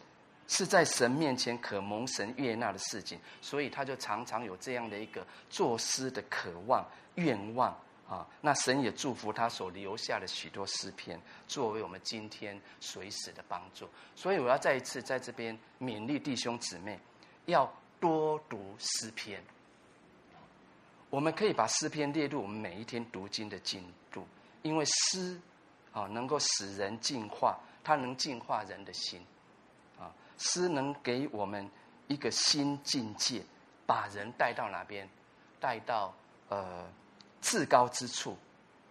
[0.47, 7.75] 是在神面前可蒙神悦纳的事情，所以他就常常有这样的一个作诗的渴望、愿望。
[8.09, 13.87] 啊，那神也祝福他所留下的许多诗篇，作为我们今天随时的帮助。
[14.15, 16.99] 所以我要再一次在这边勉励弟兄姊妹，
[17.45, 19.43] 要多读诗篇。
[21.09, 24.27] 我们可以把诗篇列入我们每一天读经的进度，
[24.61, 25.39] 因为诗
[25.91, 29.21] 啊能够使人净化，它能净化人的心。
[29.99, 31.69] 啊，诗能给我们
[32.07, 33.43] 一个新境界，
[33.85, 35.09] 把人带到哪边？
[35.59, 36.13] 带到
[36.49, 36.87] 呃。
[37.41, 38.37] 至高之处，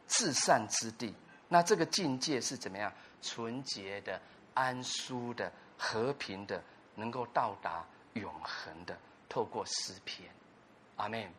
[0.06, 1.14] 至善之地。
[1.48, 2.90] 那这个境界是怎么样？
[3.20, 4.18] 纯洁的、
[4.54, 6.64] 安舒的、和平的，
[6.94, 7.84] 能够到达
[8.14, 8.96] 永恒的。
[9.28, 10.30] 透过诗篇，
[10.96, 11.30] 阿门。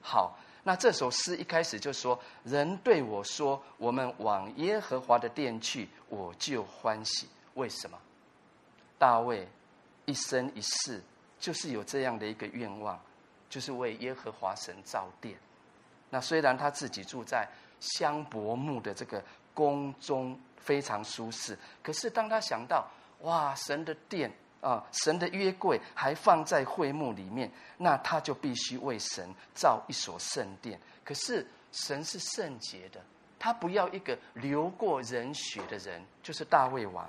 [0.00, 7.98] 好，那这首诗一开始就说：“人对我说，我们往耶和华的殿去，我就欢喜。”为什么？
[8.98, 9.48] 大卫
[10.04, 11.02] 一生一世
[11.38, 12.98] 就是有这样的一个愿望，
[13.48, 15.36] 就是为耶和华神造殿。
[16.10, 17.48] 那虽然他自己住在
[17.80, 19.22] 香柏木的这个
[19.54, 22.86] 宫中非常舒适，可是当他想到
[23.20, 24.30] 哇，神的殿
[24.60, 30.78] 啊，神的约柜还放在会幕里面，那他就必须为神造一所圣殿。
[31.04, 33.00] 可是神是圣洁的，
[33.38, 37.08] 他不要一个流过人血的人，就是大卫王，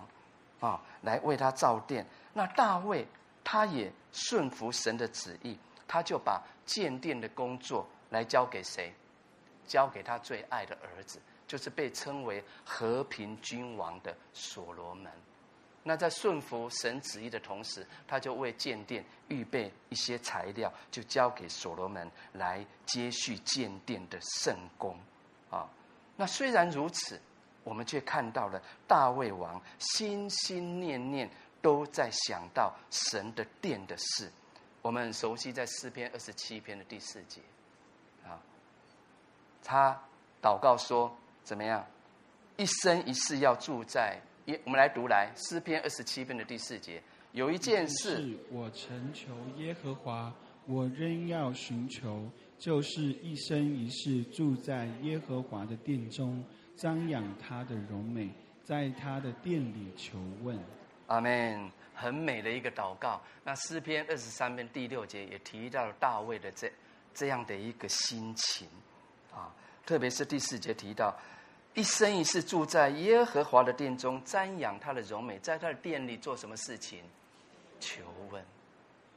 [0.59, 2.05] 啊，来为他造殿。
[2.33, 3.05] 那大卫
[3.43, 5.57] 他也顺服神的旨意，
[5.87, 8.93] 他就把建殿的工作来交给谁？
[9.67, 15.09] 交给他最爱的儿子，就是被称为和平君王的所罗门。
[15.83, 24.95] 那在顺服神旨意的同时，他就为建殿预备一些材料，就交给所罗门来接续建殿的圣工。
[25.49, 25.67] 啊，
[26.15, 27.19] 那虽然如此，
[27.63, 31.27] 我们却看到了大卫王心心念念
[31.63, 34.31] 都在想到神的殿的事。
[34.83, 37.41] 我们很熟悉在诗篇二十七篇的第四节，
[38.23, 38.37] 啊，
[39.63, 39.99] 他
[40.41, 41.11] 祷告说：
[41.43, 41.83] 怎么样？
[42.57, 44.21] 一生一世要住在。
[44.65, 47.01] 我们来读来诗篇二十七篇的第四节，
[47.31, 49.27] 有一件事，我曾求
[49.57, 50.33] 耶和华，
[50.65, 52.27] 我仍要寻求，
[52.57, 56.43] 就是一生一世住在耶和华的殿中，
[56.75, 58.29] 瞻仰他的荣美，
[58.63, 60.57] 在他的殿里求问。
[61.07, 63.21] 阿门，很美的一个祷告。
[63.43, 66.71] 那诗篇二十三篇第六节也提到了大卫的这
[67.13, 68.67] 这样的一个心情
[69.31, 69.53] 啊，
[69.85, 71.15] 特别是第四节提到。
[71.73, 77.03] 一生一世住在耶和华的殿中，瞻仰他的荣美，在他的殿里做什么事情？
[77.79, 78.43] 求问、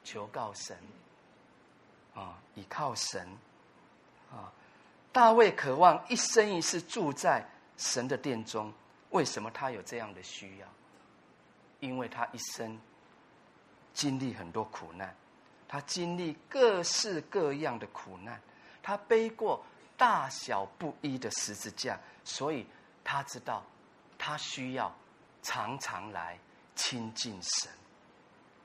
[0.05, 0.77] 求告神，
[2.15, 3.29] 啊，倚靠神，
[4.31, 4.53] 啊，
[5.13, 7.45] 大卫渴望一生一世住在
[7.77, 8.73] 神的殿中。
[9.11, 10.67] 为什么他有这样的需要？
[11.81, 12.81] 因为他一生
[13.93, 15.15] 经历很多苦难，
[15.69, 18.41] 他经历各式各样的苦难，
[18.81, 19.63] 他背过
[19.97, 21.99] 大小不一的十字架。
[22.25, 22.67] 所以
[23.05, 23.63] 他知道，
[24.19, 24.93] 他需要
[25.43, 26.39] 常常来
[26.75, 27.71] 亲近神，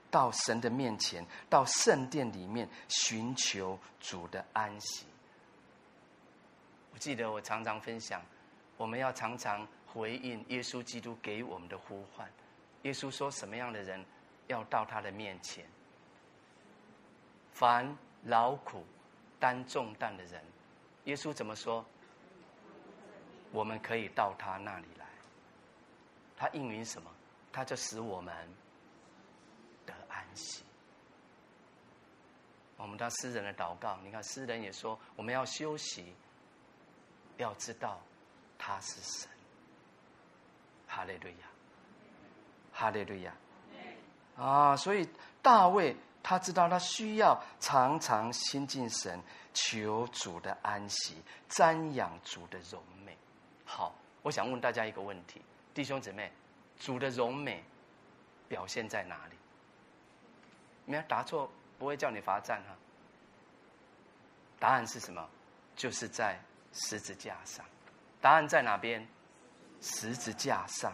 [0.09, 5.05] 到神的面前，到圣殿里面寻求主的安息。
[6.93, 8.21] 我记得我常常分享，
[8.77, 12.29] 我们要常常回应耶稣基督给我们的呼唤。
[12.83, 14.03] 耶稣说：“什么样的人
[14.47, 15.65] 要到他的面前？
[17.51, 18.85] 凡劳苦
[19.37, 20.41] 担重担的人。”
[21.05, 21.85] 耶稣怎么说？
[23.51, 25.05] 我们可以到他那里来，
[26.37, 27.09] 他应允什么？
[27.51, 28.33] 他就使我们
[29.85, 30.63] 得安息。
[32.77, 36.15] 我们到诗人的祷告，你看诗人也说，我们要休息，
[37.37, 37.99] 要知道
[38.57, 39.29] 他是神。
[40.87, 41.47] 哈利路亚，
[42.71, 43.33] 哈利路亚。
[44.37, 45.09] 啊，所以
[45.41, 45.93] 大卫
[46.23, 49.21] 他知道他需要常常亲近神，
[49.53, 53.17] 求主的安息，瞻仰主的荣美。
[53.71, 53.93] 好，
[54.23, 55.43] 我想问大家一个问题，
[55.75, 56.31] 弟兄姊妹，
[56.79, 57.63] 主的荣美
[58.47, 59.35] 表现在哪里？
[60.85, 61.47] 没有答错，
[61.77, 62.75] 不会叫你罚站哈。
[64.57, 65.29] 答案是什么？
[65.75, 66.39] 就是在
[66.73, 67.63] 十字架上。
[68.19, 69.07] 答案在哪边？
[69.81, 70.91] 十字架上，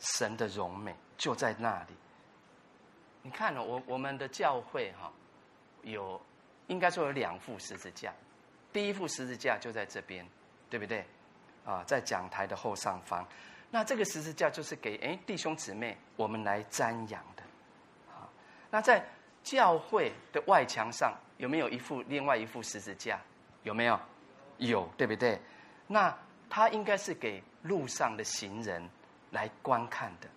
[0.00, 1.94] 神的荣美就在那里。
[3.20, 3.62] 你看呢？
[3.62, 5.12] 我我们的教会哈，
[5.82, 6.18] 有
[6.68, 8.14] 应该说有两副十字架，
[8.72, 10.26] 第一副十字架就在这边，
[10.70, 11.06] 对不对？
[11.68, 13.22] 啊，在讲台的后上方，
[13.70, 17.42] 那这个十字架就是给哎弟兄姊妹我们来瞻仰的。
[18.10, 18.24] 啊，
[18.70, 19.04] 那在
[19.42, 23.20] 教会的外墙上有没有一副另外一副十字架？
[23.64, 24.00] 有没有？
[24.56, 25.38] 有，对不对？
[25.86, 26.16] 那
[26.48, 28.88] 它应该是给路上的行人
[29.32, 30.28] 来观看的。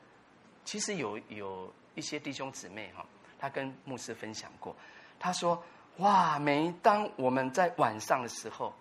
[0.66, 3.06] 其实有有一些弟兄姊妹哈，
[3.40, 4.76] 他跟牧师分享过，
[5.18, 5.64] 他说：
[6.00, 8.74] 哇，每当我们在晚上的时候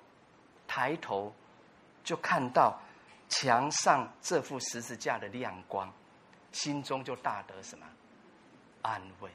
[0.67, 1.33] 抬头。
[2.03, 2.81] 就看到
[3.29, 5.93] 墙上这副十字架的亮光，
[6.53, 7.87] 心中就大得什么
[8.83, 9.31] 安慰？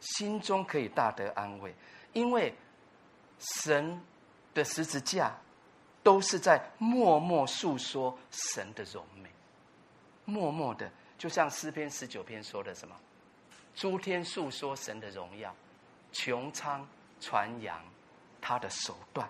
[0.00, 1.74] 心中可以大得安慰，
[2.12, 2.54] 因为
[3.38, 4.00] 神
[4.54, 5.34] 的十字架
[6.02, 9.28] 都是在默默诉说神的荣美，
[10.24, 10.88] 默默的，
[11.18, 12.94] 就像诗篇十九篇说的什么：
[13.74, 15.52] 诸天诉说神的荣耀，
[16.12, 16.86] 穹苍
[17.20, 17.82] 传扬
[18.40, 19.28] 他的手段。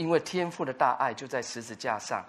[0.00, 2.24] 因为天父的大爱就在十字架上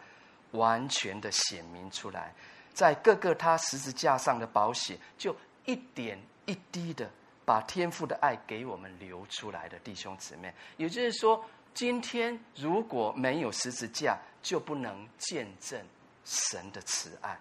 [0.51, 2.33] 完全的显明出来，
[2.73, 5.33] 在各个他十字架上的宝血，就
[5.63, 7.09] 一点一滴的
[7.45, 10.53] 把天父的爱给我们流出来的弟兄姊妹。
[10.75, 11.41] 也就是说，
[11.73, 15.81] 今天如果没有十字架，就不能见证
[16.25, 17.39] 神的慈爱。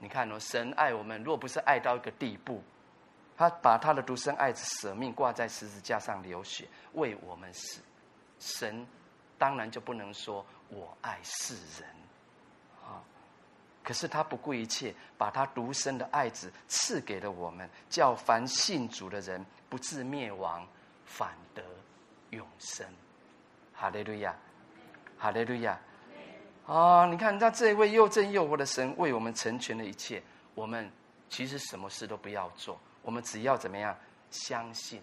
[0.00, 2.60] 你看哦，神爱我们，若不是爱到一个地步，
[3.36, 7.80] 他把他的独生爱子舍命挂在十字架上流血为我们死，
[8.40, 8.84] 神。
[9.38, 11.88] 当然就不能说我爱世人，
[12.84, 13.02] 啊，
[13.82, 20.66] 可是他不顾一切，把他独生的爱子赐给了我们，叫凡信主的人不至灭亡，
[21.04, 21.62] 反得
[22.30, 22.86] 永生。
[23.74, 24.34] 哈利路亚，
[25.18, 25.78] 哈利路亚。
[26.66, 30.22] 啊，你看，那这一位又真又活的神为我们成全了一切，
[30.54, 30.90] 我们
[31.28, 33.96] 其实什么事都不要做，我们只要怎么样？
[34.30, 35.00] 相信。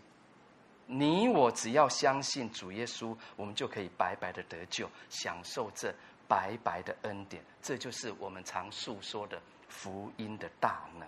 [0.85, 5.93] 你我只要相信主耶稣，我们就可以白白的得救，享受这。
[6.25, 11.07] 白白的恩典，这就是我们常诉说的福音的大能。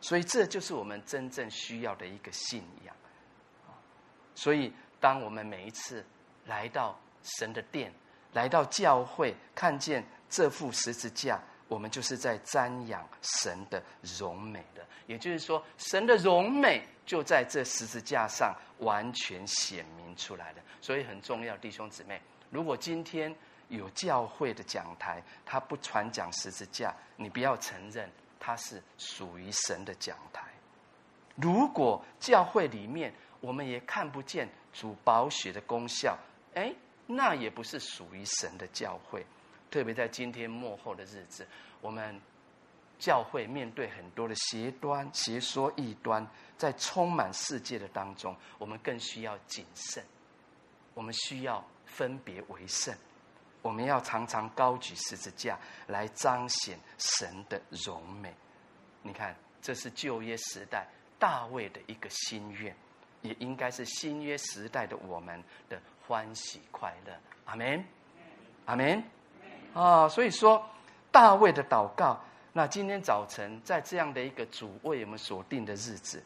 [0.00, 2.96] 所以，这就是我们真正需要的一个信仰。
[4.34, 6.04] 所以，当我们每一次
[6.46, 7.92] 来到神的殿，
[8.32, 13.82] 来到教会，看见这副十字架，我们就是在瞻仰神的
[14.18, 14.84] 荣美的。
[15.06, 20.58] 也就是说，神的荣美就在这十字架上完全显明出来了。
[20.80, 22.20] 所以，很重要，弟兄姊妹，
[22.50, 23.34] 如果今天。
[23.70, 28.08] 有教会的讲台，他不传讲十字架，你不要承认
[28.38, 30.42] 它是属于神的讲台。
[31.34, 36.16] 如果教会里面我们也看不见主宝血的功效，
[36.54, 36.72] 哎，
[37.06, 39.24] 那也不是属于神的教会。
[39.74, 41.44] 特别在今天幕后的日子，
[41.80, 42.20] 我们
[42.96, 46.24] 教会面对很多的邪端、邪说、异端，
[46.56, 50.04] 在充满世界的当中，我们更需要谨慎，
[50.94, 52.94] 我们需要分别为圣。
[53.62, 58.32] 我们要常常高举十字架来彰显神的荣美。
[59.02, 60.86] 你看，这是旧约时代
[61.18, 62.72] 大卫的一个心愿，
[63.22, 67.12] 也应该是新约时代的我们的欢喜快乐。
[67.46, 67.84] 阿门，
[68.66, 69.02] 阿门。
[69.74, 70.64] 啊，所以说
[71.10, 72.18] 大卫的祷告。
[72.52, 76.22] 那今天早晨在这样的一个主为我们所定的日子，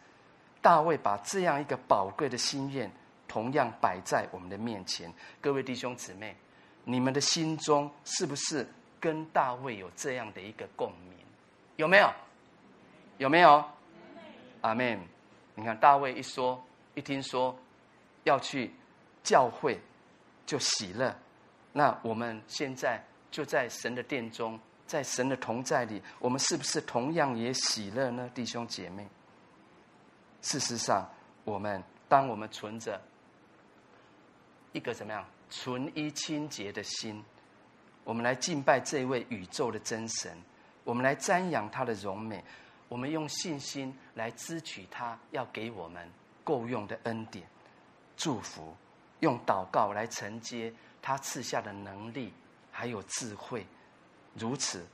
[0.60, 2.90] 大卫把这样一个宝贵的心愿，
[3.26, 5.12] 同样摆在我们的面前。
[5.40, 6.36] 各位弟兄姊妹。
[6.84, 8.66] 你们的心中是不是
[8.98, 11.18] 跟大卫有这样的一个共鸣？
[11.76, 12.10] 有没有？
[13.18, 13.62] 有没有？
[14.62, 14.98] 阿门。
[15.54, 16.58] 你看大卫一说，
[16.94, 17.54] 一听说
[18.24, 18.72] 要去
[19.22, 19.78] 教会，
[20.46, 21.14] 就喜乐。
[21.74, 28.30] 那我们现在就在神的殿中，在神的同在里，我们是不是同样也喜乐呢？
[28.34, 29.06] 弟兄姐妹，
[30.42, 31.06] 事实上，
[31.44, 33.00] 我们当我们存着
[34.72, 35.24] 一个怎么样？
[35.50, 37.24] 纯一清洁的心，
[38.04, 40.36] 我们来敬拜这位宇宙的真神，
[40.84, 42.44] 我们来瞻仰他的荣美，
[42.88, 46.06] 我们用信心来支取他要给我们
[46.44, 47.46] 够用的恩典、
[48.14, 48.76] 祝福，
[49.20, 52.32] 用祷告来承接他赐下的能力
[52.78, 53.66] 还有智慧，
[54.34, 54.86] 如此，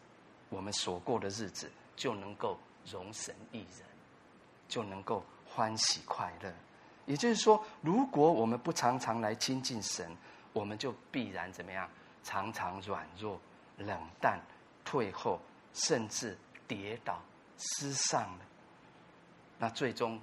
[0.48, 2.58] 我们所过的日子就能够
[2.90, 3.84] 容神一人，
[4.66, 6.50] 就能够欢喜快乐。
[7.04, 10.10] 也就是说，如果我们不常常来亲近神，
[10.54, 11.86] 我们就必然怎么样？
[12.22, 13.38] 常常软弱、
[13.76, 14.40] 冷淡、
[14.82, 15.38] 退后，
[15.74, 17.20] 甚至跌倒、
[17.58, 18.46] 失丧了。
[19.58, 20.18] 那最终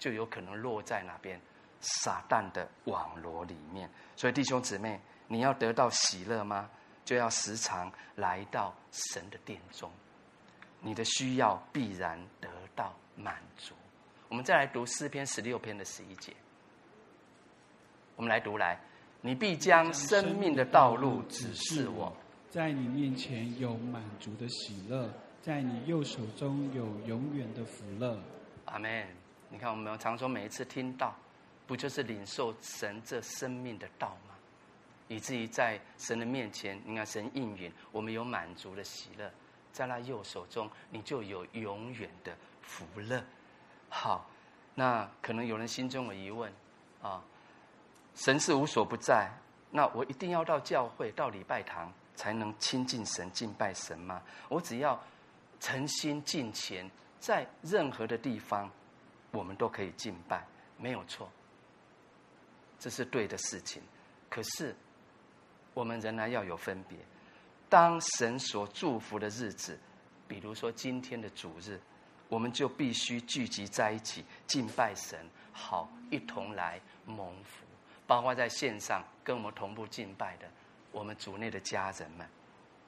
[0.00, 1.40] 就有可能落在哪边？
[1.80, 3.88] 撒旦的网罗里面。
[4.16, 5.00] 所以弟兄姊妹，
[5.32, 6.68] 你要得到喜乐吗？
[7.04, 9.88] 就要时常来到神的殿中，
[10.80, 13.76] 你的需要必然得到满足。
[14.28, 16.34] 我们再来读诗篇十六篇的十一节。
[18.16, 18.76] 我们来读来。
[19.20, 22.12] 你必将生命的道路指示我，
[22.48, 28.18] 在你面前有满足的喜乐，在你右手中有永远的福乐。
[28.64, 29.06] 阿门。
[29.48, 31.14] 你看，我们常说每一次听到，
[31.68, 34.29] 不就是领受神这生命的道吗？
[35.10, 39.28] 以至于在神的面前，你看神应允，我们有满足的喜乐，
[39.72, 42.32] 在他右手中，你就有永远的
[42.62, 43.20] 福乐。
[43.88, 44.30] 好，
[44.72, 46.52] 那可能有人心中有疑问
[47.02, 47.20] 啊。
[48.14, 49.28] 神是无所不在，
[49.72, 54.22] 那我一定要到教会、到礼拜堂才能亲近神、敬拜神吗？
[54.48, 54.96] 我只要
[55.58, 56.88] 诚心敬虔，
[57.18, 58.70] 在任何的地方，
[59.32, 60.46] 我们都可以敬拜，
[60.78, 61.28] 没有错，
[62.78, 63.82] 这是对的事情。
[64.28, 64.76] 可是，
[65.80, 66.98] 我们仍然要有分别。
[67.70, 69.78] 当神所祝福的日子，
[70.28, 71.80] 比如说今天的主日，
[72.28, 75.18] 我们就必须聚集在一起敬拜神，
[75.52, 77.64] 好一同来蒙福。
[78.06, 80.46] 包括在线上跟我们同步敬拜的，
[80.92, 82.26] 我们主内的家人们，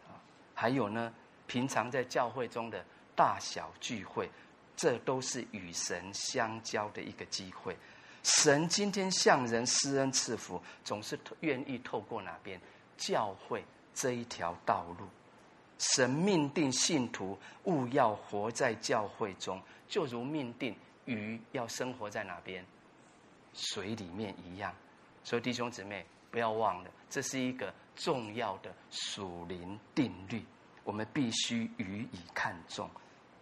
[0.06, 0.20] 啊，
[0.54, 1.10] 还有呢，
[1.46, 2.84] 平常在教会中的
[3.16, 4.28] 大小聚会，
[4.76, 7.74] 这都是与神相交的一个机会。
[8.22, 12.60] 神今天向人施恩赐福，总是愿意透过哪边？
[12.96, 13.64] 教会
[13.94, 15.06] 这一条道路。
[15.78, 22.64] 神命定信徒勿要活在教会中，就如命定鱼要生活在哪边？
[23.52, 24.72] 水里面一样。
[25.24, 30.44] 所以弟兄姊妹，不要忘了，这是一个重要的属灵定律。
[30.84, 32.88] 我们必须予以看重。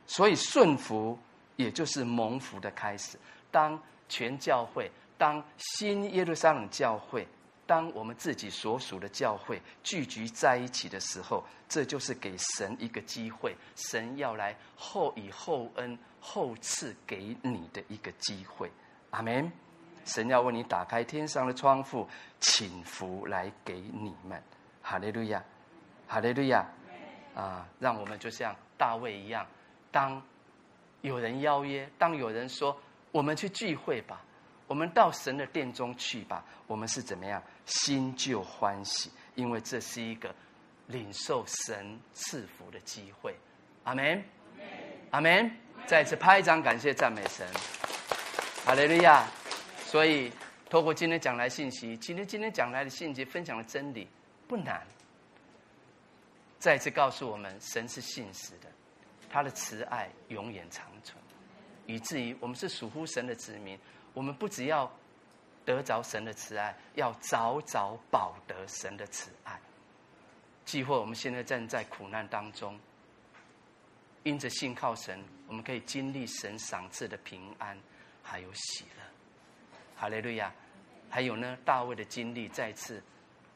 [0.07, 1.19] 所以顺服，
[1.57, 3.19] 也就是蒙福的开始。
[3.51, 7.27] 当全教会，当新耶路撒冷教会，
[7.71, 18.69] 当我们自己所属的教会聚集在一起的时候，这就是给神一个机会，神要来厚以厚恩厚赐给你的一个机会。
[19.11, 19.49] 阿门。
[20.05, 22.09] 神要为你打开天上的窗户，
[22.41, 24.43] 请福来给你们。
[24.83, 25.41] 哈利路亚，
[26.09, 26.67] 哈利路亚。
[27.37, 29.47] 啊，让我们就像大卫一样，
[29.93, 30.21] 当
[31.03, 32.77] 有人邀约，当有人说
[33.13, 34.21] 我们去聚会吧，
[34.71, 37.43] 我们到神的殿中去吧，我们是怎么样？
[37.67, 40.33] 心就欢喜，因为这是一个
[40.87, 43.35] 领受神赐福的机会。
[43.83, 44.23] 阿门，
[45.11, 45.51] 阿门。
[45.89, 47.45] 再次拍掌感谢赞美神。
[48.65, 49.27] 哈利路亚。
[49.85, 50.31] 所以，
[50.69, 54.07] 透过今天讲来信息，今天今天讲来的信息分享的真理
[54.47, 54.87] 不难。
[56.61, 58.69] 再次告诉我们，神是信实的，
[59.29, 61.17] 他的慈爱永远长存，
[61.87, 63.77] 以至于我们是属乎神的子民。
[64.13, 64.91] 我们不只要
[65.65, 69.61] 得着神的慈爱，要早早保得神的慈爱。
[70.65, 72.79] 既或我们现在正在苦难当中，
[74.23, 77.79] 因着信靠神，我们可以经历神赏赐的平安，
[78.23, 79.03] 还有喜乐。
[79.97, 80.53] 哈利路亚！
[81.09, 83.03] 还有呢，大卫的经历再次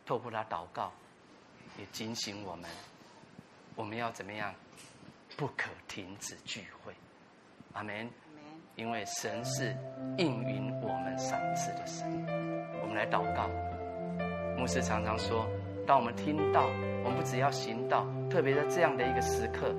[0.04, 0.92] 透过他祷告，
[1.78, 2.68] 也警醒我们：
[3.76, 4.54] 我们要怎么样？
[5.36, 6.94] 不可停止聚会。
[7.72, 8.10] 阿门。
[8.76, 9.74] 因为神是
[10.18, 12.04] 应允我们赏赐的神。
[12.82, 13.48] 我们来祷告。
[14.58, 15.46] 牧师常常说：
[15.86, 16.66] 当我们听到，
[17.04, 19.72] 我们不只要行道，特别在这样的一个时刻，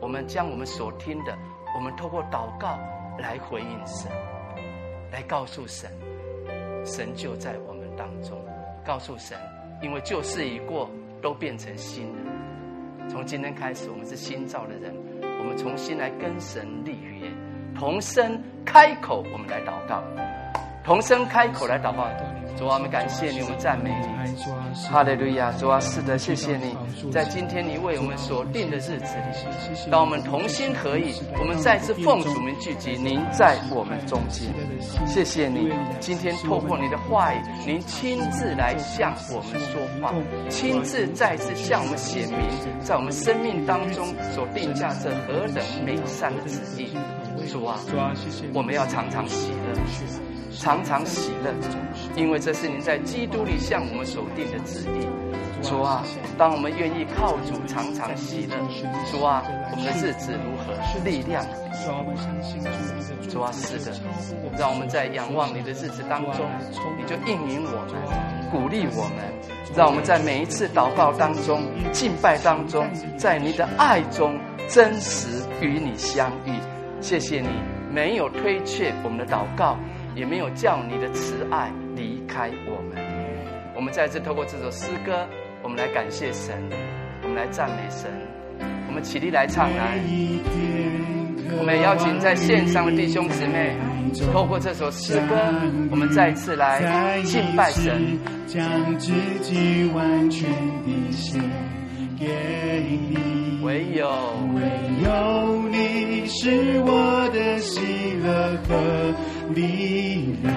[0.00, 1.36] 我们将我们所听的，
[1.76, 2.76] 我们透过祷告
[3.18, 4.10] 来回应神，
[5.12, 5.90] 来告诉神。
[6.84, 8.36] 神就在我们当中，
[8.84, 9.38] 告诉神，
[9.80, 10.90] 因为旧事已过，
[11.22, 13.08] 都变成新的。
[13.08, 14.94] 从今天开始，我们是新造的人，
[15.38, 16.99] 我们重新来跟神立，
[17.80, 20.04] 同声开口，我们来祷告，
[20.84, 22.06] 同声开口来祷告。
[22.58, 25.50] 主啊，我们感谢你，我们赞美你，哈利路亚！
[25.52, 26.76] 主啊，是的，谢谢你，
[27.10, 34.52] 在今天你为我们所定的日子里，当我们同心合意，我们再次奉主名聚集，您在我们中间，
[35.06, 40.12] 谢谢你，今天透过你的话语，您亲自来向我们说话，
[40.50, 42.40] 亲自再次向我们显明，
[42.80, 46.94] 在我们生命当中所定下这何等美善的旨意。
[47.48, 47.78] 主啊，
[48.52, 49.80] 我们要常常喜乐。
[50.52, 51.54] 常常喜乐，
[52.16, 55.06] 因为这是您在基督里向我们所定的旨意。
[55.62, 56.04] 主啊，
[56.36, 58.56] 当我们愿意靠主常常喜乐，
[59.10, 60.74] 主啊，我们的日子如何？
[61.04, 61.46] 力量。
[63.30, 63.92] 主啊，是的，
[64.58, 66.44] 让我们在仰望你的日子当中，
[66.98, 69.24] 你就应允我们，鼓励我们，
[69.74, 71.62] 让我们在每一次祷告当中、
[71.92, 74.38] 敬拜当中，在你的爱中
[74.68, 76.52] 真实与你相遇。
[77.00, 77.48] 谢谢你
[77.92, 79.76] 没有推却我们的祷告。
[80.16, 83.00] 也没有叫你的慈爱离开我们。
[83.76, 85.24] 我们再次透过这首诗歌，
[85.62, 86.52] 我们来感谢神，
[87.22, 88.10] 我们来赞美神。
[88.88, 90.00] 我们起立来唱来。
[91.56, 93.76] 我们也邀请在线上的弟兄姊妹，
[94.32, 95.36] 透过这首诗歌，
[95.92, 98.18] 我们再次来敬拜神。
[98.48, 99.12] 将自
[99.42, 101.40] 己完全的献
[102.20, 102.26] 给
[103.08, 104.08] 你，唯有
[104.54, 104.60] 唯
[105.02, 107.80] 有你是我的喜
[108.22, 109.14] 乐和。
[109.52, 110.54] 力量，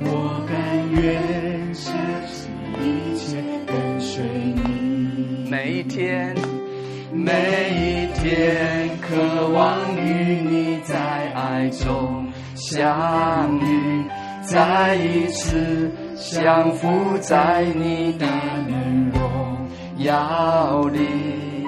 [0.00, 0.56] 我甘
[0.90, 1.92] 愿舍
[2.26, 2.48] 弃
[2.80, 3.36] 一切
[3.66, 5.50] 跟随你。
[5.50, 6.34] 每一天，
[7.12, 7.28] 每
[7.74, 10.96] 一天，渴望与你在
[11.34, 14.02] 爱中相遇，
[14.40, 18.26] 再一次降服在你的
[18.66, 19.05] 荣
[19.98, 21.64] 要你。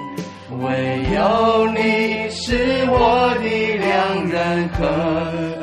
[0.60, 2.56] 唯有你是
[2.88, 4.86] 我的良人和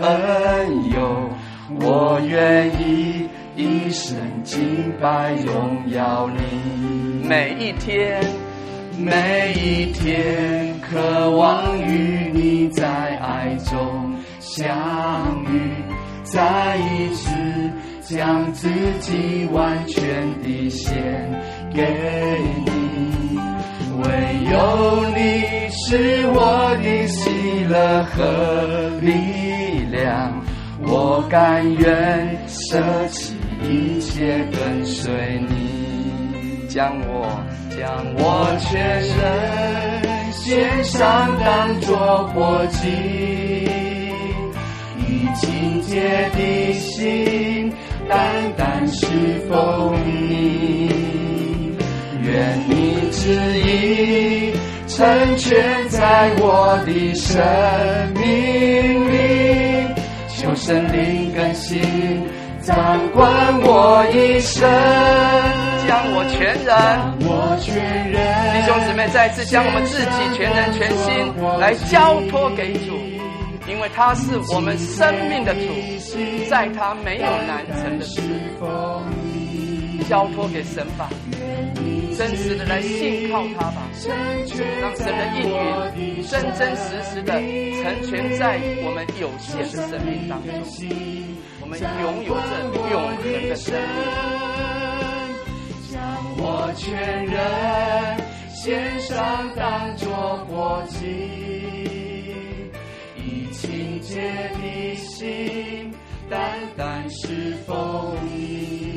[0.02, 1.30] 恩友，
[1.82, 7.28] 我愿意一生敬拜荣耀你。
[7.28, 8.24] 每一天，
[8.98, 12.88] 每一天，渴望与你在
[13.18, 14.70] 爱中相
[15.52, 15.60] 遇，
[16.24, 17.32] 再一次
[18.02, 18.70] 将自
[19.00, 20.94] 己完全的献
[21.76, 21.82] 给
[22.66, 23.38] 你。
[23.98, 24.04] 唯
[24.52, 24.54] 有
[25.16, 25.20] 你
[25.70, 26.38] 是我
[26.82, 28.14] 的喜乐和
[29.02, 29.12] 力
[29.92, 30.34] 量，
[30.84, 35.12] 我甘愿舍弃一切跟随
[35.48, 37.26] 你，将我
[37.76, 37.86] 将
[38.18, 42.88] 我全人献上当作火祭，
[45.08, 47.74] 以清洁的心
[48.08, 48.18] 单
[48.56, 49.06] 单侍
[49.50, 51.15] 奉你。
[52.26, 54.52] 愿你旨意
[54.88, 57.40] 成全在我的生
[58.16, 59.88] 命里，
[60.36, 61.82] 求神灵更新
[62.62, 62.76] 掌
[63.14, 63.30] 管
[63.62, 64.68] 我一生，
[65.88, 66.74] 将我全人，
[67.22, 67.76] 我全
[68.10, 68.18] 人，
[68.54, 72.98] 弟兄姊妹再次将我们自己全人全心来交托给主，
[73.68, 75.62] 因为他是我们生命的主，
[76.50, 78.22] 在他没有难成的事，
[80.10, 81.10] 交托给神吧。
[82.18, 83.90] 真实的来信靠他吧，
[84.82, 85.44] 让神的应
[85.98, 87.34] 允真真实实的
[87.84, 90.54] 成全在我们有限的生命当中，
[91.60, 92.50] 我们拥有着
[92.90, 93.84] 永恒的生命。
[95.92, 96.02] 将
[96.38, 97.36] 我全人
[98.50, 100.08] 献上当作
[100.48, 101.04] 活祭，
[103.18, 104.22] 以清洁
[104.54, 105.92] 的心，
[106.30, 106.40] 单
[106.78, 108.95] 单侍奉你。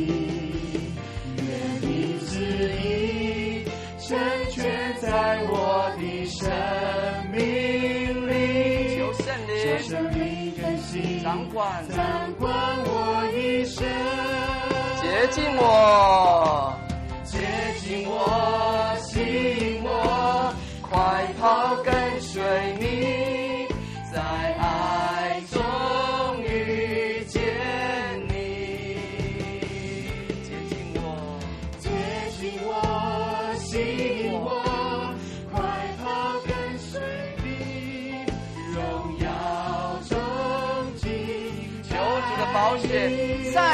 [4.09, 4.17] 成
[4.49, 6.49] 全在我的生
[7.31, 12.49] 命里，求圣灵，求圣灵更新掌管，掌管
[12.87, 13.87] 我一生，
[15.03, 16.73] 洁净我，
[17.23, 17.37] 洁
[17.83, 18.17] 净我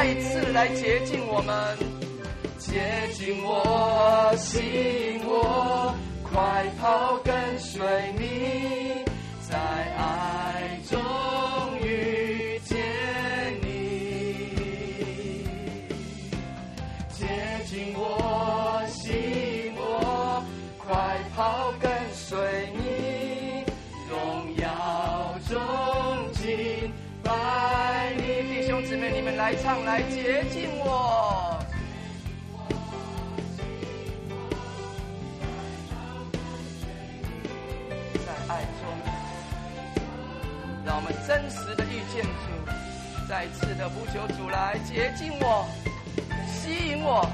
[0.05, 1.79] 再次来洁净我们，
[2.59, 2.79] 洁
[3.15, 7.83] 净我心我，快跑跟随
[8.19, 9.03] 你，
[9.49, 11.01] 在爱中
[11.81, 12.77] 遇见
[13.63, 13.67] 你，
[17.09, 17.25] 洁
[17.65, 20.45] 净我心我，
[20.77, 22.37] 快跑跟随
[22.77, 22.84] 你，
[28.87, 31.59] 姊妹，你们来唱，来洁净我，
[38.15, 38.85] 在爱中，
[40.85, 45.67] 让我们真实的遇见主，再次的呼求主来洁净我，
[46.47, 47.27] 吸引我。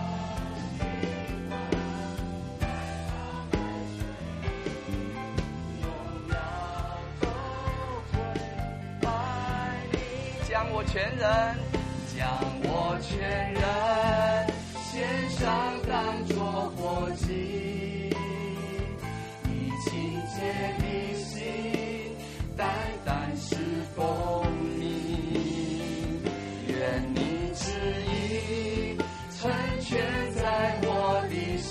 [10.92, 11.22] 全人
[12.18, 12.26] 将
[12.64, 13.16] 我全
[13.54, 13.62] 人
[14.82, 15.46] 献上
[15.88, 16.34] 当作
[16.76, 18.10] 活祭，
[19.46, 19.88] 以清
[20.34, 20.34] 洁
[20.80, 20.84] 的
[21.14, 21.30] 心
[22.56, 22.66] 单
[23.04, 23.54] 单侍
[23.94, 24.02] 奉
[24.80, 26.20] 你，
[26.66, 26.74] 愿
[27.14, 27.18] 你
[27.54, 27.70] 旨
[28.08, 28.98] 意
[29.38, 29.48] 成
[29.80, 29.88] 全
[30.34, 30.42] 在
[30.82, 31.70] 我的生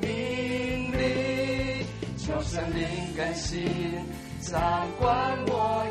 [0.00, 1.86] 命里，
[2.18, 2.84] 求神灵
[3.16, 3.54] 更新
[4.40, 4.58] 掌
[4.98, 5.86] 管我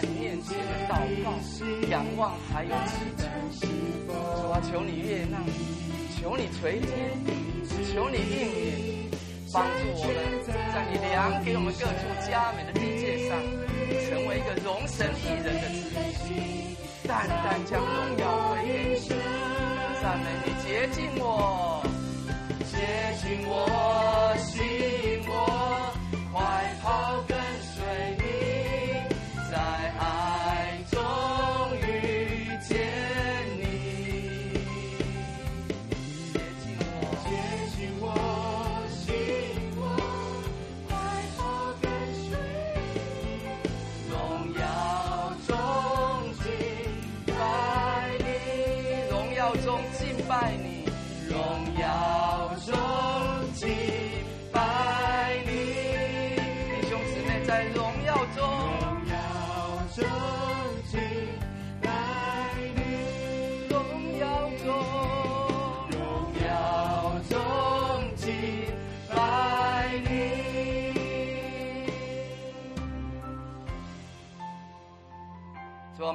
[0.00, 0.56] 在面前
[0.88, 1.36] 祷告、
[1.90, 3.26] 仰望还有祈求。
[3.60, 3.68] 主
[4.50, 5.36] 啊，求你悦纳，
[6.16, 6.88] 求你垂听，
[7.92, 9.10] 求你应允，
[9.52, 10.16] 帮助我们
[10.72, 13.36] 在你量给我们各处佳美的地界上，
[14.08, 15.76] 成为一个荣神益人的子
[16.32, 16.74] 民，
[17.06, 18.24] 淡淡将荣耀
[18.54, 19.04] 归给你。
[20.00, 21.84] 赞美你，洁净我，
[22.72, 22.72] 洁
[23.20, 24.64] 净我心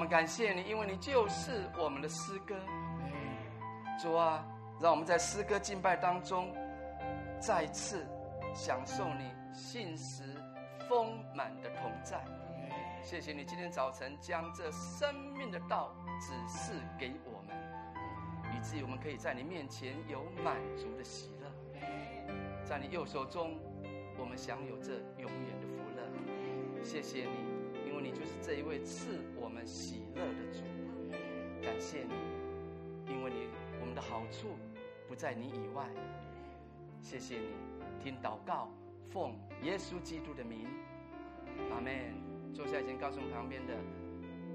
[0.06, 2.56] 们感谢你，因为你就是我们的诗歌。
[4.00, 4.46] 主啊，
[4.80, 6.56] 让我们在诗歌敬拜当中，
[7.40, 8.06] 再次
[8.54, 10.22] 享受你信实
[10.88, 12.24] 丰满的同在。
[13.02, 17.58] 谢谢你今天早晨将这生命的道指示给我们，
[18.56, 21.50] 以至于我们可以在你面前有满足的喜乐，
[22.64, 23.58] 在你右手中，
[24.20, 26.84] 我们享有这永远的福乐。
[26.84, 27.55] 谢谢你，
[28.06, 30.62] 你就是这一位赐我们喜乐的主。
[31.60, 33.48] 感谢你，因为你
[33.82, 34.50] 我们的好处
[35.08, 35.90] 不在你以外。
[37.02, 37.48] 谢谢你，
[38.00, 38.70] 听祷告，
[39.10, 40.68] 奉耶稣基督的名，
[41.72, 42.14] 阿门。
[42.54, 43.74] 坐下，先告诉旁边的，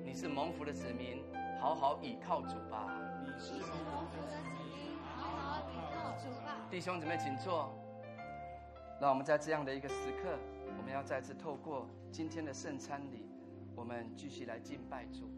[0.05, 1.25] 你是蒙福的子民，
[1.61, 3.01] 好好倚靠主吧。
[3.25, 6.69] 你是蒙福的子民，好好倚靠主吧。
[6.71, 7.75] 弟兄姊妹，请坐。
[9.01, 10.39] 让我们在这样的一个时刻，
[10.79, 13.30] 我们要再次透过今天的圣餐礼，
[13.81, 15.31] 我们继续来敬拜主。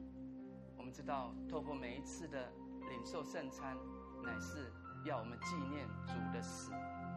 [0.76, 2.52] 我们知道，透过每一次的
[2.90, 3.76] 领受圣餐，
[4.20, 4.72] 乃是
[5.06, 6.72] 要我们纪念主的死，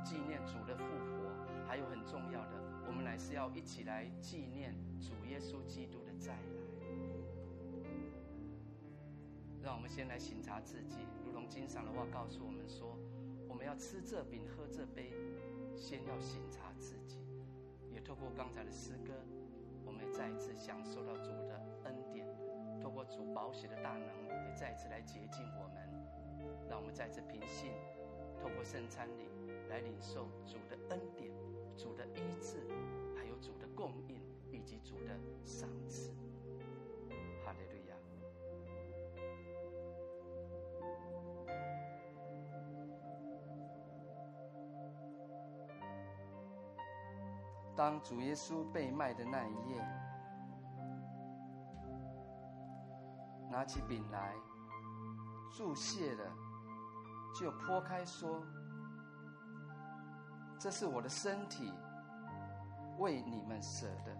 [0.05, 6.39] 纪念主的复活，还有很重要的，我们乃是要一起来纪念主耶稣基督的再来。
[9.63, 12.99] 让我们先来省察自己，如同经上的话告诉我们说，
[13.49, 15.11] 我们要吃这饼，喝这杯，
[15.75, 17.17] 先要省察自己。
[17.91, 19.13] 也透过刚才的诗歌，
[19.85, 22.27] 我们也再一次享受到主的恩典，
[22.81, 25.85] 透过主宝血的大能，也再一次来洁净我们。
[26.69, 27.71] 让我们再次平信，
[28.41, 29.29] 透过圣餐礼
[29.69, 31.31] 来领受主的恩典、
[31.77, 32.57] 主的医治，
[33.15, 34.19] 还有主的供应
[34.51, 36.11] 以及主的赏赐。
[37.43, 37.74] 哈利路
[47.75, 49.85] 当主耶稣被卖的那一夜，
[53.51, 54.33] 拿起饼来，
[55.51, 56.23] 祝谢了。
[57.37, 58.41] 就剖开说
[60.57, 61.73] ：“这是我的身体，
[62.97, 64.15] 为你们舍的，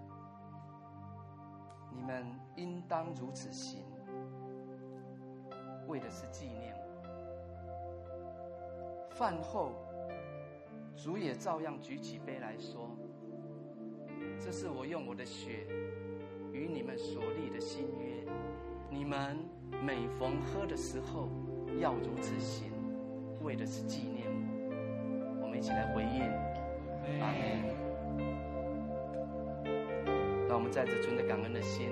[1.94, 3.86] 你们应当如此行，
[5.88, 6.76] 为的是纪念。”
[9.15, 9.72] 饭后，
[10.94, 12.90] 主也照样举起杯来说
[14.40, 15.66] ：“这是我用我的血
[16.52, 18.24] 与你们所立的新约，
[18.90, 19.38] 你们
[19.84, 21.30] 每逢喝的时候，
[21.80, 22.72] 要如此行。”
[23.45, 24.26] 为的是纪念
[25.40, 26.24] 我，我们一起来回应，
[27.22, 27.40] 阿门。
[30.48, 31.90] 让我们在这存着感恩的心，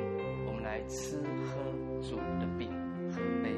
[0.47, 1.61] 我们来吃喝
[2.01, 2.71] 主的饼
[3.11, 3.53] 和杯。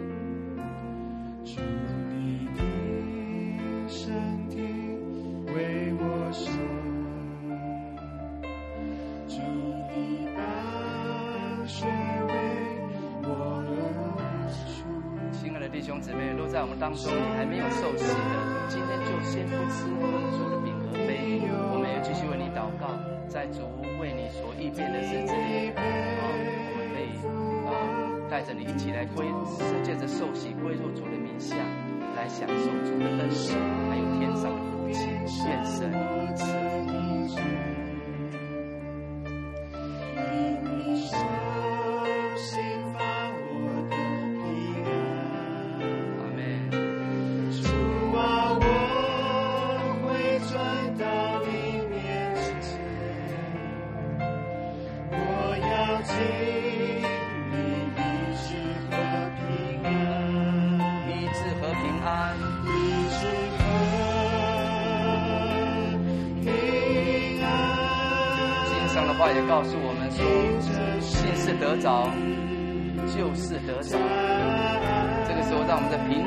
[15.86, 18.34] 兄姊妹，若在我们当中，你还没有受洗的，
[18.68, 21.46] 今天就先不吃我们主的饼和杯。
[21.46, 22.90] 我们也继续为你祷告，
[23.30, 23.62] 在主
[24.02, 25.86] 为你所预备的日子里，啊，
[26.26, 27.14] 我们可以
[27.70, 27.70] 啊
[28.28, 29.30] 带着你一起来归，
[29.86, 31.54] 借着受洗归入主的名下，
[32.18, 33.54] 来享受主的恩典，
[33.86, 35.06] 还有天上的福气。
[35.46, 35.94] 愿神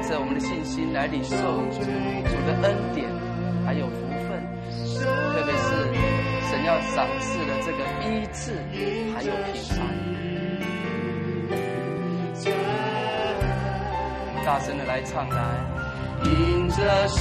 [0.08, 3.06] 着我们的信心来领受主的恩典，
[3.66, 4.40] 还有福分，
[5.04, 5.68] 特别是
[6.48, 8.56] 神要赏赐的这个医治，
[9.14, 9.84] 还有平安。
[14.46, 15.36] 大声的来唱来，
[16.24, 17.20] 迎着十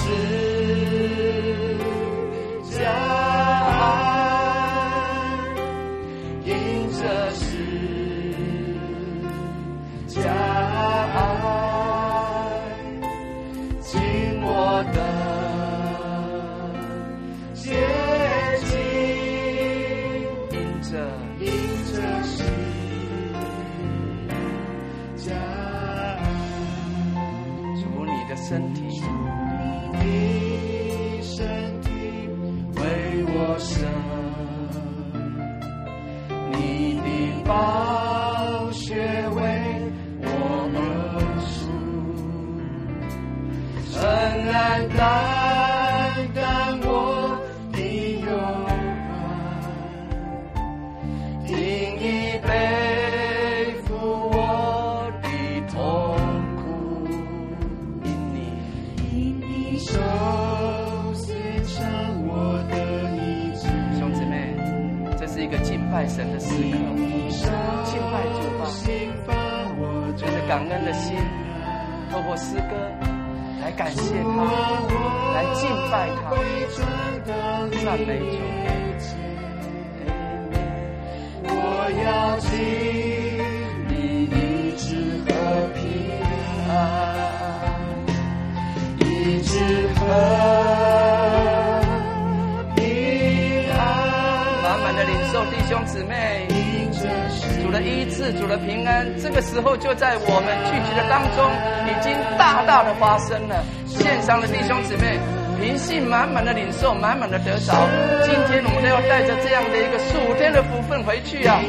[106.38, 107.74] 满的领受，满满的得着。
[108.22, 111.60] 今天我们都要带着这样的一个数天的福分回去啊！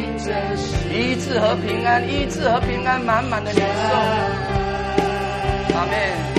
[0.92, 3.64] 医治和平安，医治和平安，满满的领受。
[5.74, 6.37] 阿门。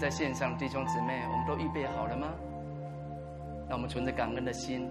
[0.00, 2.28] 在线上的弟兄姊妹，我们都预备好了吗？
[3.68, 4.90] 那我们存着感恩的心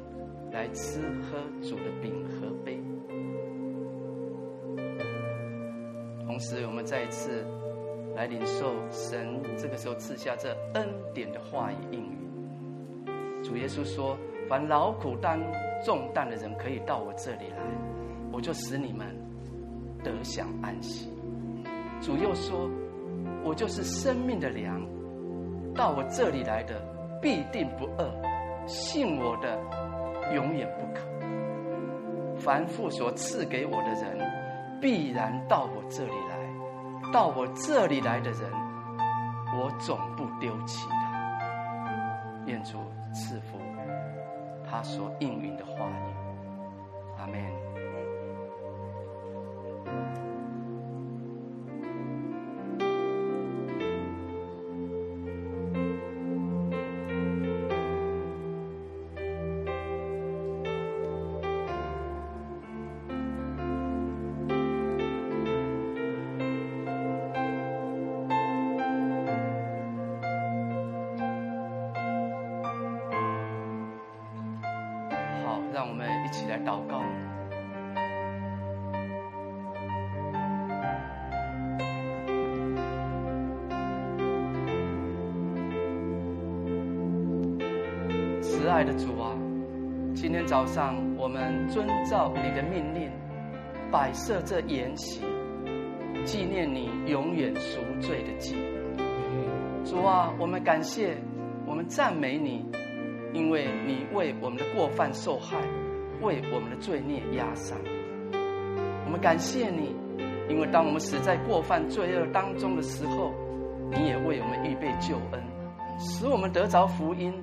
[0.51, 2.79] 来吃喝主的饼和杯。
[6.27, 7.43] 同时，我们再一次
[8.15, 13.43] 来领受神这个时候赐下这恩典的话语应允。
[13.43, 14.15] 主耶稣说
[14.47, 15.39] ：“凡劳苦担
[15.83, 17.57] 重担的人，可以到我这里来，
[18.31, 19.07] 我就使你们
[20.03, 21.11] 得享安息。”
[21.99, 22.69] 主又说
[23.43, 24.79] ：“我就是生命的粮，
[25.75, 26.81] 到我这里来的
[27.21, 28.11] 必定不饿，
[28.67, 29.57] 信我的
[30.33, 31.01] 永远不渴。
[32.37, 36.39] 凡父所赐给我的人，必然到我这里来。
[37.11, 38.51] 到我这里来的人，
[39.53, 40.99] 我总不丢弃他。
[42.45, 42.77] 愿主
[43.13, 43.57] 赐福
[44.69, 47.19] 他所应允的话语。
[47.19, 47.39] 阿门。”
[90.59, 93.09] 早上我们遵照你的命令，
[93.89, 95.21] 摆设这筵席，
[96.25, 98.57] 纪念你永远赎罪的祭。
[99.85, 101.15] 主啊，我们感谢，
[101.65, 102.69] 我们赞美你，
[103.31, 105.55] 因为你为我们的过犯受害，
[106.21, 107.79] 为我们的罪孽压伤。
[109.05, 109.95] 我们感谢你，
[110.49, 113.31] 因为当我们死在过犯罪恶当中的时候，
[113.91, 115.41] 你也为我们预备救恩，
[115.97, 117.33] 使我们得着福音。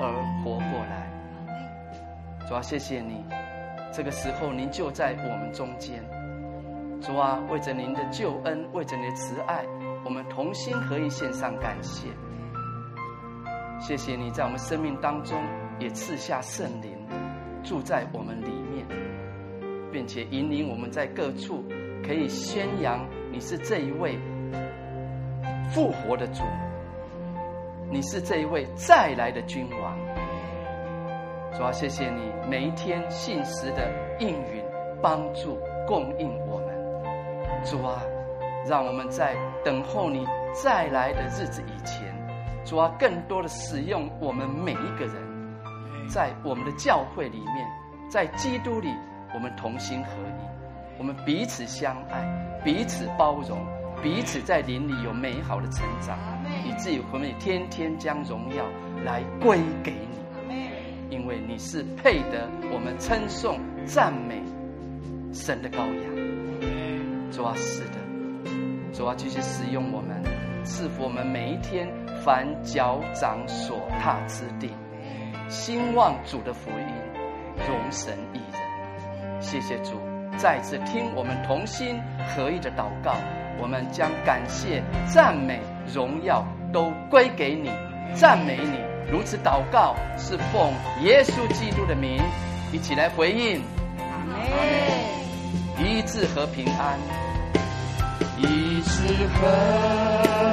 [0.00, 0.08] 而
[0.42, 1.01] 活过来，
[2.52, 3.24] 主啊，谢谢你，
[3.90, 6.04] 这个时候您就在我们中间。
[7.00, 9.64] 主啊，为着您的救恩，为着您的慈爱，
[10.04, 12.08] 我们同心合意献上感谢。
[13.80, 15.42] 谢谢你在我们生命当中
[15.78, 16.94] 也赐下圣灵，
[17.64, 18.86] 住在我们里面，
[19.90, 21.64] 并且引领我们在各处
[22.06, 24.18] 可以宣扬你是这一位
[25.70, 26.42] 复活的主。
[27.90, 29.98] 你是这一位再来的君王，
[31.54, 34.64] 主啊，谢谢你每一天信实的应允
[35.02, 37.62] 帮助、供应我们。
[37.64, 38.02] 主啊，
[38.66, 42.12] 让我们在等候你再来的日子以前，
[42.64, 45.14] 主啊，更多的使用我们每一个人，
[46.08, 47.68] 在我们的教会里面，
[48.08, 48.88] 在基督里，
[49.34, 52.24] 我们同心合一，我们彼此相爱，
[52.64, 53.58] 彼此包容，
[54.02, 56.18] 彼此在灵里有美好的成长，
[56.64, 58.64] 以至于我们天天将荣耀
[59.04, 60.11] 来归给你，
[61.12, 64.42] 因为你是配得我们称颂、赞美
[65.30, 67.30] 神的羔羊。
[67.30, 67.98] 主啊，是的，
[68.94, 70.22] 主啊，继续使用我们，
[70.64, 71.86] 赐福我们每一天。
[72.24, 74.70] 凡脚掌所踏之地，
[75.48, 76.86] 兴旺主的福音，
[77.66, 79.42] 荣神益人。
[79.42, 79.98] 谢谢主，
[80.36, 83.16] 再次听我们同心合意的祷告，
[83.60, 84.80] 我们将感谢、
[85.12, 85.58] 赞美、
[85.92, 87.70] 荣耀都归给你，
[88.14, 88.91] 赞美你。
[89.10, 90.72] 如此祷告，是奉
[91.02, 92.20] 耶稣基督的名，
[92.72, 93.62] 一起来回应。
[93.98, 94.36] 阿门。
[95.78, 96.98] 医治和平安，
[98.38, 100.52] 医治和。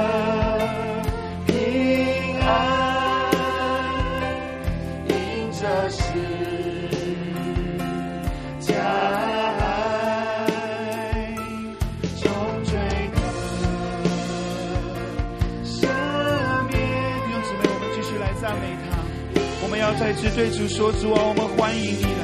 [19.98, 22.22] 再次对主说：“主啊，我们欢迎你了。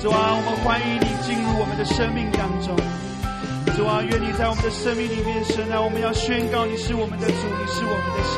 [0.00, 2.74] 主啊，我们欢迎你进入我们的生命当中。
[3.76, 8.34] 主啊，愿你在我们的生命里面，神啊，我们要宣告你是我们的主，你是我们的神。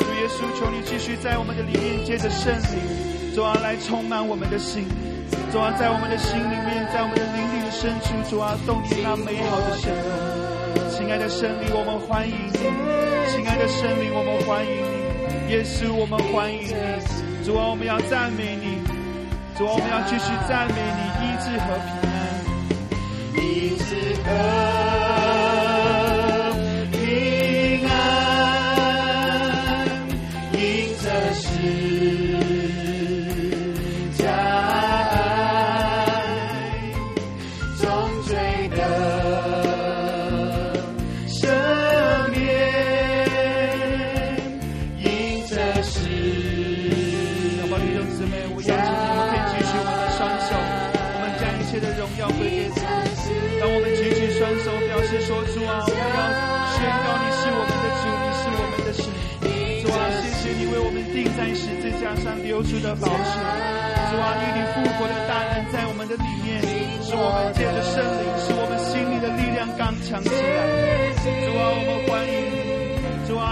[0.00, 4.84] 主耶稣，求你继续在我们的里面，借着圣灵，主啊，来充满我们的心。
[5.52, 9.90] 主啊，在我们的心里面，在我们的灵里的深处，主啊，动你那美好的神。
[10.90, 12.60] 亲爱的圣灵，我们欢迎你；
[13.30, 14.99] 亲爱的圣灵，我们欢迎你；
[15.50, 16.72] 耶稣，我们欢迎你。”
[17.44, 18.78] 主啊，我们要赞美你；
[19.58, 22.14] 主啊，我们要继续赞美你，医治和平安，
[23.34, 24.28] 医治和。
[37.80, 37.88] 上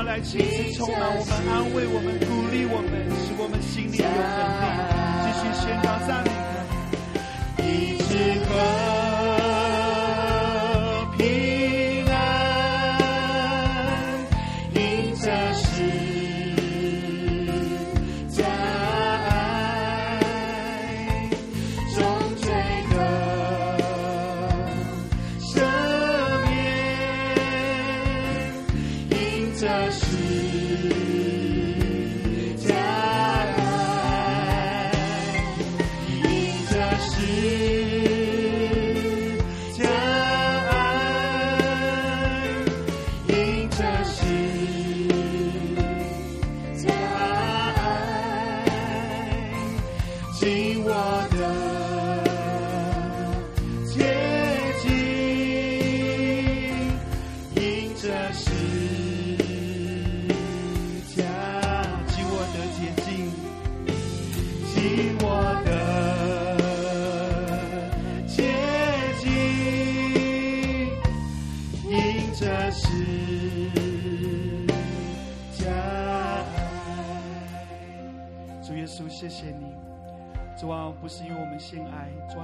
[0.09, 4.17] 来亲自充满我们，安慰我们，鼓励我们，使我们心里有能
[4.65, 4.67] 力，
[5.21, 6.31] 继续宣告赞美
[7.63, 8.88] 一直和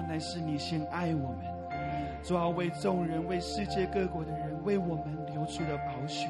[0.09, 0.19] 乃。
[0.19, 1.39] 是你先爱我们，
[2.23, 6.29] 主啊，为众人、为世界各国的人、为我们流出了宝血。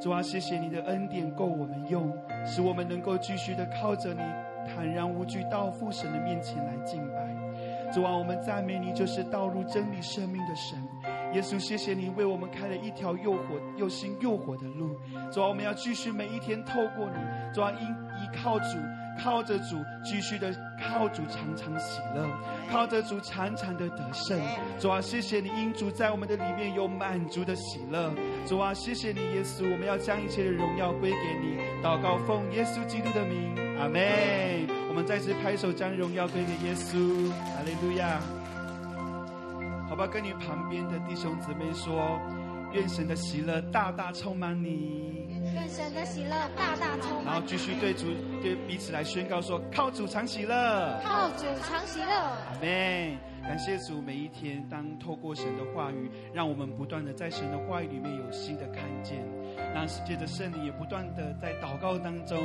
[0.00, 2.12] 主啊，谢谢你的恩典够我们用，
[2.44, 4.20] 使我们能够继续的靠着你，
[4.66, 7.92] 坦然无惧到父神的面前来敬拜。
[7.92, 10.76] 主啊，我们赞美你，就是道路、真理、生命的神。
[11.34, 14.96] 耶稣，谢谢你为我们开了一条又火又新又火的路。
[15.30, 18.78] 主啊，我们要继续每一天透过你，主啊，依依靠主。
[19.22, 22.24] 靠着主，继续的靠主，常常喜乐；
[22.70, 24.40] 靠着主，常常的得胜。
[24.78, 28.12] 主啊，谢谢你，因主在我们的里面有满足的喜乐。
[28.46, 31.58] 主啊，谢谢你，耶稣，我们要将一切的荣耀归给你。
[31.82, 34.00] 祷告奉耶稣基督的名，阿门。
[34.88, 37.30] 我们再次拍手，将荣耀归给耶稣。
[37.30, 38.20] 哈利路亚。
[39.88, 40.06] 好吧？
[40.06, 42.18] 跟你旁边的弟兄姊妹说，
[42.74, 45.28] 愿神的喜乐大大充满你。
[45.54, 47.26] 愿神的喜乐大大充满。
[47.26, 48.06] 然后继续对主
[48.42, 52.10] 对彼此来宣告说：靠主常喜乐，靠主常喜乐。
[52.10, 53.16] 阿门。
[53.44, 59.22] 感谢主，每一天当透过神的话语，让我们不断的在神的话语里面有新的看见，
[59.74, 62.38] 让世界的圣灵也不断的在祷告当中，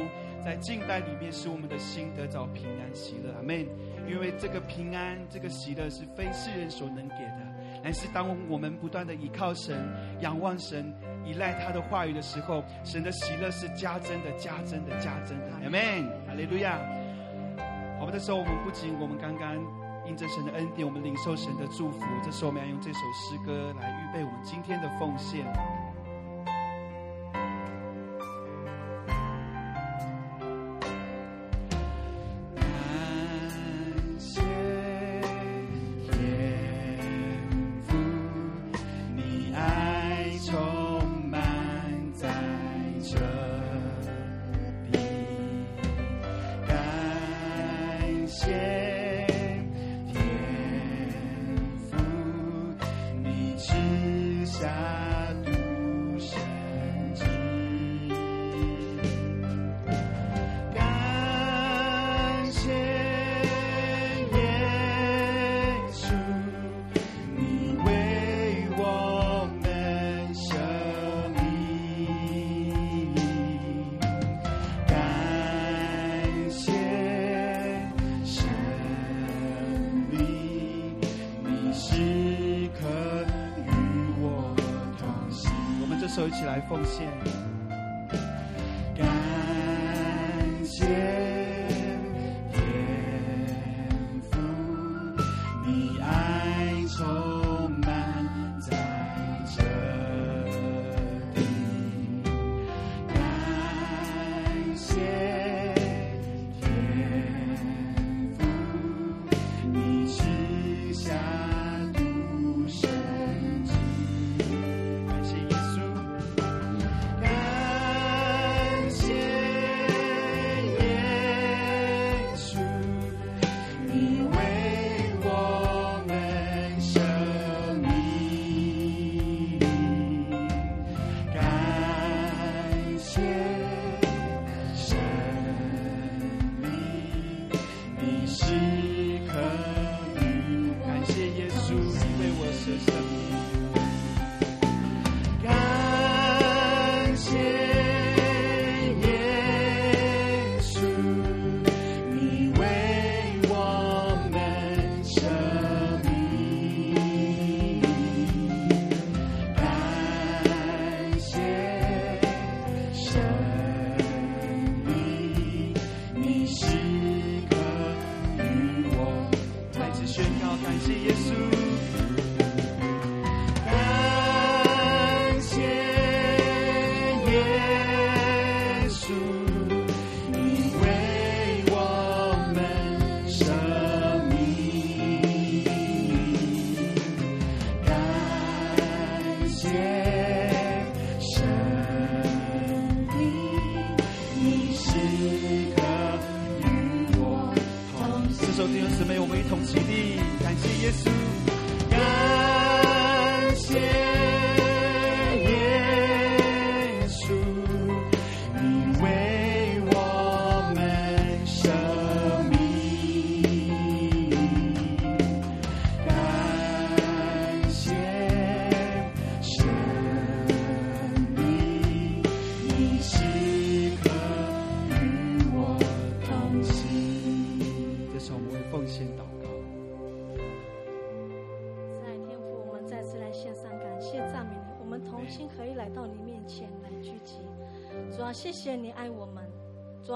[0.44, 3.34] 在敬拜里面使我们的心得着平安喜乐。
[3.34, 3.66] 阿门。
[4.10, 7.39] 因为这个平安，这个喜乐是非世人所能给的，
[7.84, 9.78] 但是当我们不断的依靠神、
[10.22, 10.94] 仰望神、
[11.26, 15.52] 依赖他的话语的时候，神的喜乐是加增的、加增的、加增的。
[15.64, 16.80] Amen，哈利路亚。
[18.00, 19.58] 好吧，这时候我们不仅我们刚刚。
[20.08, 22.04] 因着神的恩典，我们领受神的祝福。
[22.24, 25.46] 这时候，我们要用这首诗歌来预备我们今天的奉献。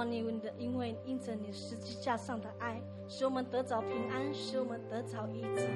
[0.03, 5.67] 主啊，你的因为因着你十字架上的爱，使我们得着平安，使我们得着医治。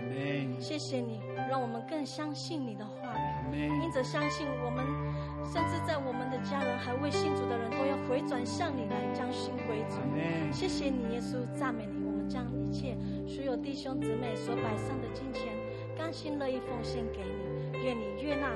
[0.59, 3.57] 谢谢你，让我们更相信你的话语。
[3.81, 4.85] 因着相信，我们
[5.45, 9.97] 甚至在我们的家人还未信主的人都要回转向你来，将心归主。
[10.51, 12.06] 谢谢你，耶稣，赞美你。
[12.06, 15.53] 我们将一切所有弟兄姊妹所摆上的金钱，
[15.97, 17.77] 甘心乐意奉献给你。
[17.85, 18.51] 愿你悦纳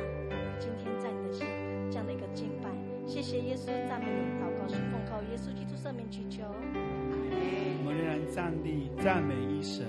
[0.59, 1.47] 今天在你的心。
[3.11, 6.43] 谢谢耶稣，赞美你，祷告是奉靠耶稣基督圣名祈求。
[6.47, 9.85] 我们仍然站立赞美一神。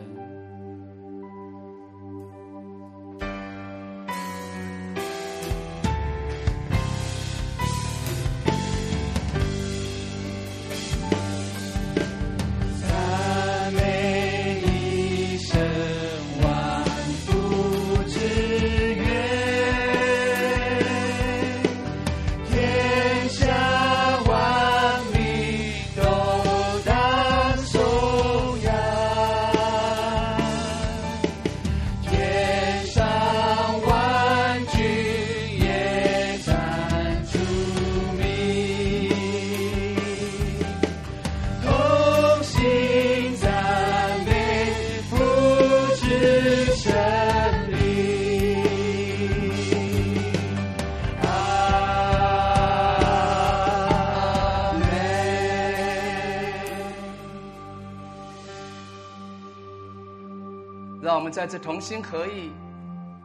[61.43, 62.53] 在这同心合意，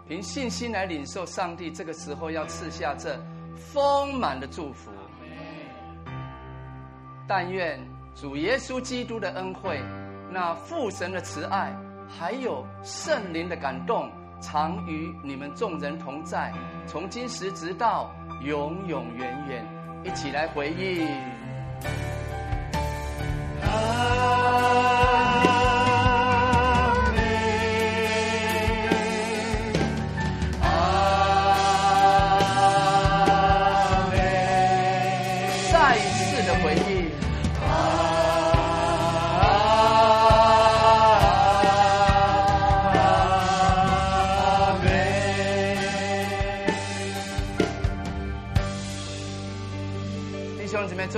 [0.07, 3.15] 凭信心来领受上帝这个时候要赐下这
[3.55, 4.89] 丰满的祝福。
[7.27, 7.79] 但愿
[8.15, 9.79] 主耶稣基督的恩惠，
[10.31, 11.71] 那父神的慈爱，
[12.09, 14.09] 还有圣灵的感动，
[14.41, 16.51] 常与你们众人同在，
[16.87, 19.63] 从今时直到永永远远。
[20.03, 21.07] 一起来回应。
[23.61, 24.36] 坐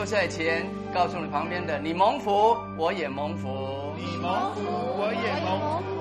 [0.10, 4.64] 赛前，告诉你旁边的，你蒙福，我也蒙福；你蒙福，
[4.98, 5.99] 我也蒙福。